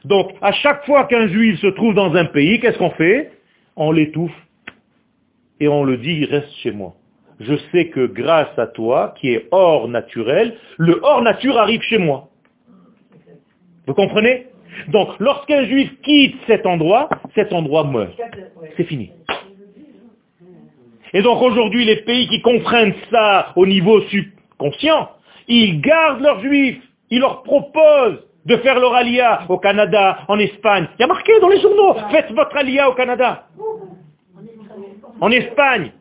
Donc, 0.06 0.32
à 0.42 0.52
chaque 0.52 0.86
fois 0.86 1.06
qu'un 1.06 1.28
juif 1.28 1.60
se 1.60 1.68
trouve 1.68 1.94
dans 1.94 2.14
un 2.16 2.26
pays, 2.26 2.60
qu'est-ce 2.60 2.78
qu'on 2.78 2.92
fait? 2.92 3.32
On 3.76 3.92
l'étouffe 3.92 4.36
et 5.60 5.68
on 5.68 5.84
le 5.84 5.98
dit, 5.98 6.26
reste 6.26 6.52
chez 6.64 6.72
moi. 6.72 6.96
Je 7.40 7.56
sais 7.72 7.88
que 7.88 8.06
grâce 8.06 8.58
à 8.58 8.68
toi, 8.68 9.14
qui 9.20 9.30
est 9.30 9.48
hors 9.52 9.88
naturel, 9.88 10.56
le 10.78 11.00
hors 11.04 11.22
nature 11.22 11.58
arrive 11.58 11.82
chez 11.82 11.98
moi. 11.98 12.30
Vous 13.88 13.94
comprenez? 13.94 14.48
Donc, 14.90 15.10
lorsqu'un 15.20 15.66
juif 15.66 15.92
quitte 16.02 16.36
cet 16.48 16.66
endroit, 16.66 17.10
cet 17.36 17.54
endroit 17.54 17.84
meurt. 17.84 18.14
C'est 18.78 18.84
fini. 18.84 19.12
Et 21.14 21.22
donc 21.22 21.42
aujourd'hui, 21.42 21.86
les 21.86 21.98
pays 22.04 22.28
qui 22.28 22.42
comprennent 22.42 22.94
ça 23.12 23.52
au 23.56 23.66
niveau 23.66 24.02
subconscient, 24.02 25.10
ils 25.50 25.82
gardent 25.82 26.22
leurs 26.22 26.40
juifs, 26.40 26.82
ils 27.10 27.20
leur 27.20 27.44
proposent 27.44 28.24
de 28.46 28.56
faire 28.58 28.80
leur 28.80 28.94
alia 28.94 29.42
au 29.50 29.58
Canada, 29.58 30.20
en 30.28 30.40
Espagne. 30.40 30.88
Il 30.98 31.02
y 31.02 31.04
a 31.04 31.08
marqué 31.08 31.34
dans 31.42 31.50
les 31.50 31.60
journaux, 31.60 31.96
faites 32.12 32.32
votre 32.32 32.56
alia 32.56 32.90
au 32.90 32.94
Canada. 32.94 33.44
En 35.20 35.30
Espagne, 35.32 35.92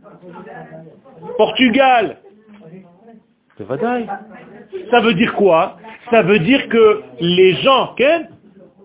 Portugal. 1.36 2.18
Ça 4.90 5.00
veut 5.00 5.14
dire 5.14 5.34
quoi? 5.34 5.76
Ça 6.10 6.22
veut 6.22 6.38
dire 6.38 6.68
que 6.68 7.02
les 7.20 7.54
gens, 7.56 7.94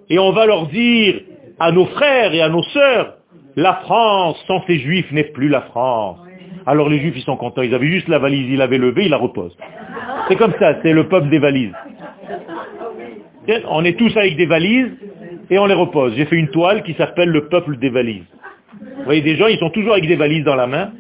et 0.10 0.20
on 0.20 0.32
va 0.32 0.46
leur 0.46 0.68
dire 0.68 1.22
à 1.60 1.72
nos 1.72 1.86
frères 1.86 2.34
et 2.34 2.42
à 2.42 2.50
nos 2.50 2.64
sœurs, 2.64 3.18
la 3.56 3.76
France 3.76 4.44
sans 4.48 4.64
ces 4.66 4.80
juifs 4.80 5.12
n'est 5.12 5.26
plus 5.26 5.50
la 5.50 5.62
France. 5.62 6.20
Alors 6.66 6.90
les 6.90 7.00
juifs, 7.00 7.14
ils 7.16 7.24
sont 7.24 7.38
contents. 7.38 7.62
Ils 7.62 7.74
avaient 7.74 7.88
juste 7.88 8.08
la 8.08 8.20
valise, 8.20 8.50
ils 8.50 8.58
l'avaient 8.58 8.78
levée, 8.78 9.06
ils 9.06 9.10
la 9.10 9.18
reposent. 9.18 9.58
C'est 10.28 10.36
comme 10.36 10.54
ça, 10.60 10.76
c'est 10.82 10.94
le 10.94 11.08
peuple 11.08 11.30
des 11.30 11.40
valises. 11.40 11.74
On 13.70 13.84
est 13.84 13.98
tous 13.98 14.16
avec 14.16 14.38
des 14.38 14.46
valises 14.46 14.92
et 15.50 15.60
on 15.60 15.66
les 15.66 15.74
repose. 15.74 16.14
J'ai 16.16 16.26
fait 16.26 16.38
une 16.38 16.50
toile 16.50 16.84
qui 16.84 16.94
s'appelle 16.94 17.30
le 17.30 17.48
peuple 17.48 17.78
des 17.78 17.90
valises. 17.90 18.24
Vous 18.82 19.04
voyez, 19.04 19.22
des 19.22 19.36
gens, 19.36 19.48
ils 19.48 19.60
sont 19.60 19.70
toujours 19.70 19.94
avec 19.94 20.08
des 20.08 20.16
valises 20.16 20.46
dans 20.46 20.56
la 20.56 20.68
main. 20.68 20.92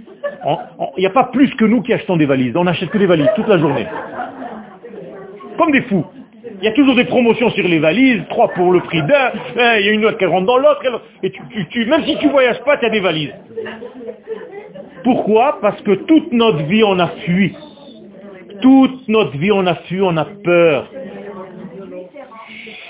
Il 0.97 0.99
n'y 0.99 1.05
a 1.05 1.11
pas 1.11 1.25
plus 1.25 1.49
que 1.55 1.65
nous 1.65 1.81
qui 1.81 1.93
achetons 1.93 2.17
des 2.17 2.25
valises. 2.25 2.55
On 2.57 2.65
n'achète 2.65 2.89
que 2.89 2.97
des 2.97 3.05
valises 3.05 3.29
toute 3.35 3.47
la 3.47 3.57
journée. 3.57 3.87
Comme 5.57 5.71
des 5.71 5.83
fous. 5.83 6.05
Il 6.61 6.65
y 6.65 6.67
a 6.67 6.73
toujours 6.73 6.95
des 6.95 7.05
promotions 7.05 7.49
sur 7.51 7.67
les 7.67 7.79
valises, 7.79 8.21
trois 8.29 8.49
pour 8.49 8.71
le 8.71 8.79
prix 8.81 9.01
d'un, 9.01 9.31
il 9.79 9.85
y 9.85 9.89
a 9.89 9.91
une 9.91 10.05
autre 10.05 10.17
qui 10.17 10.25
rentre 10.25 10.45
dans 10.45 10.57
l'autre, 10.57 10.81
et 11.21 11.31
tu, 11.31 11.85
même 11.85 12.03
si 12.03 12.17
tu 12.17 12.29
voyages 12.29 12.61
pas, 12.63 12.77
tu 12.77 12.85
as 12.85 12.89
des 12.89 12.99
valises. 12.99 13.33
Pourquoi? 15.03 15.59
Parce 15.61 15.81
que 15.81 15.91
toute 15.91 16.31
notre 16.31 16.63
vie, 16.63 16.83
on 16.83 16.97
a 16.99 17.07
fui. 17.07 17.55
Toute 18.61 19.07
notre 19.07 19.37
vie, 19.37 19.51
on 19.51 19.65
a 19.67 19.75
fui, 19.75 20.01
on 20.01 20.15
a 20.15 20.25
peur. 20.25 20.89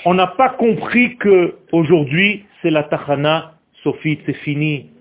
On 0.05 0.13
n'a 0.13 0.27
pas 0.27 0.49
compris 0.49 1.17
que 1.17 1.55
aujourd'hui, 1.71 2.45
c'est 2.61 2.69
la 2.69 2.83
tachana, 2.83 3.53
Sophie, 3.83 4.19
c'est 4.25 4.33
fini. 4.33 4.91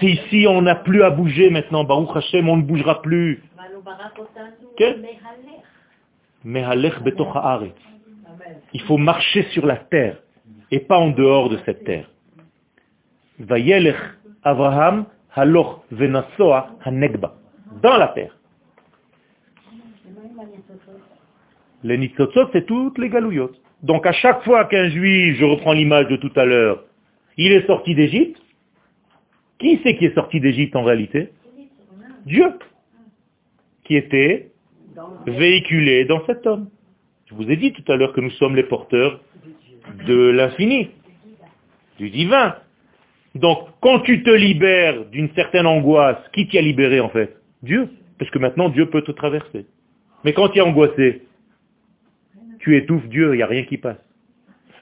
C'est 0.00 0.06
ici, 0.06 0.46
on 0.48 0.62
n'a 0.62 0.76
plus 0.76 1.02
à 1.02 1.10
bouger 1.10 1.50
maintenant. 1.50 1.84
Baruch 1.84 2.16
Hashem, 2.16 2.48
on 2.48 2.56
ne 2.56 2.62
bougera 2.62 3.02
plus. 3.02 3.42
Il 8.72 8.80
faut 8.82 8.96
marcher 8.96 9.42
sur 9.50 9.66
la 9.66 9.76
terre 9.76 10.16
et 10.70 10.80
pas 10.80 10.98
en 10.98 11.10
dehors 11.10 11.48
de 11.48 11.58
cette 11.66 11.84
terre. 11.84 12.08
Venasoa. 15.36 16.70
Dans 17.82 17.96
la 17.96 18.08
terre. 18.08 18.36
Les 21.84 21.98
nitzotzot, 21.98 22.48
c'est 22.52 22.66
toutes 22.66 22.98
les 22.98 23.08
galouillotes. 23.08 23.60
Donc 23.82 24.06
à 24.06 24.12
chaque 24.12 24.42
fois 24.44 24.64
qu'un 24.64 24.88
juif, 24.88 25.36
je 25.38 25.44
reprends 25.44 25.72
l'image 25.72 26.08
de 26.08 26.16
tout 26.16 26.32
à 26.34 26.44
l'heure, 26.44 26.84
il 27.36 27.52
est 27.52 27.66
sorti 27.66 27.94
d'Égypte, 27.94 28.40
qui 29.58 29.80
c'est 29.82 29.96
qui 29.96 30.06
est 30.06 30.14
sorti 30.14 30.40
d'Égypte 30.40 30.74
en 30.74 30.82
réalité? 30.82 31.30
Dieu, 32.26 32.58
qui 33.84 33.96
était 33.96 34.50
véhiculé 35.26 36.04
dans 36.04 36.24
cet 36.26 36.46
homme. 36.46 36.68
Je 37.26 37.34
vous 37.34 37.48
ai 37.50 37.56
dit 37.56 37.72
tout 37.72 37.84
à 37.90 37.96
l'heure 37.96 38.12
que 38.12 38.20
nous 38.20 38.30
sommes 38.30 38.56
les 38.56 38.64
porteurs 38.64 39.20
de 40.06 40.30
l'infini, 40.30 40.90
du 41.98 42.10
divin. 42.10 42.56
Donc, 43.34 43.68
quand 43.80 44.00
tu 44.00 44.22
te 44.22 44.30
libères 44.30 45.04
d'une 45.06 45.30
certaine 45.34 45.66
angoisse, 45.66 46.18
qui 46.32 46.48
t'y 46.48 46.58
a 46.58 46.62
libéré 46.62 47.00
en 47.00 47.08
fait? 47.08 47.36
Dieu. 47.62 47.90
Parce 48.18 48.30
que 48.30 48.38
maintenant, 48.38 48.68
Dieu 48.68 48.90
peut 48.90 49.02
te 49.02 49.12
traverser. 49.12 49.66
Mais 50.24 50.32
quand 50.32 50.48
tu 50.48 50.58
es 50.58 50.60
angoissé, 50.60 51.22
tu 52.58 52.76
étouffes 52.76 53.06
Dieu, 53.08 53.34
il 53.34 53.36
n'y 53.36 53.42
a 53.42 53.46
rien 53.46 53.64
qui 53.64 53.78
passe. 53.78 53.98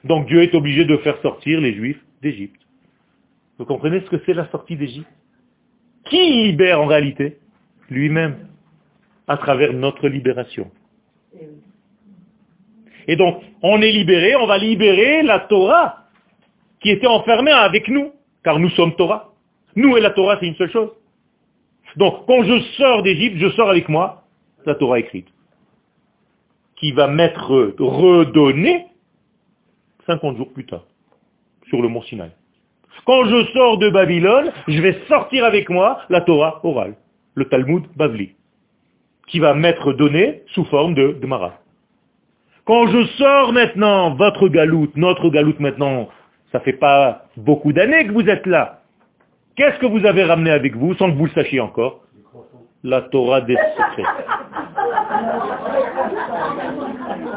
Donc 0.03 0.27
Dieu 0.27 0.41
est 0.41 0.55
obligé 0.55 0.85
de 0.85 0.97
faire 0.97 1.21
sortir 1.21 1.61
les 1.61 1.73
Juifs 1.73 2.03
d'Égypte. 2.21 2.59
Vous 3.57 3.65
comprenez 3.65 4.01
ce 4.01 4.09
que 4.09 4.21
c'est 4.25 4.33
la 4.33 4.49
sortie 4.49 4.75
d'Égypte? 4.75 5.07
Qui 6.05 6.47
libère 6.47 6.81
en 6.81 6.85
réalité? 6.85 7.37
Lui-même, 7.89 8.47
à 9.27 9.37
travers 9.37 9.73
notre 9.73 10.07
libération. 10.07 10.71
Et 13.07 13.15
donc, 13.15 13.41
on 13.61 13.81
est 13.81 13.91
libéré, 13.91 14.35
on 14.35 14.47
va 14.47 14.57
libérer 14.57 15.23
la 15.23 15.39
Torah 15.39 16.07
qui 16.81 16.89
était 16.89 17.07
enfermée 17.07 17.51
avec 17.51 17.87
nous, 17.87 18.11
car 18.47 18.59
nous 18.59 18.69
sommes 18.69 18.95
Torah. 18.95 19.33
Nous 19.75 19.97
et 19.97 19.99
la 19.99 20.11
Torah, 20.11 20.37
c'est 20.39 20.47
une 20.47 20.55
seule 20.55 20.71
chose. 20.71 20.91
Donc, 21.97 22.25
quand 22.27 22.43
je 22.43 22.61
sors 22.77 23.03
d'Égypte, 23.03 23.35
je 23.39 23.49
sors 23.49 23.69
avec 23.69 23.89
moi 23.89 24.23
la 24.65 24.73
Torah 24.73 24.99
écrite, 24.99 25.27
qui 26.77 26.93
va 26.93 27.07
m'être 27.09 27.73
redonnée 27.77 28.85
50 30.05 30.37
jours 30.37 30.53
plus 30.53 30.65
tard, 30.65 30.85
sur 31.67 31.81
le 31.81 31.89
mont 31.89 32.01
Sinaï. 32.03 32.31
Quand 33.05 33.25
je 33.25 33.47
sors 33.51 33.79
de 33.79 33.89
Babylone, 33.89 34.53
je 34.69 34.81
vais 34.81 34.97
sortir 35.09 35.43
avec 35.43 35.69
moi 35.69 35.99
la 36.09 36.21
Torah 36.21 36.61
orale, 36.63 36.95
le 37.35 37.49
Talmud 37.49 37.83
Bavli, 37.97 38.31
qui 39.27 39.39
va 39.39 39.53
m'être 39.55 39.91
donné 39.91 40.43
sous 40.53 40.63
forme 40.63 40.93
de, 40.93 41.17
de 41.21 41.27
Mara. 41.27 41.59
Quand 42.63 42.87
je 42.87 43.05
sors 43.17 43.51
maintenant, 43.51 44.15
votre 44.15 44.47
galoute, 44.47 44.95
notre 44.95 45.29
galoute 45.29 45.59
maintenant, 45.59 46.07
ça 46.51 46.59
fait 46.61 46.73
pas 46.73 47.25
beaucoup 47.35 47.73
d'années 47.73 48.07
que 48.07 48.13
vous 48.13 48.27
êtes 48.27 48.45
là. 48.45 48.81
Qu'est-ce 49.55 49.79
que 49.79 49.85
vous 49.85 50.05
avez 50.05 50.23
ramené 50.23 50.51
avec 50.51 50.75
vous 50.75 50.93
sans 50.95 51.11
que 51.11 51.17
vous 51.17 51.25
le 51.25 51.31
sachiez 51.31 51.59
encore? 51.59 52.03
La 52.83 53.01
Torah 53.01 53.41
des 53.41 53.57
secrets. 53.75 54.03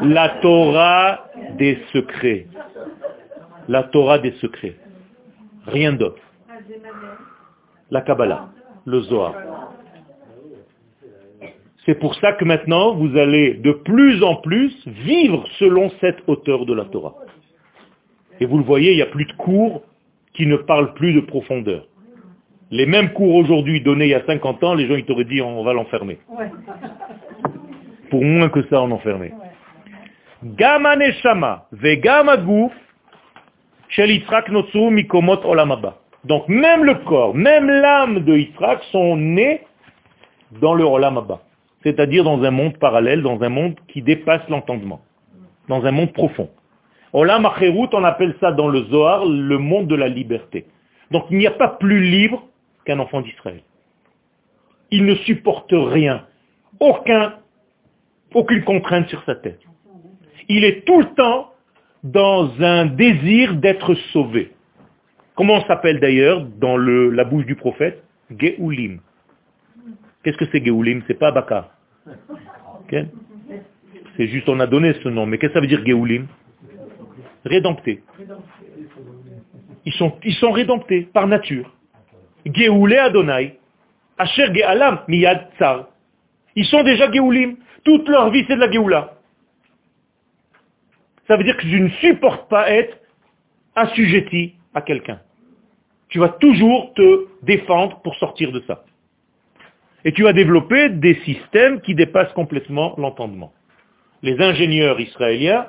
La 0.03 0.29
Torah 0.41 1.27
des 1.57 1.79
secrets. 1.91 2.47
La 3.67 3.83
Torah 3.83 4.19
des 4.19 4.31
secrets. 4.33 4.75
Rien 5.67 5.93
d'autre. 5.93 6.21
La 7.89 8.01
Kabbalah, 8.01 8.49
le 8.85 9.01
Zohar. 9.01 9.33
C'est 11.85 11.95
pour 11.95 12.13
ça 12.15 12.33
que 12.33 12.45
maintenant, 12.45 12.93
vous 12.93 13.17
allez 13.17 13.55
de 13.55 13.71
plus 13.71 14.23
en 14.23 14.35
plus 14.35 14.71
vivre 14.87 15.43
selon 15.57 15.89
cette 15.99 16.19
hauteur 16.27 16.65
de 16.65 16.73
la 16.73 16.85
Torah. 16.85 17.15
Et 18.41 18.45
vous 18.45 18.57
le 18.57 18.63
voyez, 18.63 18.91
il 18.91 18.95
n'y 18.95 19.03
a 19.03 19.05
plus 19.05 19.25
de 19.25 19.33
cours 19.33 19.83
qui 20.33 20.47
ne 20.47 20.57
parlent 20.57 20.93
plus 20.95 21.13
de 21.13 21.21
profondeur. 21.21 21.85
Les 22.71 22.87
mêmes 22.87 23.13
cours 23.13 23.35
aujourd'hui 23.35 23.81
donnés 23.81 24.05
il 24.05 24.11
y 24.11 24.15
a 24.15 24.25
50 24.25 24.63
ans, 24.63 24.73
les 24.73 24.87
gens 24.87 24.95
ils 24.95 25.05
t'auraient 25.05 25.25
dit 25.25 25.41
on 25.41 25.63
va 25.63 25.73
l'enfermer. 25.73 26.17
Pour 28.09 28.23
moins 28.23 28.49
que 28.49 28.63
ça, 28.67 28.81
on 28.81 28.91
enfermait. 28.91 29.33
Gama 30.43 30.95
neshama 30.95 31.67
vegama 31.71 32.37
gouf 32.37 32.71
mikomot 34.89 35.45
olamaba. 35.45 35.97
Donc 36.23 36.47
même 36.47 36.83
le 36.83 36.95
corps, 37.05 37.35
même 37.35 37.67
l'âme 37.69 38.21
de 38.21 38.37
Yitzhak 38.37 38.81
sont 38.91 39.17
nés 39.17 39.61
dans 40.61 40.73
le 40.73 40.83
olamaba. 40.83 41.41
C'est-à-dire 41.83 42.23
dans 42.23 42.41
un 42.41 42.51
monde 42.51 42.77
parallèle, 42.77 43.21
dans 43.21 43.41
un 43.41 43.49
monde 43.49 43.75
qui 43.87 44.01
dépasse 44.01 44.47
l'entendement. 44.49 45.01
Dans 45.67 45.85
un 45.85 45.91
monde 45.91 46.13
profond. 46.13 46.49
Olam 47.13 47.45
on 47.45 48.03
appelle 48.03 48.35
ça 48.39 48.51
dans 48.51 48.69
le 48.69 48.83
Zohar 48.85 49.25
le 49.25 49.57
monde 49.57 49.87
de 49.87 49.95
la 49.95 50.07
liberté. 50.07 50.65
Donc 51.11 51.25
il 51.29 51.37
n'y 51.37 51.47
a 51.47 51.51
pas 51.51 51.67
plus 51.67 52.01
libre 52.01 52.47
qu'un 52.85 52.99
enfant 52.99 53.21
d'Israël. 53.21 53.61
Il 54.91 55.05
ne 55.05 55.15
supporte 55.15 55.71
rien, 55.71 56.25
aucun, 56.79 57.35
aucune 58.33 58.63
contrainte 58.63 59.07
sur 59.09 59.23
sa 59.23 59.35
tête. 59.35 59.59
Il 60.47 60.63
est 60.63 60.85
tout 60.85 60.99
le 60.99 61.13
temps 61.15 61.51
dans 62.03 62.49
un 62.61 62.85
désir 62.85 63.55
d'être 63.55 63.93
sauvé. 64.11 64.51
Comment 65.35 65.55
on 65.55 65.65
s'appelle 65.65 65.99
d'ailleurs 65.99 66.45
dans 66.45 66.77
la 66.77 67.23
bouche 67.23 67.45
du 67.45 67.55
prophète? 67.55 68.03
Geoulim. 68.37 68.99
Qu'est-ce 70.23 70.37
que 70.37 70.45
c'est 70.51 70.63
Geoulim 70.65 71.01
C'est 71.07 71.19
pas 71.19 71.31
Baka. 71.31 71.71
c'est 74.17 74.27
juste, 74.27 74.47
on 74.49 74.59
a 74.59 74.67
donné 74.67 74.93
ce 75.03 75.09
nom. 75.09 75.25
Mais 75.25 75.37
qu'est-ce 75.37 75.53
que 75.53 75.59
ça 75.59 75.61
veut 75.61 75.67
dire 75.67 75.85
Geoulim 75.85 76.27
Rédempté. 77.45 78.03
Ils 79.85 79.93
sont, 79.93 80.17
ils 80.23 80.35
sont 80.35 80.51
rédemptés 80.51 81.01
par 81.13 81.27
nature. 81.27 81.73
Geoulé 82.45 82.97
Adonai. 82.97 83.57
Asher 84.17 84.53
Gealam 84.53 85.01
Miyad 85.07 85.49
Tsar. 85.57 85.87
Ils 86.55 86.65
sont 86.65 86.83
déjà 86.83 87.11
Geoulim. 87.11 87.57
Toute 87.83 88.07
leur 88.07 88.29
vie, 88.29 88.45
c'est 88.47 88.55
de 88.55 88.59
la 88.59 88.71
Geoula. 88.71 89.13
Ça 91.27 91.37
veut 91.37 91.43
dire 91.43 91.57
que 91.57 91.67
je 91.67 91.77
ne 91.77 91.89
supporte 91.89 92.49
pas 92.49 92.69
être 92.69 92.97
assujetti 93.75 94.55
à 94.73 94.81
quelqu'un. 94.81 95.19
Tu 96.09 96.19
vas 96.19 96.29
toujours 96.29 96.93
te 96.93 97.27
défendre 97.41 98.01
pour 98.01 98.15
sortir 98.15 98.51
de 98.51 98.59
ça. 98.67 98.83
Et 100.03 100.11
tu 100.11 100.23
vas 100.23 100.33
développer 100.33 100.89
des 100.89 101.15
systèmes 101.23 101.81
qui 101.81 101.95
dépassent 101.95 102.33
complètement 102.33 102.95
l'entendement. 102.97 103.53
Les 104.21 104.39
ingénieurs 104.41 104.99
israéliens 104.99 105.67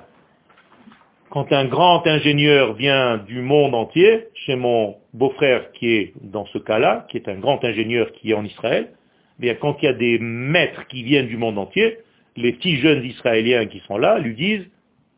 quand 1.32 1.50
un 1.50 1.64
grand 1.64 2.06
ingénieur 2.06 2.74
vient 2.74 3.16
du 3.16 3.40
monde 3.40 3.74
entier, 3.74 4.26
chez 4.34 4.54
mon 4.54 4.96
beau-frère 5.14 5.72
qui 5.72 5.88
est 5.94 6.12
dans 6.20 6.44
ce 6.44 6.58
cas-là, 6.58 7.06
qui 7.08 7.16
est 7.16 7.26
un 7.26 7.38
grand 7.38 7.64
ingénieur 7.64 8.12
qui 8.12 8.32
est 8.32 8.34
en 8.34 8.44
Israël, 8.44 8.90
eh 9.38 9.40
bien 9.40 9.54
quand 9.54 9.74
il 9.80 9.86
y 9.86 9.88
a 9.88 9.94
des 9.94 10.18
maîtres 10.18 10.86
qui 10.88 11.02
viennent 11.02 11.28
du 11.28 11.38
monde 11.38 11.56
entier, 11.56 11.96
les 12.36 12.52
petits 12.52 12.76
jeunes 12.76 13.02
Israéliens 13.02 13.64
qui 13.64 13.80
sont 13.88 13.96
là 13.96 14.18
lui 14.18 14.34
disent 14.34 14.66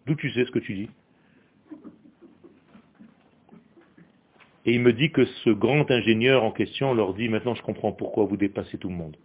D'où 0.07 0.15
tu 0.15 0.31
sais 0.31 0.45
ce 0.45 0.53
que 0.53 0.61
tu 0.61 0.75
dis? 0.75 0.91
Et 4.67 4.73
il 4.73 4.81
me 4.83 4.93
dit 4.93 5.11
que 5.11 5.25
ce 5.25 5.51
grand 5.51 5.91
ingénieur 5.91 6.45
en 6.45 6.53
question 6.53 6.95
leur 6.95 7.15
dit 7.15 7.29
Maintenant 7.29 7.57
je 7.57 7.63
comprends 7.63 7.91
pourquoi 7.91 8.25
vous 8.25 8.37
dépassez 8.37 8.79
tout 8.79 8.89
le 8.89 8.95
monde. 8.95 9.17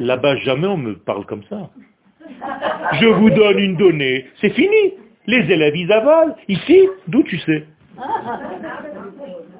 Là-bas, 0.00 0.38
jamais 0.38 0.66
on 0.66 0.76
me 0.76 0.96
parle 0.96 1.24
comme 1.24 1.44
ça. 1.44 1.70
Je 3.00 3.06
vous 3.06 3.30
donne 3.30 3.60
une 3.60 3.76
donnée, 3.76 4.26
c'est 4.40 4.50
fini. 4.50 5.05
Les 5.26 5.50
élèves, 5.50 5.76
ils 5.76 5.92
avalent. 5.92 6.36
Ici, 6.48 6.88
d'où 7.08 7.22
tu 7.22 7.38
sais 7.38 7.66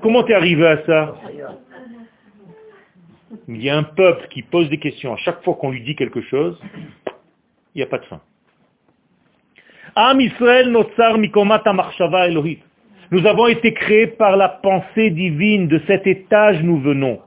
Comment 0.03 0.23
t'es 0.23 0.35
arrivé 0.35 0.67
à 0.67 0.85
ça 0.85 1.17
Il 3.49 3.63
y 3.63 3.71
a 3.71 3.77
un 3.77 3.83
peuple 3.83 4.29
qui 4.29 4.43
pose 4.43 4.69
des 4.69 4.79
questions 4.79 5.15
à 5.15 5.17
chaque 5.17 5.43
fois 5.43 5.55
qu'on 5.55 5.71
lui 5.71 5.83
dit 5.83 5.97
quelque 5.97 6.21
chose, 6.23 6.61
il 7.75 7.79
n'y 7.79 7.83
a 7.83 7.87
pas 7.87 7.99
de 7.99 8.05
fin. 8.05 8.21
Am 9.95 10.21
Israël 10.21 10.69
Elohit. 12.29 12.59
Nous 13.11 13.27
avons 13.27 13.47
été 13.47 13.73
créés 13.73 14.07
par 14.09 14.37
la 14.37 14.49
pensée 14.49 15.11
divine. 15.11 15.69
De 15.69 15.81
cet 15.87 16.07
étage, 16.07 16.63
nous 16.63 16.79
venons. 16.81 17.21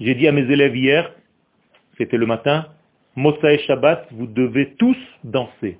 J'ai 0.00 0.14
dit 0.14 0.26
à 0.26 0.32
mes 0.32 0.42
élèves 0.42 0.76
hier, 0.76 1.12
c'était 1.96 2.16
le 2.16 2.26
matin, 2.26 2.66
Mossa 3.14 3.52
et 3.52 3.58
Shabbat, 3.58 4.08
vous 4.10 4.26
devez 4.26 4.74
tous 4.74 4.96
danser 5.22 5.78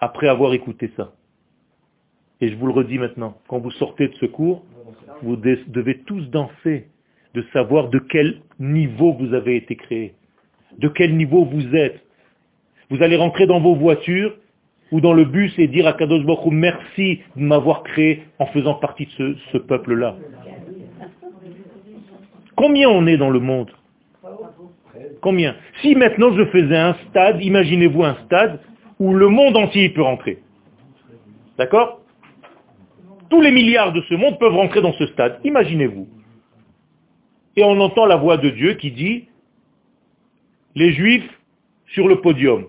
après 0.00 0.28
avoir 0.28 0.54
écouté 0.54 0.90
ça. 0.96 1.12
Et 2.40 2.48
je 2.48 2.56
vous 2.56 2.66
le 2.66 2.72
redis 2.72 2.98
maintenant, 2.98 3.36
quand 3.48 3.58
vous 3.58 3.70
sortez 3.72 4.08
de 4.08 4.14
ce 4.14 4.26
cours, 4.26 4.62
vous 5.22 5.36
devez 5.36 5.98
tous 6.00 6.28
danser, 6.30 6.88
de 7.34 7.42
savoir 7.52 7.88
de 7.88 7.98
quel 7.98 8.40
niveau 8.58 9.12
vous 9.14 9.32
avez 9.34 9.56
été 9.56 9.76
créé, 9.76 10.14
de 10.78 10.88
quel 10.88 11.16
niveau 11.16 11.44
vous 11.44 11.74
êtes. 11.74 12.02
Vous 12.90 13.02
allez 13.02 13.16
rentrer 13.16 13.46
dans 13.46 13.60
vos 13.60 13.74
voitures 13.74 14.36
ou 14.92 15.00
dans 15.00 15.12
le 15.12 15.24
bus 15.24 15.52
et 15.58 15.66
dire 15.66 15.86
à 15.86 15.94
Kadosh 15.94 16.24
Baruch 16.24 16.52
merci 16.52 17.20
de 17.36 17.42
m'avoir 17.42 17.82
créé 17.82 18.24
en 18.38 18.46
faisant 18.46 18.74
partie 18.74 19.06
de 19.06 19.10
ce, 19.10 19.34
ce 19.52 19.58
peuple-là. 19.58 20.16
Combien 22.54 22.88
on 22.88 23.06
est 23.06 23.16
dans 23.16 23.30
le 23.30 23.40
monde? 23.40 23.70
Combien? 25.20 25.56
Si 25.82 25.94
maintenant 25.94 26.32
je 26.36 26.44
faisais 26.46 26.76
un 26.76 26.94
stade, 27.08 27.42
imaginez-vous 27.42 28.04
un 28.04 28.16
stade 28.26 28.60
où 28.98 29.14
le 29.14 29.28
monde 29.28 29.56
entier 29.56 29.88
peut 29.90 30.02
rentrer. 30.02 30.42
D'accord? 31.58 32.00
Tous 33.28 33.40
les 33.40 33.50
milliards 33.50 33.92
de 33.92 34.02
ce 34.02 34.14
monde 34.14 34.38
peuvent 34.38 34.54
rentrer 34.54 34.80
dans 34.80 34.92
ce 34.92 35.06
stade. 35.08 35.40
Imaginez-vous. 35.44 36.08
Et 37.56 37.64
on 37.64 37.80
entend 37.80 38.06
la 38.06 38.16
voix 38.16 38.36
de 38.36 38.50
Dieu 38.50 38.74
qui 38.74 38.90
dit, 38.90 39.28
les 40.74 40.92
juifs 40.92 41.28
sur 41.88 42.06
le 42.06 42.20
podium. 42.20 42.66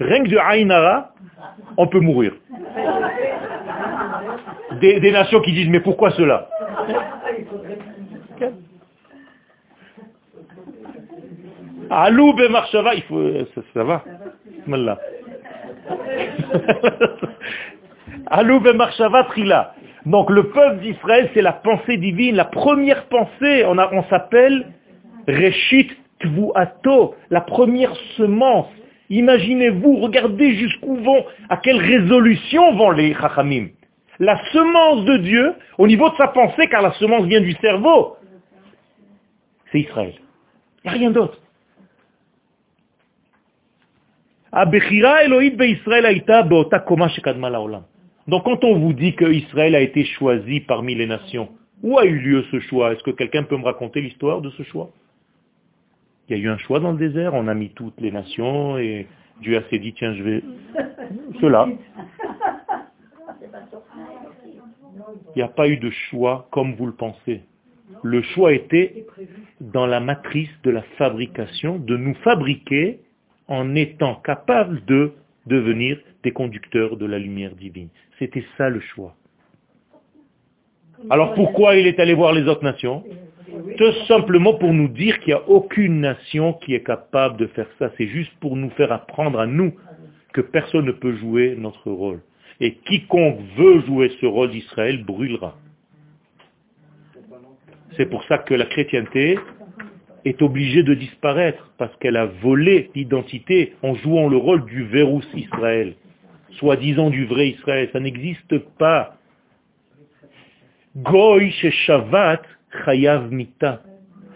Rien 0.00 0.24
que 0.24 0.28
de 0.28 0.36
Aïnara, 0.36 1.14
on 1.76 1.86
peut 1.86 2.00
mourir. 2.00 2.34
Des, 4.80 5.12
nations 5.12 5.40
qui 5.40 5.52
disent, 5.52 5.68
mais 5.68 5.80
pourquoi 5.80 6.10
cela? 6.12 6.48
Alou 11.90 12.32
Marshava, 12.50 12.94
il 12.94 13.02
faut, 13.02 13.22
ça, 13.54 13.60
ça 13.74 13.84
va. 13.84 14.04
Donc 20.06 20.30
le 20.30 20.48
peuple 20.50 20.80
d'Israël, 20.80 21.30
c'est 21.34 21.42
la 21.42 21.52
pensée 21.52 21.96
divine, 21.96 22.36
la 22.36 22.44
première 22.44 23.06
pensée, 23.06 23.64
on, 23.66 23.78
on 23.78 24.02
s'appelle 24.04 24.66
Reshit 25.28 25.90
Tvuato, 26.20 27.14
la 27.30 27.40
première 27.40 27.94
semence. 28.16 28.68
Imaginez-vous, 29.10 29.96
regardez 29.96 30.54
jusqu'où 30.56 30.96
vont, 30.96 31.24
à 31.48 31.58
quelle 31.58 31.78
résolution 31.78 32.74
vont 32.76 32.90
les 32.90 33.14
Chachamim. 33.14 33.68
La 34.18 34.40
semence 34.52 35.04
de 35.04 35.16
Dieu, 35.18 35.54
au 35.78 35.86
niveau 35.86 36.08
de 36.10 36.16
sa 36.16 36.28
pensée, 36.28 36.68
car 36.68 36.82
la 36.82 36.92
semence 36.92 37.24
vient 37.26 37.40
du 37.40 37.52
cerveau, 37.60 38.16
c'est 39.70 39.80
Israël. 39.80 40.14
Il 40.84 40.90
n'y 40.90 40.96
a 40.96 40.98
rien 40.98 41.10
d'autre. 41.10 41.41
Donc 48.28 48.44
quand 48.44 48.64
on 48.64 48.78
vous 48.78 48.92
dit 48.92 49.16
qu'Israël 49.16 49.74
a 49.74 49.80
été 49.80 50.04
choisi 50.04 50.60
parmi 50.60 50.94
les 50.94 51.06
nations, 51.06 51.48
où 51.82 51.98
a 51.98 52.04
eu 52.04 52.18
lieu 52.18 52.44
ce 52.50 52.60
choix? 52.60 52.92
Est-ce 52.92 53.02
que 53.02 53.10
quelqu'un 53.10 53.44
peut 53.44 53.56
me 53.56 53.64
raconter 53.64 54.02
l'histoire 54.02 54.42
de 54.42 54.50
ce 54.50 54.62
choix? 54.64 54.90
Il 56.28 56.36
y 56.36 56.40
a 56.40 56.42
eu 56.42 56.48
un 56.48 56.58
choix 56.58 56.80
dans 56.80 56.92
le 56.92 56.98
désert, 56.98 57.34
on 57.34 57.48
a 57.48 57.54
mis 57.54 57.70
toutes 57.70 58.00
les 58.00 58.12
nations 58.12 58.78
et 58.78 59.06
Dieu 59.40 59.56
a 59.56 59.62
s'est 59.70 59.78
dit, 59.78 59.92
tiens, 59.94 60.14
je 60.14 60.22
vais... 60.22 60.42
Cela. 61.40 61.68
Il 65.34 65.36
n'y 65.36 65.42
a 65.42 65.48
pas 65.48 65.68
eu 65.68 65.78
de 65.78 65.90
choix 66.10 66.46
comme 66.50 66.74
vous 66.74 66.86
le 66.86 66.92
pensez. 66.92 67.42
Le 68.02 68.22
choix 68.22 68.52
était 68.52 69.06
dans 69.60 69.86
la 69.86 70.00
matrice 70.00 70.50
de 70.62 70.70
la 70.70 70.82
fabrication, 70.98 71.78
de 71.78 71.96
nous 71.96 72.14
fabriquer 72.16 73.00
en 73.48 73.74
étant 73.74 74.16
capables 74.16 74.84
de 74.86 75.12
devenir 75.46 75.98
des 76.22 76.30
conducteurs 76.30 76.96
de 76.96 77.06
la 77.06 77.18
lumière 77.18 77.54
divine. 77.54 77.88
C'était 78.18 78.44
ça 78.56 78.68
le 78.68 78.80
choix. 78.80 79.14
Alors 81.10 81.34
pourquoi 81.34 81.76
il 81.76 81.86
est 81.86 81.98
allé 81.98 82.14
voir 82.14 82.32
les 82.32 82.46
autres 82.46 82.64
nations? 82.64 83.04
Tout 83.76 83.92
simplement 84.06 84.54
pour 84.54 84.72
nous 84.72 84.88
dire 84.88 85.18
qu'il 85.20 85.34
n'y 85.34 85.40
a 85.40 85.48
aucune 85.48 86.00
nation 86.00 86.54
qui 86.54 86.74
est 86.74 86.84
capable 86.84 87.36
de 87.36 87.46
faire 87.48 87.66
ça. 87.78 87.90
C'est 87.98 88.06
juste 88.06 88.32
pour 88.40 88.56
nous 88.56 88.70
faire 88.70 88.92
apprendre 88.92 89.38
à 89.40 89.46
nous 89.46 89.74
que 90.32 90.40
personne 90.40 90.86
ne 90.86 90.92
peut 90.92 91.16
jouer 91.16 91.54
notre 91.58 91.90
rôle. 91.90 92.20
Et 92.60 92.74
quiconque 92.74 93.40
veut 93.56 93.80
jouer 93.80 94.12
ce 94.20 94.26
rôle 94.26 94.50
d'Israël 94.50 95.04
brûlera. 95.04 95.58
C'est 97.96 98.06
pour 98.06 98.24
ça 98.24 98.38
que 98.38 98.54
la 98.54 98.66
chrétienté 98.66 99.38
est 100.24 100.40
obligée 100.42 100.82
de 100.82 100.94
disparaître, 100.94 101.72
parce 101.78 101.94
qu'elle 101.96 102.16
a 102.16 102.26
volé 102.26 102.90
l'identité 102.94 103.74
en 103.82 103.94
jouant 103.96 104.28
le 104.28 104.36
rôle 104.36 104.64
du 104.66 104.84
verrous 104.84 105.22
Israël, 105.34 105.94
soi-disant 106.58 107.10
du 107.10 107.26
vrai 107.26 107.48
Israël. 107.48 107.88
Ça 107.92 108.00
n'existe 108.00 108.58
pas. 108.78 109.16
Goy 110.96 111.50
Shavat, 111.50 112.42
Chayav 112.84 113.32
Mita. 113.32 113.82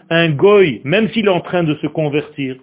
Un 0.09 0.29
goy, 0.29 0.81
même 0.83 1.09
s'il 1.09 1.25
est 1.25 1.29
en 1.29 1.41
train 1.41 1.63
de 1.63 1.75
se 1.75 1.87
convertir, 1.87 2.57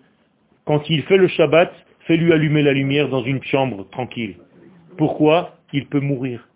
quand 0.64 0.88
il 0.88 1.02
fait 1.02 1.18
le 1.18 1.28
Shabbat, 1.28 1.72
fais-lui 2.00 2.32
allumer 2.32 2.62
la 2.62 2.72
lumière 2.72 3.08
dans 3.08 3.22
une 3.22 3.42
chambre 3.42 3.86
tranquille. 3.90 4.36
Pourquoi? 4.96 5.56
Il 5.72 5.86
peut 5.86 6.00
mourir. 6.00 6.48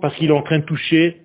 Parce 0.00 0.14
qu'il 0.16 0.30
est 0.30 0.34
en 0.34 0.42
train 0.42 0.60
de 0.60 0.64
toucher 0.64 1.23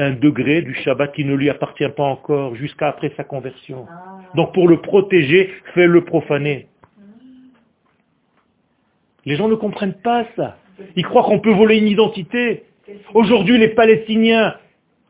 un 0.00 0.12
degré 0.12 0.62
du 0.62 0.74
Shabbat 0.74 1.12
qui 1.12 1.24
ne 1.24 1.34
lui 1.34 1.50
appartient 1.50 1.88
pas 1.88 2.04
encore 2.04 2.54
jusqu'à 2.54 2.88
après 2.88 3.12
sa 3.16 3.24
conversion. 3.24 3.86
Donc 4.34 4.54
pour 4.54 4.66
le 4.66 4.80
protéger, 4.80 5.52
fais-le 5.74 6.04
profaner. 6.04 6.66
Les 9.26 9.36
gens 9.36 9.48
ne 9.48 9.54
comprennent 9.54 10.00
pas 10.02 10.24
ça. 10.36 10.56
Ils 10.96 11.04
croient 11.04 11.24
qu'on 11.24 11.40
peut 11.40 11.52
voler 11.52 11.78
une 11.78 11.88
identité. 11.88 12.64
Aujourd'hui, 13.12 13.58
les 13.58 13.68
Palestiniens, 13.68 14.54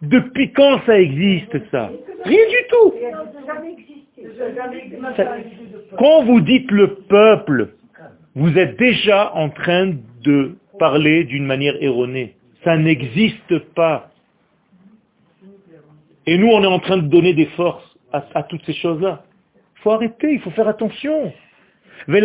depuis 0.03 0.53
quand 0.53 0.81
ça 0.85 0.99
existe 0.99 1.57
ça 1.71 1.91
Rien 2.25 2.47
du 2.49 2.67
tout. 2.69 2.95
Quand 5.99 6.25
vous 6.25 6.41
dites 6.41 6.71
le 6.71 6.95
peuple, 7.09 7.69
vous 8.35 8.59
êtes 8.59 8.77
déjà 8.77 9.33
en 9.35 9.51
train 9.51 9.93
de 10.25 10.57
parler 10.79 11.25
d'une 11.25 11.47
manière 11.47 11.81
erronée. 11.81 12.35
Ça 12.65 12.77
n'existe 12.77 13.59
pas. 13.75 14.10
Et 16.31 16.39
nous, 16.39 16.47
on 16.47 16.63
est 16.63 16.69
en 16.69 16.79
train 16.79 16.99
de 16.99 17.09
donner 17.09 17.35
des 17.35 17.47
forces 17.57 17.97
à, 18.13 18.45
toutes 18.45 18.65
ces 18.65 18.75
choses-là. 18.75 19.25
Il 19.57 19.81
faut 19.83 19.91
arrêter, 19.91 20.35
il 20.35 20.41
faut 20.41 20.53
faire 20.53 20.69
attention. 20.69 21.33
Donc 22.07 22.25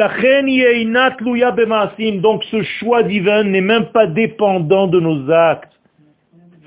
ce 2.44 2.62
choix 2.78 3.02
divin 3.02 3.44
n'est 3.46 3.62
même 3.62 3.88
pas 3.88 4.06
dépendant 4.06 4.86
de 4.86 5.00
nos 5.00 5.32
actes. 5.32 5.74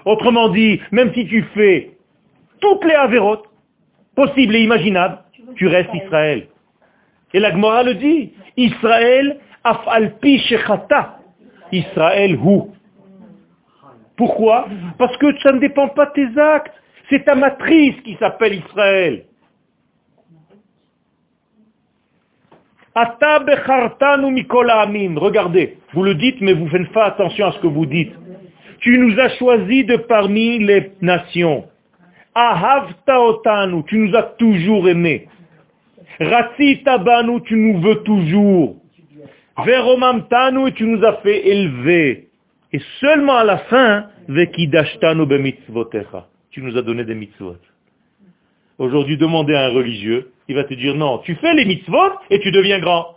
Autrement 0.05 0.49
dit, 0.49 0.80
même 0.91 1.14
si 1.14 1.28
tu 1.28 1.45
fais 1.55 1.93
toutes 2.61 2.84
les 2.84 2.95
avérotes 2.95 3.45
possibles 4.16 4.57
et 4.57 4.64
imaginables, 4.64 5.18
tu 5.55 5.68
restes 5.68 5.95
Israël. 5.95 6.49
Et 7.32 7.39
la 7.39 7.53
Gemara 7.53 7.84
le 7.84 7.95
dit, 7.95 8.32
Israël 8.57 9.36
afalpi 9.62 10.41
shechata. 10.41 11.20
Israël 11.70 12.36
où 12.36 12.72
Pourquoi? 14.16 14.66
Parce 14.99 15.16
que 15.18 15.39
ça 15.39 15.53
ne 15.53 15.61
dépend 15.61 15.86
pas 15.86 16.07
de 16.07 16.12
tes 16.14 16.36
actes. 16.41 16.74
C'est 17.11 17.24
ta 17.24 17.34
matrice 17.34 18.00
qui 18.04 18.16
s'appelle 18.16 18.54
Israël. 18.54 19.24
Regardez, 25.16 25.78
vous 25.94 26.02
le 26.02 26.14
dites, 26.14 26.40
mais 26.40 26.52
vous 26.52 26.68
faites 26.68 26.92
pas 26.92 27.06
attention 27.06 27.46
à 27.46 27.52
ce 27.52 27.61
que 27.61 27.66
vous 27.66 27.86
dites. 27.86 28.12
Tu 28.80 28.98
nous 28.98 29.18
as 29.18 29.30
choisis 29.36 29.86
de 29.86 29.96
parmi 29.96 30.59
les 30.59 30.92
nations. 31.00 31.64
Ahavta 32.34 33.20
otanu, 33.20 33.82
tu 33.86 33.98
nous 33.98 34.14
as 34.16 34.22
toujours 34.38 34.88
aimés. 34.88 35.28
Ratsita 36.20 36.98
banu, 36.98 37.40
tu 37.42 37.56
nous 37.56 37.80
veux 37.80 38.02
toujours. 38.02 38.76
Veromamtanu, 39.64 40.72
tu 40.72 40.84
nous 40.84 41.04
as 41.04 41.14
fait 41.16 41.48
élever. 41.48 42.28
Et 42.72 42.80
seulement 43.00 43.36
à 43.38 43.44
la 43.44 43.59
fin, 43.59 44.06
vekidashtanu 44.28 45.26
bemitzvotecha. 45.26 46.26
Tu 46.59 46.64
nous 46.64 46.76
as 46.76 46.82
donné 46.82 47.04
des 47.04 47.14
mitzvot. 47.14 47.54
Aujourd'hui, 48.78 49.16
demandez 49.16 49.54
à 49.54 49.66
un 49.66 49.68
religieux, 49.68 50.32
il 50.48 50.56
va 50.56 50.64
te 50.64 50.74
dire 50.74 50.96
non, 50.96 51.18
tu 51.18 51.36
fais 51.36 51.54
les 51.54 51.64
mitzvot 51.64 52.18
et 52.30 52.40
tu 52.40 52.50
deviens 52.50 52.80
grand. 52.80 53.14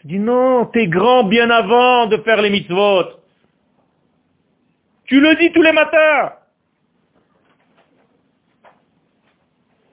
Tu 0.00 0.08
dis 0.08 0.18
non, 0.18 0.66
tu 0.66 0.80
es 0.80 0.86
grand 0.86 1.24
bien 1.24 1.48
avant 1.48 2.08
de 2.08 2.18
faire 2.18 2.42
les 2.42 2.50
mitzvot. 2.50 3.04
Tu 5.06 5.18
le 5.18 5.34
dis 5.36 5.50
tous 5.52 5.62
les 5.62 5.72
matins. 5.72 6.34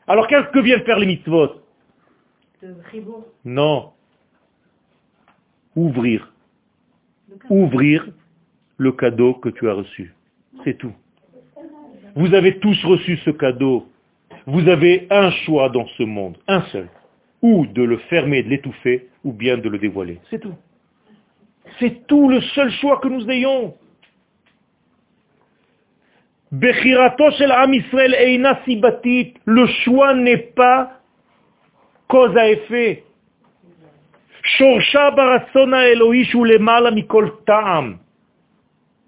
Alors 0.05 0.27
qu'est-ce 0.27 0.49
que 0.49 0.59
viennent 0.59 0.83
faire 0.83 0.99
les 0.99 1.05
mitzvot? 1.05 1.61
Non. 3.45 3.93
Ouvrir. 5.77 6.33
Ouvrir 7.49 8.09
le 8.75 8.91
cadeau 8.91 9.35
que 9.35 9.47
tu 9.47 9.69
as 9.69 9.75
reçu. 9.75 10.13
C'est 10.65 10.77
tout. 10.77 10.93
Vous 12.15 12.33
avez 12.33 12.59
tous 12.59 12.83
reçu 12.83 13.17
ce 13.17 13.31
cadeau 13.31 13.87
vous 14.45 14.67
avez 14.67 15.07
un 15.09 15.31
choix 15.31 15.69
dans 15.69 15.87
ce 15.97 16.03
monde, 16.03 16.37
un 16.47 16.61
seul. 16.71 16.89
Ou 17.41 17.65
de 17.65 17.83
le 17.83 17.97
fermer, 17.97 18.43
de 18.43 18.49
l'étouffer, 18.49 19.07
ou 19.23 19.33
bien 19.33 19.57
de 19.57 19.69
le 19.69 19.77
dévoiler. 19.77 20.19
C'est 20.29 20.39
tout. 20.39 20.55
C'est 21.79 22.05
tout 22.07 22.29
le 22.29 22.41
seul 22.41 22.71
choix 22.73 22.99
que 22.99 23.07
nous 23.07 23.29
ayons. 23.29 23.75
Le 29.45 29.67
choix 29.83 30.13
n'est 30.13 30.37
pas 30.37 30.99
cause 32.07 32.35
à 32.35 32.49
effet. 32.49 33.03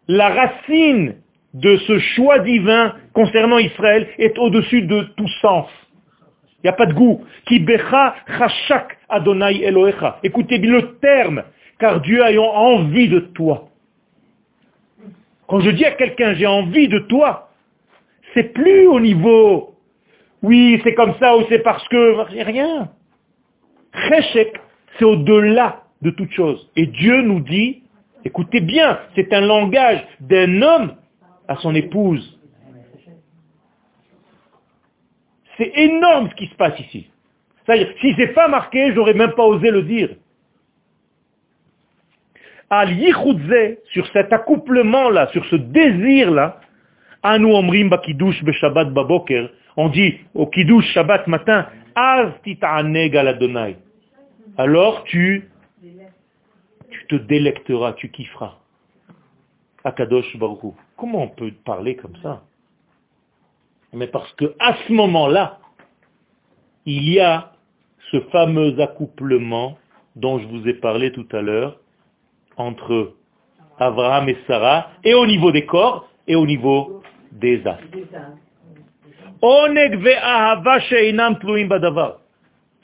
La 0.07 0.29
racine 0.29 1.15
de 1.53 1.77
ce 1.77 1.99
choix 1.99 2.39
divin 2.39 2.95
concernant 3.13 3.59
Israël 3.59 4.07
est 4.17 4.37
au-dessus 4.37 4.81
de 4.83 5.03
tout 5.15 5.27
sens. 5.41 5.69
Il 6.63 6.67
n'y 6.67 6.69
a 6.69 6.73
pas 6.73 6.85
de 6.85 6.93
goût. 6.93 7.23
Qui 7.45 7.59
becha 7.59 8.15
chashak 8.37 8.97
Adonai 9.09 9.63
Elohecha. 9.63 10.19
Écoutez 10.23 10.59
bien 10.59 10.71
le 10.71 10.95
terme, 10.99 11.43
car 11.77 12.01
Dieu 12.01 12.23
ayant 12.23 12.45
envie 12.45 13.09
de 13.09 13.19
toi. 13.19 13.69
Quand 15.47 15.59
je 15.59 15.71
dis 15.71 15.85
à 15.85 15.91
quelqu'un 15.91 16.33
j'ai 16.35 16.47
envie 16.47 16.87
de 16.87 16.99
toi, 16.99 17.49
c'est 18.33 18.53
plus 18.53 18.87
au 18.87 18.99
niveau, 18.99 19.75
oui, 20.41 20.79
c'est 20.83 20.93
comme 20.95 21.13
ça 21.19 21.37
ou 21.37 21.43
c'est 21.49 21.59
parce 21.59 21.87
que, 21.89 22.43
rien. 22.43 22.89
Cheshek, 24.09 24.59
c'est 24.97 25.05
au-delà 25.05 25.83
de 26.01 26.09
toute 26.09 26.31
chose. 26.31 26.69
Et 26.75 26.87
Dieu 26.87 27.21
nous 27.21 27.41
dit, 27.41 27.83
écoutez 28.25 28.61
bien, 28.61 28.99
c'est 29.15 29.33
un 29.33 29.41
langage 29.41 30.03
d'un 30.21 30.61
homme 30.61 30.93
à 31.47 31.55
son 31.57 31.75
épouse. 31.75 32.39
C'est 35.57 35.71
énorme 35.75 36.29
ce 36.29 36.35
qui 36.35 36.47
se 36.47 36.55
passe 36.55 36.79
ici. 36.79 37.07
C'est-à-dire, 37.65 37.93
si 38.01 38.13
c'est 38.17 38.33
pas 38.33 38.47
marqué, 38.47 38.93
j'aurais 38.93 39.13
même 39.13 39.33
pas 39.33 39.43
osé 39.43 39.69
le 39.71 39.83
dire. 39.83 40.09
Al 42.69 42.89
sur 43.91 44.07
cet 44.13 44.31
accouplement-là, 44.33 45.29
sur 45.31 45.45
ce 45.45 45.55
désir-là, 45.55 46.59
on 47.23 47.39
dit 49.89 50.19
au 50.33 50.47
kiddush 50.47 50.85
shabbat 50.93 51.27
matin, 51.27 51.67
az 51.95 52.31
al 52.61 53.75
Alors 54.57 55.03
tu, 55.03 55.49
tu 56.89 57.05
te 57.07 57.15
délecteras, 57.15 57.93
tu 57.93 58.09
kifferas. 58.09 58.62
Akadosh 59.83 60.37
Baruch 60.37 60.73
Comment 60.97 61.23
on 61.23 61.29
peut 61.29 61.51
parler 61.65 61.95
comme 61.95 62.15
ça? 62.21 62.43
Mais 63.93 64.07
parce 64.07 64.31
que 64.33 64.55
à 64.59 64.75
ce 64.87 64.93
moment-là, 64.93 65.59
il 66.85 67.09
y 67.09 67.19
a 67.19 67.51
ce 68.11 68.19
fameux 68.31 68.79
accouplement 68.79 69.77
dont 70.15 70.39
je 70.39 70.47
vous 70.47 70.67
ai 70.67 70.73
parlé 70.73 71.11
tout 71.11 71.27
à 71.31 71.41
l'heure 71.41 71.79
entre 72.57 73.13
Abraham 73.79 74.29
et 74.29 74.37
Sarah, 74.47 74.89
et 75.03 75.13
au 75.13 75.25
niveau 75.25 75.51
des 75.51 75.65
corps, 75.65 76.07
et 76.27 76.35
au 76.35 76.45
niveau 76.45 77.01
des 77.31 77.65
âmes. 77.65 77.77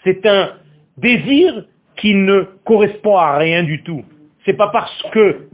C'est 0.04 0.26
un 0.26 0.54
désir 0.98 1.66
qui 1.98 2.16
ne 2.16 2.42
correspond 2.66 3.18
à 3.18 3.38
rien 3.38 3.64
du 3.64 3.84
tout. 3.84 4.04
C'est 4.46 4.54
pas 4.54 4.70
parce 4.70 5.04
que 5.12 5.48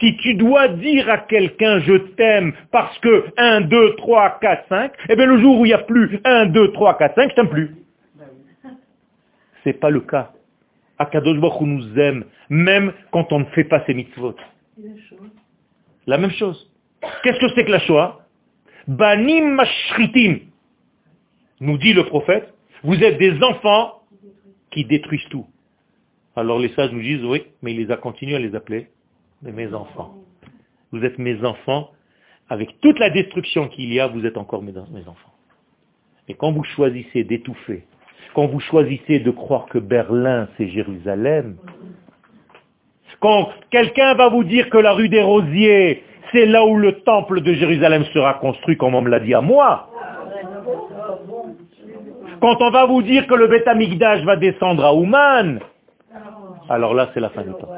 si 0.00 0.16
tu 0.18 0.34
dois 0.34 0.68
dire 0.68 1.08
à 1.08 1.18
quelqu'un 1.18 1.80
je 1.80 1.94
t'aime 2.16 2.52
parce 2.70 2.98
que 2.98 3.26
1, 3.36 3.62
2, 3.62 3.96
3, 3.96 4.38
4, 4.40 4.68
5, 4.68 4.92
eh 5.08 5.16
bien 5.16 5.26
le 5.26 5.38
jour 5.38 5.60
où 5.60 5.64
il 5.64 5.68
n'y 5.68 5.74
a 5.74 5.78
plus 5.78 6.20
1, 6.24 6.46
2, 6.46 6.72
3, 6.72 6.98
4, 6.98 7.14
5, 7.14 7.30
je 7.30 7.34
t'aime 7.34 7.48
plus. 7.48 7.76
C'est 9.62 9.74
pas 9.74 9.90
le 9.90 10.00
cas. 10.00 10.32
Akadosh 10.98 11.38
Baruch 11.38 11.60
nous 11.62 11.98
aime, 11.98 12.24
même 12.48 12.92
quand 13.10 13.32
on 13.32 13.40
ne 13.40 13.44
fait 13.46 13.64
pas 13.64 13.84
ses 13.86 13.94
mitzvot. 13.94 14.36
La 16.06 16.18
même 16.18 16.30
chose. 16.30 16.70
Qu'est-ce 17.22 17.38
que 17.38 17.48
c'est 17.54 17.64
que 17.64 17.70
la 17.70 17.80
Shoah? 17.80 18.20
Banim 18.86 19.54
mashritim, 19.54 20.40
nous 21.60 21.78
dit 21.78 21.94
le 21.94 22.04
prophète, 22.04 22.52
vous 22.82 23.02
êtes 23.02 23.18
des 23.18 23.42
enfants 23.42 24.02
qui 24.70 24.84
détruisent 24.84 25.28
tout. 25.30 25.46
Alors 26.36 26.58
les 26.58 26.68
sages 26.70 26.92
nous 26.92 27.00
disent, 27.00 27.24
oui, 27.24 27.44
mais 27.62 27.72
il 27.72 27.78
les 27.78 27.90
a 27.90 27.96
continués 27.96 28.36
à 28.36 28.38
les 28.38 28.54
appeler 28.54 28.88
mes 29.52 29.72
enfants. 29.74 30.14
Vous 30.92 31.04
êtes 31.04 31.18
mes 31.18 31.44
enfants, 31.44 31.90
avec 32.48 32.80
toute 32.80 32.98
la 32.98 33.10
destruction 33.10 33.68
qu'il 33.68 33.92
y 33.92 34.00
a, 34.00 34.06
vous 34.06 34.24
êtes 34.26 34.36
encore 34.36 34.62
mes, 34.62 34.72
mes 34.72 35.08
enfants. 35.08 35.32
Et 36.28 36.34
quand 36.34 36.52
vous 36.52 36.64
choisissez 36.64 37.24
d'étouffer, 37.24 37.84
quand 38.34 38.46
vous 38.46 38.60
choisissez 38.60 39.20
de 39.20 39.30
croire 39.30 39.66
que 39.66 39.78
Berlin 39.78 40.48
c'est 40.56 40.68
Jérusalem, 40.68 41.56
quand 43.20 43.48
quelqu'un 43.70 44.14
va 44.14 44.28
vous 44.28 44.44
dire 44.44 44.68
que 44.70 44.78
la 44.78 44.92
rue 44.92 45.08
des 45.08 45.22
Rosiers, 45.22 46.02
c'est 46.32 46.46
là 46.46 46.64
où 46.64 46.76
le 46.76 47.00
temple 47.00 47.40
de 47.40 47.54
Jérusalem 47.54 48.04
sera 48.12 48.34
construit, 48.34 48.76
comme 48.76 48.94
on 48.94 49.02
me 49.02 49.10
l'a 49.10 49.20
dit 49.20 49.34
à 49.34 49.40
moi, 49.40 49.88
quand 52.40 52.60
on 52.60 52.70
va 52.70 52.86
vous 52.86 53.02
dire 53.02 53.26
que 53.26 53.34
le 53.34 53.46
Beth 53.46 53.66
va 54.24 54.36
descendre 54.36 54.84
à 54.84 54.94
Ouman, 54.94 55.60
alors 56.68 56.94
là, 56.94 57.10
c'est 57.14 57.20
la 57.20 57.30
fin 57.30 57.42
du 57.42 57.50
temps. 57.50 57.68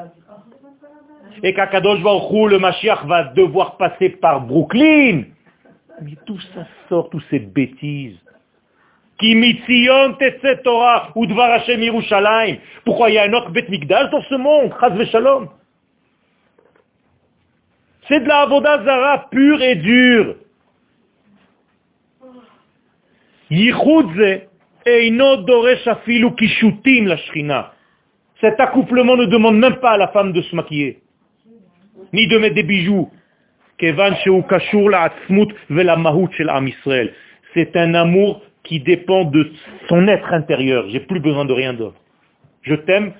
Et 1.43 1.55
qu'Akadosh 1.55 2.03
Baruch 2.03 2.51
le 2.51 2.59
Mashiach 2.59 3.05
va 3.07 3.24
devoir 3.24 3.76
passer 3.76 4.11
par 4.11 4.41
Brooklyn. 4.41 5.24
Mais 6.03 6.16
tout 6.26 6.41
ça 6.55 6.66
sort, 6.89 7.11
toutes 7.11 7.24
ces 7.30 7.39
bêtises? 7.39 8.18
Pourquoi 12.84 13.11
il 13.11 13.14
y 13.14 13.18
a 13.18 13.22
un 13.22 13.32
autre 13.32 13.51
Beth 13.51 13.68
Mikdash 13.70 14.11
dans 14.11 14.22
ce 14.22 14.34
monde? 14.34 14.74
C'est 18.09 18.20
de 18.20 18.28
la 18.28 18.43
Avodazara 18.43 19.28
pure 19.30 19.62
et 19.62 19.76
dure. 19.76 20.37
Cet 28.41 28.61
accouplement 28.61 29.16
ne 29.16 29.24
demande 29.24 29.59
même 29.59 29.76
pas 29.76 29.93
à 29.93 29.97
la 29.97 30.09
femme 30.09 30.32
de 30.32 30.43
se 30.43 30.55
maquiller, 30.55 31.01
ni 32.12 32.26
de 32.26 32.38
mettre 32.38 32.54
des 32.54 32.62
bijoux. 32.62 33.11
C'est 37.54 37.76
un 37.76 37.94
amour 37.94 38.42
qui 38.62 38.80
dépend 38.80 39.24
de 39.24 39.52
son 39.88 40.09
être 40.09 40.32
intérieur. 40.32 40.88
J'ai 40.88 41.00
plus 41.00 41.20
besoin 41.20 41.44
de 41.44 41.52
rien 41.52 41.74
d'autre. 41.74 42.00
Je 42.62 42.74
t'aime 42.74 43.12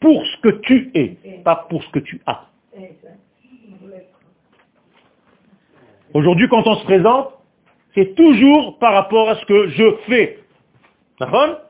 pour 0.00 0.24
ce 0.26 0.40
que 0.42 0.48
tu 0.60 0.90
es, 0.94 1.16
pas 1.44 1.66
pour 1.68 1.82
ce 1.82 1.88
que 1.90 2.00
tu 2.00 2.20
as. 2.26 2.48
Aujourd'hui, 6.12 6.48
quand 6.48 6.66
on 6.66 6.74
se 6.76 6.84
présente, 6.84 7.30
c'est 7.94 8.14
toujours 8.14 8.78
par 8.78 8.92
rapport 8.92 9.30
à 9.30 9.36
ce 9.36 9.46
que 9.46 9.68
je 9.68 9.96
fais. 10.06 10.38
D'accord? 11.20 11.60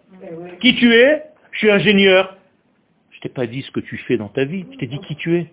Qui 0.60 0.74
tu 0.74 0.94
es? 0.94 1.22
Je 1.52 1.58
suis 1.58 1.70
ingénieur 1.70 2.36
t'ai 3.24 3.30
pas 3.30 3.46
dit 3.46 3.62
ce 3.62 3.70
que 3.70 3.80
tu 3.80 3.96
fais 3.96 4.18
dans 4.18 4.28
ta 4.28 4.44
vie, 4.44 4.66
je 4.70 4.76
t'ai 4.76 4.86
dit 4.86 4.98
qui 4.98 5.16
tu 5.16 5.38
es. 5.38 5.46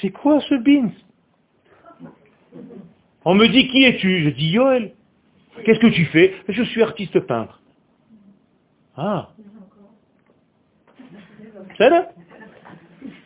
C'est 0.00 0.10
quoi 0.10 0.40
ce 0.40 0.54
bins 0.54 0.90
On 3.24 3.34
me 3.34 3.46
dit 3.48 3.68
qui 3.68 3.84
es-tu? 3.84 4.24
Je 4.24 4.30
dis 4.30 4.48
Yoel. 4.50 4.92
Qu'est-ce 5.64 5.80
que 5.80 5.88
tu 5.88 6.04
fais? 6.06 6.34
Je 6.48 6.62
suis 6.62 6.82
artiste 6.82 7.18
peintre. 7.20 7.60
Ah. 8.96 9.30
C'est 11.76 11.90
là 11.90 12.10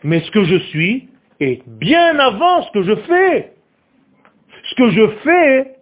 Mais 0.03 0.21
ce 0.21 0.31
que 0.31 0.45
je 0.45 0.57
suis 0.69 1.09
est 1.41 1.67
bien 1.67 2.19
avant 2.19 2.63
ce 2.63 2.71
que 2.73 2.83
je 2.83 2.97
fais. 2.97 3.55
Ce 4.71 4.75
que 4.77 4.91
je 4.91 5.09
fais, 5.23 5.77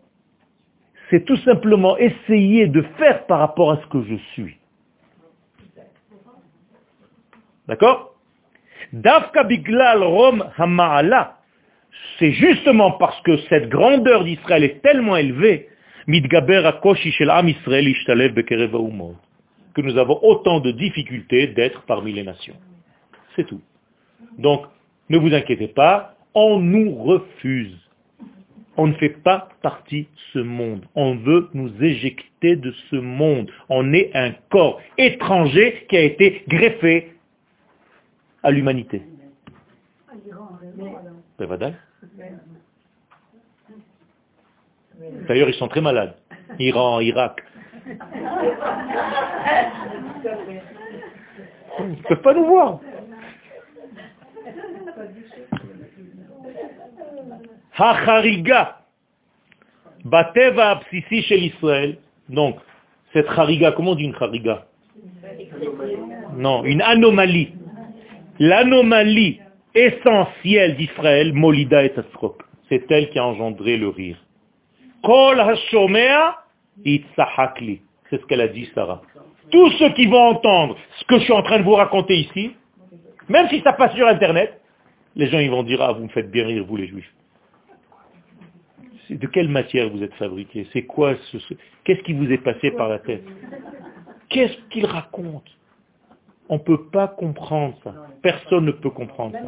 c'est 1.11 1.25
tout 1.25 1.37
simplement 1.39 1.97
essayer 1.99 2.67
de 2.67 2.83
faire 2.99 3.27
par 3.27 3.41
rapport 3.41 3.73
à 3.73 3.81
ce 3.81 3.87
que 3.87 4.03
je 4.03 4.17
suis. 4.33 4.57
D'accord? 7.67 8.10
Dafka 8.93 9.45
biglal 9.45 10.03
rom 10.03 10.45
hama'ala. 10.59 11.37
C'est 12.19 12.33
justement 12.33 12.93
parce 12.93 13.21
que 13.23 13.37
cette 13.49 13.69
grandeur 13.69 14.25
d'Israël 14.25 14.65
est 14.65 14.83
tellement 14.83 15.17
élevée, 15.17 15.69
que 19.75 19.81
nous 19.83 19.99
avons 19.99 20.19
autant 20.23 20.61
de 20.61 20.71
difficultés 20.73 21.47
d'être 21.49 21.83
parmi 21.83 22.13
les 22.13 22.25
nations. 22.25 22.57
C'est 23.37 23.47
tout. 23.47 23.61
Donc, 24.39 24.67
ne 25.09 25.19
vous 25.19 25.35
inquiétez 25.35 25.69
pas, 25.69 26.15
on 26.35 26.59
nous 26.59 26.95
refuse. 26.95 27.77
On 28.77 28.87
ne 28.87 28.95
fait 28.95 29.23
pas 29.23 29.49
partie 29.63 30.03
de 30.03 30.09
ce 30.33 30.39
monde. 30.39 30.85
On 30.95 31.17
veut 31.17 31.49
nous 31.55 31.71
éjecter 31.83 32.57
de 32.57 32.73
ce 32.91 32.97
monde. 32.97 33.51
On 33.69 33.93
est 33.93 34.11
un 34.15 34.33
corps 34.51 34.81
étranger 34.97 35.85
qui 35.89 35.97
a 35.97 36.03
été 36.03 36.45
greffé 36.49 37.13
à 38.43 38.51
l'humanité. 38.51 39.03
D'ailleurs, 45.29 45.49
ils 45.49 45.55
sont 45.55 45.69
très 45.69 45.81
malades. 45.81 46.15
Iran, 46.59 47.01
Irak. 47.01 47.43
Ils 51.79 51.89
ne 51.89 52.03
peuvent 52.09 52.23
pas 52.23 52.35
nous 52.35 52.47
voir. 52.47 52.81
Hachariga. 57.77 58.77
Bateva 60.05 60.71
absissi 60.71 61.23
chez 61.23 61.37
l'Israël. 61.37 61.99
Donc, 62.29 62.57
cette 63.13 63.29
hariga, 63.29 63.73
comment 63.73 63.93
on 63.93 63.95
dit 63.97 64.05
une 64.05 64.15
hariga 64.15 64.67
Non, 66.37 66.65
une 66.65 66.81
anomalie 66.83 67.55
L'anomalie 68.41 69.39
essentielle 69.75 70.77
d'Israël, 70.77 71.35
Molida 71.35 71.85
et 71.85 71.91
Tasrok, 71.91 72.41
c'est 72.71 72.91
elle 72.91 73.11
qui 73.11 73.19
a 73.19 73.27
engendré 73.27 73.77
le 73.77 73.89
rire. 73.89 74.17
Kol 75.03 75.37
C'est 76.83 77.03
ce 78.19 78.27
qu'elle 78.27 78.41
a 78.41 78.49
dit, 78.49 78.71
Sarah. 78.75 79.03
Tous 79.51 79.71
ceux 79.73 79.91
qui 79.91 80.07
vont 80.07 80.29
entendre 80.29 80.79
ce 80.99 81.05
que 81.05 81.19
je 81.19 81.25
suis 81.25 81.35
en 81.35 81.43
train 81.43 81.59
de 81.59 81.65
vous 81.65 81.75
raconter 81.75 82.17
ici, 82.17 82.53
même 83.29 83.47
si 83.51 83.61
ça 83.61 83.75
passe 83.75 83.95
sur 83.95 84.09
Internet, 84.09 84.59
les 85.17 85.27
gens 85.27 85.39
ils 85.39 85.51
vont 85.51 85.63
dire, 85.63 85.83
ah, 85.83 85.93
vous 85.93 86.05
me 86.05 86.09
faites 86.09 86.31
bien 86.31 86.47
rire, 86.47 86.65
vous 86.67 86.77
les 86.77 86.87
juifs. 86.87 87.13
De 89.11 89.27
quelle 89.27 89.49
matière 89.49 89.91
vous 89.91 90.03
êtes 90.03 90.15
fabriqués? 90.15 90.67
C'est 90.73 90.87
quoi 90.87 91.15
ce... 91.31 91.37
Qu'est-ce 91.85 92.01
qui 92.05 92.15
vous 92.15 92.31
est 92.33 92.39
passé 92.39 92.71
par 92.71 92.89
la 92.89 93.01
tête? 93.01 93.25
Qu'est-ce 94.31 94.57
qu'il 94.71 94.87
raconte? 94.87 95.45
On 96.51 96.55
ne 96.55 96.59
peut 96.59 96.83
pas 96.93 97.07
comprendre 97.07 97.75
ça. 97.85 97.95
Personne 98.23 98.67
ne 98.67 98.73
peut 98.73 98.91
comprendre 98.91 99.33
ça. 99.33 99.41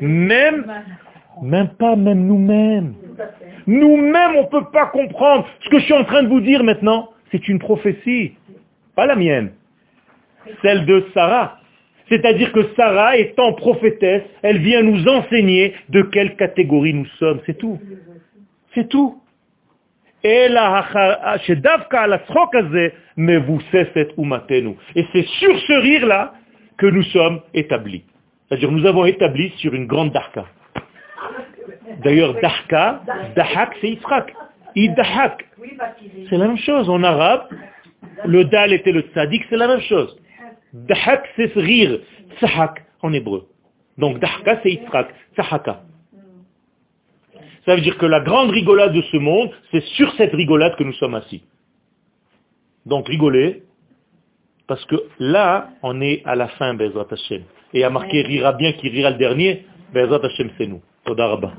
Même, 0.00 0.72
même 1.42 1.68
pas 1.70 1.96
même 1.96 2.26
nous-mêmes. 2.26 2.94
Nous-mêmes, 3.66 4.36
on 4.36 4.42
ne 4.42 4.48
peut 4.48 4.70
pas 4.72 4.86
comprendre. 4.86 5.46
Ce 5.64 5.68
que 5.68 5.80
je 5.80 5.84
suis 5.84 5.94
en 5.94 6.04
train 6.04 6.22
de 6.22 6.28
vous 6.28 6.40
dire 6.40 6.62
maintenant, 6.62 7.10
c'est 7.32 7.48
une 7.48 7.58
prophétie. 7.58 8.34
Pas 8.94 9.06
la 9.06 9.16
mienne. 9.16 9.50
Celle 10.62 10.86
de 10.86 11.04
Sarah. 11.12 11.58
C'est-à-dire 12.08 12.52
que 12.52 12.68
Sarah, 12.76 13.16
étant 13.16 13.52
prophétesse, 13.54 14.22
elle 14.42 14.58
vient 14.58 14.82
nous 14.82 15.08
enseigner 15.08 15.74
de 15.88 16.02
quelle 16.02 16.36
catégorie 16.36 16.94
nous 16.94 17.06
sommes. 17.18 17.40
C'est 17.46 17.58
tout. 17.58 17.80
C'est 18.74 18.88
tout. 18.88 19.20
Et 20.22 20.48
mais 23.16 23.36
vous 23.38 23.60
Et 24.94 25.04
c'est 25.12 25.26
sur 25.26 25.58
ce 25.58 25.72
rire-là 25.80 26.34
que 26.76 26.86
nous 26.86 27.02
sommes 27.04 27.40
établis. 27.52 28.04
C'est-à-dire 28.48 28.70
nous 28.70 28.86
avons 28.86 29.04
établi 29.04 29.50
sur 29.58 29.74
une 29.74 29.86
grande 29.86 30.12
darka. 30.12 30.46
D'ailleurs, 32.02 32.34
darka, 32.40 33.02
dahak, 33.36 33.76
c'est 33.80 33.90
Yitzhak. 33.90 34.34
Idahak. 34.74 35.46
C'est 36.28 36.36
la 36.36 36.48
même 36.48 36.58
chose. 36.58 36.88
En 36.90 37.02
arabe, 37.02 37.48
le 38.24 38.44
dal 38.44 38.72
était 38.72 38.92
le 38.92 39.02
tzadik, 39.02 39.44
c'est 39.48 39.56
la 39.56 39.68
même 39.68 39.80
chose. 39.80 40.16
Dahak, 40.72 41.28
c'est 41.36 41.52
rire. 41.54 42.00
Tzahak, 42.38 42.84
en 43.02 43.12
hébreu. 43.12 43.46
Donc 43.98 44.18
dahka, 44.18 44.60
c'est 44.62 44.70
Yitzhak. 44.72 45.14
Tzahaka. 45.36 45.82
Ça 47.64 47.76
veut 47.76 47.80
dire 47.80 47.96
que 47.96 48.06
la 48.06 48.20
grande 48.20 48.50
rigolade 48.50 48.92
de 48.92 49.02
ce 49.02 49.16
monde, 49.16 49.50
c'est 49.70 49.82
sur 49.96 50.12
cette 50.14 50.32
rigolade 50.32 50.76
que 50.76 50.84
nous 50.84 50.92
sommes 50.94 51.14
assis. 51.14 51.42
Donc 52.84 53.08
rigoler, 53.08 53.62
parce 54.66 54.84
que 54.86 54.96
là, 55.18 55.68
on 55.82 56.00
est 56.00 56.22
à 56.24 56.34
la 56.34 56.48
fin, 56.48 56.74
Bezrat 56.74 57.06
Hashem. 57.10 57.42
Et 57.72 57.84
à 57.84 57.90
marqué 57.90 58.22
rira 58.22 58.52
bien 58.52 58.72
qui 58.72 58.88
rira 58.88 59.10
le 59.10 59.16
dernier, 59.16 59.66
Bezrat 59.92 60.24
Hashem 60.24 60.50
c'est 60.58 60.66
nous. 60.66 60.80
Toda 61.04 61.26
Rabba. 61.28 61.52